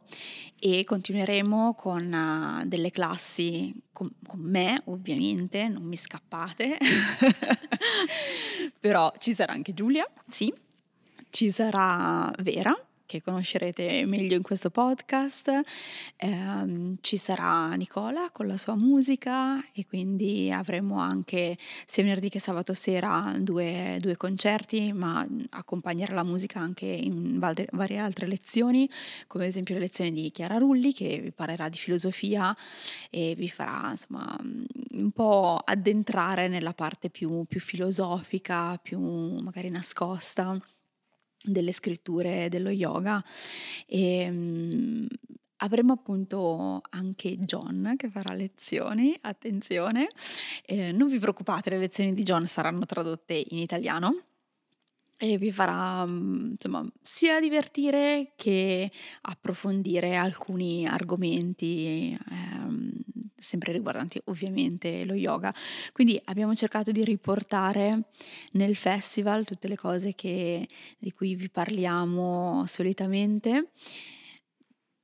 e 0.65 0.83
continueremo 0.83 1.75
con 1.75 2.11
uh, 2.11 2.65
delle 2.65 2.89
classi 2.89 3.71
con, 3.91 4.09
con, 4.25 4.39
me 4.39 4.81
ovviamente, 4.85 5.67
non 5.67 5.83
mi 5.83 5.95
scappate, 5.95 6.79
però 8.79 9.13
ci 9.19 9.35
sarà 9.35 9.53
anche 9.53 9.75
Giulia. 9.75 10.09
Sì. 10.27 10.51
Ci 11.29 11.51
sarà 11.51 12.33
Vera 12.39 12.75
che 13.05 13.21
conoscerete 13.21 14.05
meglio 14.05 14.35
in 14.35 14.41
questo 14.41 14.69
podcast. 14.69 15.49
Eh, 16.15 16.95
ci 17.01 17.17
sarà 17.17 17.73
Nicola 17.73 18.29
con 18.31 18.47
la 18.47 18.57
sua 18.57 18.75
musica 18.75 19.63
e 19.71 19.85
quindi 19.85 20.51
avremo 20.51 20.99
anche 20.99 21.57
sia 21.85 22.03
venerdì 22.03 22.29
che 22.29 22.39
sabato 22.39 22.73
sera 22.73 23.35
due, 23.39 23.97
due 23.99 24.17
concerti, 24.17 24.93
ma 24.93 25.25
accompagnerà 25.49 26.13
la 26.13 26.23
musica 26.23 26.59
anche 26.59 26.85
in 26.85 27.39
varie 27.39 27.97
altre 27.97 28.27
lezioni, 28.27 28.89
come 29.27 29.43
ad 29.43 29.49
esempio 29.49 29.75
le 29.75 29.81
lezioni 29.81 30.11
di 30.11 30.31
Chiara 30.31 30.57
Rulli 30.57 30.93
che 30.93 31.19
vi 31.19 31.31
parlerà 31.31 31.69
di 31.69 31.77
filosofia 31.77 32.55
e 33.09 33.33
vi 33.35 33.49
farà 33.49 33.89
insomma 33.91 34.37
un 34.39 35.11
po' 35.11 35.59
addentrare 35.63 36.47
nella 36.47 36.73
parte 36.73 37.09
più, 37.09 37.45
più 37.45 37.59
filosofica, 37.59 38.77
più 38.77 38.99
magari 38.99 39.69
nascosta 39.69 40.59
delle 41.45 41.71
scritture 41.71 42.49
dello 42.49 42.69
yoga. 42.69 43.23
E 43.85 44.27
um, 44.29 45.07
avremo 45.57 45.93
appunto 45.93 46.81
anche 46.89 47.37
John 47.37 47.93
che 47.97 48.09
farà 48.09 48.33
lezioni, 48.33 49.17
attenzione, 49.21 50.07
eh, 50.65 50.91
non 50.91 51.07
vi 51.07 51.19
preoccupate, 51.19 51.69
le 51.69 51.77
lezioni 51.77 52.13
di 52.13 52.23
John 52.23 52.47
saranno 52.47 52.85
tradotte 52.85 53.33
in 53.33 53.59
italiano 53.59 54.15
e 55.17 55.37
vi 55.37 55.51
farà 55.51 56.05
mm, 56.05 56.51
insomma 56.51 56.85
sia 57.01 57.39
divertire 57.39 58.33
che 58.35 58.91
approfondire 59.21 60.17
alcuni 60.17 60.85
argomenti 60.85 62.17
ehm, 62.29 62.84
sempre 63.45 63.71
riguardanti 63.71 64.19
ovviamente 64.25 65.05
lo 65.05 65.13
yoga. 65.13 65.53
Quindi 65.91 66.19
abbiamo 66.25 66.53
cercato 66.55 66.91
di 66.91 67.03
riportare 67.03 68.09
nel 68.53 68.75
festival 68.75 69.45
tutte 69.45 69.67
le 69.67 69.75
cose 69.75 70.15
che, 70.15 70.67
di 70.97 71.11
cui 71.11 71.35
vi 71.35 71.49
parliamo 71.49 72.63
solitamente 72.65 73.69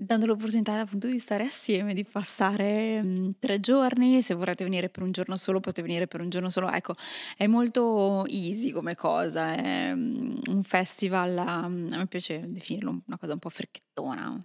dando 0.02 0.26
l'opportunità 0.26 0.80
appunto 0.80 1.08
di 1.08 1.20
stare 1.20 1.44
assieme, 1.44 1.94
di 1.94 2.04
passare 2.04 3.04
mh, 3.04 3.36
tre 3.38 3.60
giorni, 3.60 4.22
se 4.24 4.34
vorrete 4.34 4.64
venire 4.64 4.90
per 4.90 5.04
un 5.04 5.12
giorno 5.12 5.38
solo 5.38 5.60
potete 5.60 5.84
venire 5.84 6.08
per 6.08 6.22
un 6.22 6.30
giorno 6.30 6.50
solo, 6.50 6.72
ecco 6.72 6.96
è 7.38 7.46
molto 7.46 8.26
easy 8.26 8.72
come 8.72 8.96
cosa, 8.96 9.54
è 9.56 9.92
um, 9.92 10.40
un 10.48 10.64
festival, 10.64 11.38
um, 11.38 11.88
a 11.92 11.98
me 11.98 12.08
piace 12.08 12.44
definirlo 12.48 13.02
una 13.06 13.18
cosa 13.18 13.34
un 13.34 13.40
po' 13.40 13.50
fricchettona, 13.50 14.44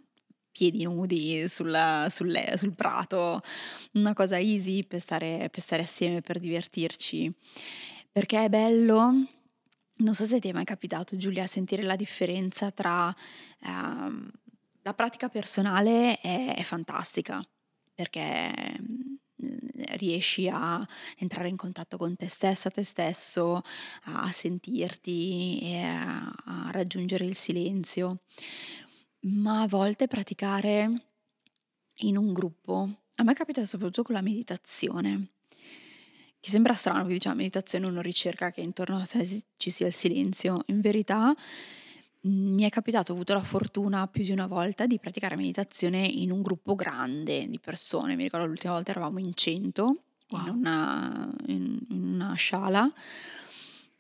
piedi 0.56 0.84
nudi 0.84 1.46
sulla, 1.48 2.06
sul, 2.08 2.34
sul, 2.54 2.72
prato, 2.74 3.42
una 3.92 4.14
cosa 4.14 4.38
easy 4.38 4.84
per 4.84 5.00
stare, 5.00 5.50
per 5.50 5.60
stare 5.60 5.82
assieme, 5.82 6.22
per 6.22 6.38
divertirci, 6.38 7.30
perché 8.10 8.44
è 8.44 8.48
bello? 8.48 9.12
Non 9.98 10.14
so 10.14 10.24
se 10.24 10.40
ti 10.40 10.48
è 10.48 10.52
mai 10.52 10.64
capitato, 10.64 11.14
Giulia, 11.18 11.46
sentire 11.46 11.82
la 11.82 11.96
differenza 11.96 12.70
tra 12.70 13.14
um, 13.64 14.30
la 14.80 14.94
pratica 14.94 15.28
personale 15.28 16.18
è, 16.20 16.54
è 16.54 16.62
fantastica. 16.62 17.46
Perché 17.94 18.50
mm, 18.80 19.16
riesci 19.96 20.48
a 20.48 20.86
entrare 21.18 21.48
in 21.48 21.56
contatto 21.56 21.98
con 21.98 22.16
te 22.16 22.28
stessa, 22.28 22.70
te 22.70 22.82
stesso, 22.82 23.60
a 24.04 24.32
sentirti 24.32 25.60
e 25.60 25.82
a 25.82 26.70
raggiungere 26.70 27.26
il 27.26 27.36
silenzio, 27.36 28.20
ma 29.26 29.62
a 29.62 29.66
volte 29.66 30.06
praticare 30.06 31.02
in 32.00 32.16
un 32.16 32.32
gruppo. 32.32 32.88
A 33.16 33.22
me 33.22 33.34
capita 33.34 33.64
soprattutto 33.64 34.02
con 34.02 34.14
la 34.14 34.20
meditazione, 34.20 35.30
che 36.38 36.50
sembra 36.50 36.74
strano 36.74 37.06
che 37.06 37.14
diciamo 37.14 37.36
meditazione 37.36 37.86
uno 37.86 38.00
ricerca 38.00 38.50
che 38.50 38.60
intorno 38.60 38.98
a 38.98 39.04
sé 39.04 39.44
ci 39.56 39.70
sia 39.70 39.86
il 39.86 39.94
silenzio, 39.94 40.62
in 40.66 40.80
verità 40.80 41.34
mi 42.28 42.64
è 42.64 42.70
capitato, 42.70 43.12
ho 43.12 43.14
avuto 43.14 43.34
la 43.34 43.42
fortuna 43.42 44.06
più 44.08 44.24
di 44.24 44.32
una 44.32 44.46
volta 44.46 44.86
di 44.86 44.98
praticare 44.98 45.36
meditazione 45.36 46.04
in 46.04 46.32
un 46.32 46.42
gruppo 46.42 46.74
grande 46.74 47.48
di 47.48 47.58
persone. 47.60 48.16
Mi 48.16 48.24
ricordo 48.24 48.46
l'ultima 48.46 48.72
volta 48.72 48.90
eravamo 48.90 49.20
in 49.20 49.32
100 49.32 49.96
wow. 50.30 50.46
in, 50.46 50.48
una, 50.48 51.32
in, 51.46 51.78
in 51.90 52.14
una 52.14 52.34
sciala 52.34 52.92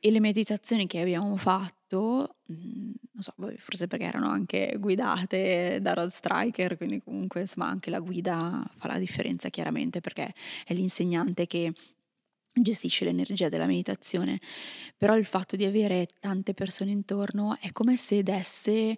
E 0.06 0.10
le 0.12 0.20
meditazioni 0.20 0.86
che 0.86 1.00
abbiamo 1.00 1.34
fatto, 1.34 2.36
mm, 2.52 2.92
non 3.10 3.22
so, 3.22 3.34
forse 3.56 3.88
perché 3.88 4.04
erano 4.04 4.28
anche 4.28 4.76
guidate 4.78 5.80
da 5.82 5.94
Rod 5.94 6.10
Striker, 6.10 6.76
quindi 6.76 7.02
comunque 7.02 7.40
insomma 7.40 7.66
anche 7.66 7.90
la 7.90 7.98
guida 7.98 8.64
fa 8.76 8.86
la 8.86 8.98
differenza 8.98 9.48
chiaramente 9.48 10.00
perché 10.00 10.32
è 10.64 10.74
l'insegnante 10.74 11.48
che 11.48 11.72
gestisce 12.52 13.04
l'energia 13.04 13.48
della 13.48 13.66
meditazione, 13.66 14.38
però 14.96 15.16
il 15.16 15.24
fatto 15.24 15.56
di 15.56 15.64
avere 15.64 16.06
tante 16.20 16.54
persone 16.54 16.92
intorno 16.92 17.56
è 17.58 17.72
come 17.72 17.96
se 17.96 18.22
desse 18.22 18.96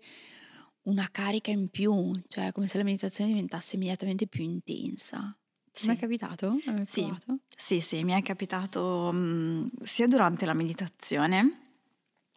una 0.83 1.09
carica 1.11 1.51
in 1.51 1.71
più, 1.71 2.13
cioè 2.29 2.53
come 2.53 2.69
se 2.69 2.77
la 2.77 2.85
meditazione 2.85 3.31
diventasse 3.31 3.77
immediatamente 3.77 4.27
più 4.27 4.45
intensa. 4.45 5.38
Sì. 5.79 5.87
Mi 5.87 5.95
è 5.95 5.99
capitato? 5.99 6.59
Sì. 6.85 7.15
sì, 7.55 7.81
sì, 7.81 8.03
mi 8.03 8.13
è 8.13 8.21
capitato 8.21 9.13
mh, 9.13 9.17
mm, 9.17 9.67
sia 9.81 10.09
durante 10.09 10.45
la 10.45 10.55
meditazione, 10.55 11.61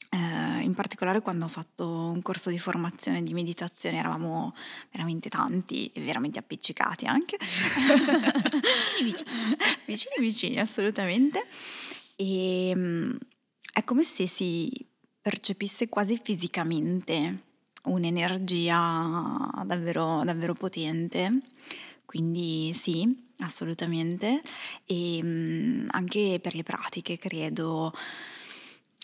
eh, 0.10 0.62
in 0.62 0.76
particolare 0.76 1.22
quando 1.22 1.46
ho 1.46 1.48
fatto 1.48 1.88
un 1.88 2.22
corso 2.22 2.52
di 2.52 2.60
formazione 2.60 3.24
di 3.24 3.34
meditazione, 3.34 3.98
eravamo 3.98 4.54
veramente 4.92 5.30
tanti 5.30 5.92
e 5.92 6.02
veramente 6.02 6.38
appiccicati 6.38 7.08
anche. 7.08 7.38
vicini, 7.42 9.12
vicini. 9.12 9.30
vicini, 9.88 10.16
vicini, 10.20 10.60
assolutamente. 10.60 11.44
E 12.16 12.76
mh, 12.76 12.80
mm, 12.80 13.16
è 13.74 13.84
come 13.84 14.04
se 14.04 14.28
si 14.28 14.70
percepisse 15.20 15.90
quasi 15.90 16.20
fisicamente 16.22 17.50
un'energia 17.86 19.64
davvero, 19.66 20.22
davvero 20.24 20.54
potente. 20.54 21.42
Quindi 22.12 22.74
sì, 22.74 23.08
assolutamente. 23.38 24.42
E 24.86 25.24
mh, 25.24 25.28
mm, 25.28 25.88
anche 25.92 26.40
per 26.42 26.56
le 26.56 26.64
pratiche, 26.64 27.18
credo. 27.18 27.94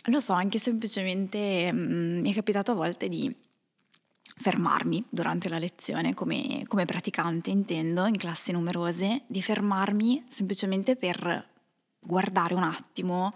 Lo 0.08 0.20
so, 0.20 0.34
anche 0.34 0.60
semplicemente 0.60 1.72
mh, 1.72 1.78
mm, 1.78 2.20
mi 2.20 2.32
è 2.32 2.34
capitato 2.34 2.72
a 2.72 2.76
volte 2.76 3.08
di 3.08 3.34
fermarmi 4.40 5.06
durante 5.08 5.48
la 5.48 5.58
lezione, 5.58 6.14
come, 6.14 6.66
come 6.68 6.84
praticante 6.84 7.50
intendo, 7.50 8.06
in 8.08 8.18
classi 8.18 8.52
numerose, 8.52 9.22
di 9.26 9.42
fermarmi 9.42 10.26
semplicemente 10.28 10.98
per 10.98 11.48
guardare 12.02 12.56
un 12.56 12.64
attimo 12.64 13.34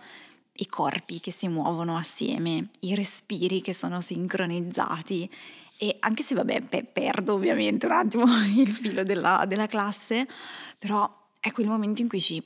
i 0.55 0.67
corpi 0.67 1.21
che 1.21 1.31
si 1.31 1.47
muovono 1.47 1.95
assieme, 1.95 2.71
i 2.81 2.93
respiri 2.93 3.61
che 3.61 3.73
sono 3.73 4.01
sincronizzati 4.01 5.29
e 5.83 5.97
anche 6.01 6.21
se 6.21 6.35
vabbè 6.35 6.61
pe- 6.61 6.83
perdo 6.83 7.33
ovviamente 7.33 7.87
un 7.87 7.93
attimo 7.93 8.25
il 8.55 8.71
filo 8.71 9.01
della, 9.01 9.45
della, 9.47 9.65
classe, 9.65 10.27
però 10.77 11.11
è 11.39 11.51
quel 11.51 11.65
momento 11.65 12.03
in 12.03 12.07
cui 12.07 12.21
ci, 12.21 12.39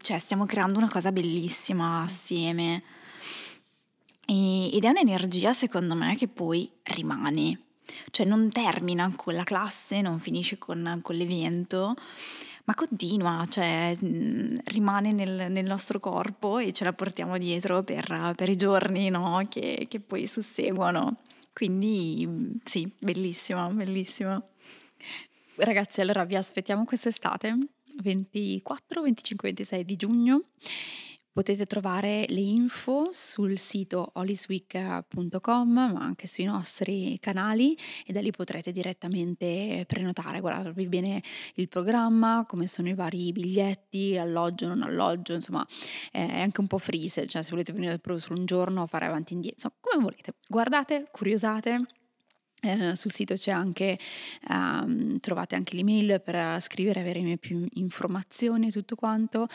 cioè, 0.00 0.18
stiamo 0.20 0.46
creando 0.46 0.78
una 0.78 0.88
cosa 0.88 1.10
bellissima 1.10 2.02
assieme 2.02 2.84
e, 4.24 4.76
ed 4.76 4.84
è 4.84 4.88
un'energia 4.90 5.52
secondo 5.52 5.96
me 5.96 6.14
che 6.14 6.28
poi 6.28 6.70
rimane, 6.84 7.62
cioè 8.12 8.26
non 8.26 8.48
termina 8.50 9.12
con 9.16 9.34
la 9.34 9.42
classe, 9.42 10.00
non 10.00 10.20
finisce 10.20 10.56
con, 10.56 11.00
con 11.02 11.16
l'evento, 11.16 11.96
ma 12.62 12.74
continua, 12.76 13.44
cioè 13.48 13.96
rimane 13.98 15.10
nel, 15.10 15.50
nel, 15.50 15.66
nostro 15.66 15.98
corpo 15.98 16.58
e 16.58 16.72
ce 16.72 16.84
la 16.84 16.92
portiamo 16.92 17.38
dietro 17.38 17.82
per, 17.82 18.34
per 18.36 18.48
i 18.48 18.54
giorni 18.54 19.08
no? 19.08 19.44
che, 19.48 19.88
che, 19.90 19.98
poi 19.98 20.28
susseguono. 20.28 21.16
Quindi 21.52 22.58
sì, 22.64 22.90
bellissimo, 22.98 23.68
bellissimo. 23.70 24.48
Ragazzi, 25.56 26.00
allora 26.00 26.24
vi 26.24 26.34
aspettiamo 26.34 26.84
quest'estate, 26.84 27.56
24, 28.02 29.02
25, 29.02 29.48
26 29.48 29.84
di 29.84 29.96
giugno 29.96 30.42
Potete 31.34 31.64
trovare 31.64 32.26
le 32.28 32.40
info 32.40 33.08
sul 33.10 33.56
sito 33.56 34.10
holisweek.com 34.12 35.72
ma 35.72 35.98
anche 35.98 36.26
sui 36.26 36.44
nostri 36.44 37.16
canali 37.20 37.74
e 38.04 38.12
da 38.12 38.20
lì 38.20 38.30
potrete 38.30 38.70
direttamente 38.70 39.84
prenotare, 39.86 40.40
guardarvi 40.40 40.86
bene 40.88 41.22
il 41.54 41.68
programma, 41.68 42.44
come 42.46 42.66
sono 42.66 42.90
i 42.90 42.94
vari 42.94 43.32
biglietti, 43.32 44.18
alloggio, 44.18 44.68
non 44.68 44.82
alloggio, 44.82 45.32
insomma 45.32 45.66
è 46.10 46.38
anche 46.38 46.60
un 46.60 46.66
po' 46.66 46.76
freeze, 46.76 47.26
cioè 47.26 47.40
se 47.40 47.52
volete 47.52 47.72
venire 47.72 47.98
proprio 47.98 48.18
solo 48.18 48.38
un 48.38 48.44
giorno 48.44 48.86
fare 48.86 49.06
avanti 49.06 49.32
e 49.32 49.36
indietro, 49.36 49.70
insomma 49.70 49.76
come 49.80 50.04
volete. 50.04 50.34
Guardate, 50.46 51.06
curiosate. 51.10 51.86
Eh, 52.60 52.94
sul 52.94 53.10
sito 53.10 53.34
c'è 53.34 53.52
anche, 53.52 53.98
um, 54.50 55.18
trovate 55.18 55.54
anche 55.56 55.74
l'email 55.76 56.20
per 56.22 56.60
scrivere, 56.60 57.00
avere 57.00 57.38
più 57.38 57.66
informazioni 57.72 58.68
e 58.68 58.70
tutto 58.70 58.96
quanto. 58.96 59.48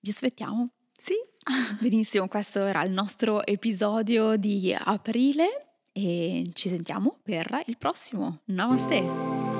Vi 0.00 0.10
aspettiamo 0.10 0.70
sì, 1.04 1.14
benissimo, 1.80 2.28
questo 2.28 2.64
era 2.64 2.82
il 2.82 2.90
nostro 2.90 3.44
episodio 3.44 4.36
di 4.36 4.74
aprile 4.74 5.82
e 5.92 6.48
ci 6.54 6.70
sentiamo 6.70 7.18
per 7.22 7.62
il 7.66 7.76
prossimo. 7.76 8.40
Namaste. 8.46 9.53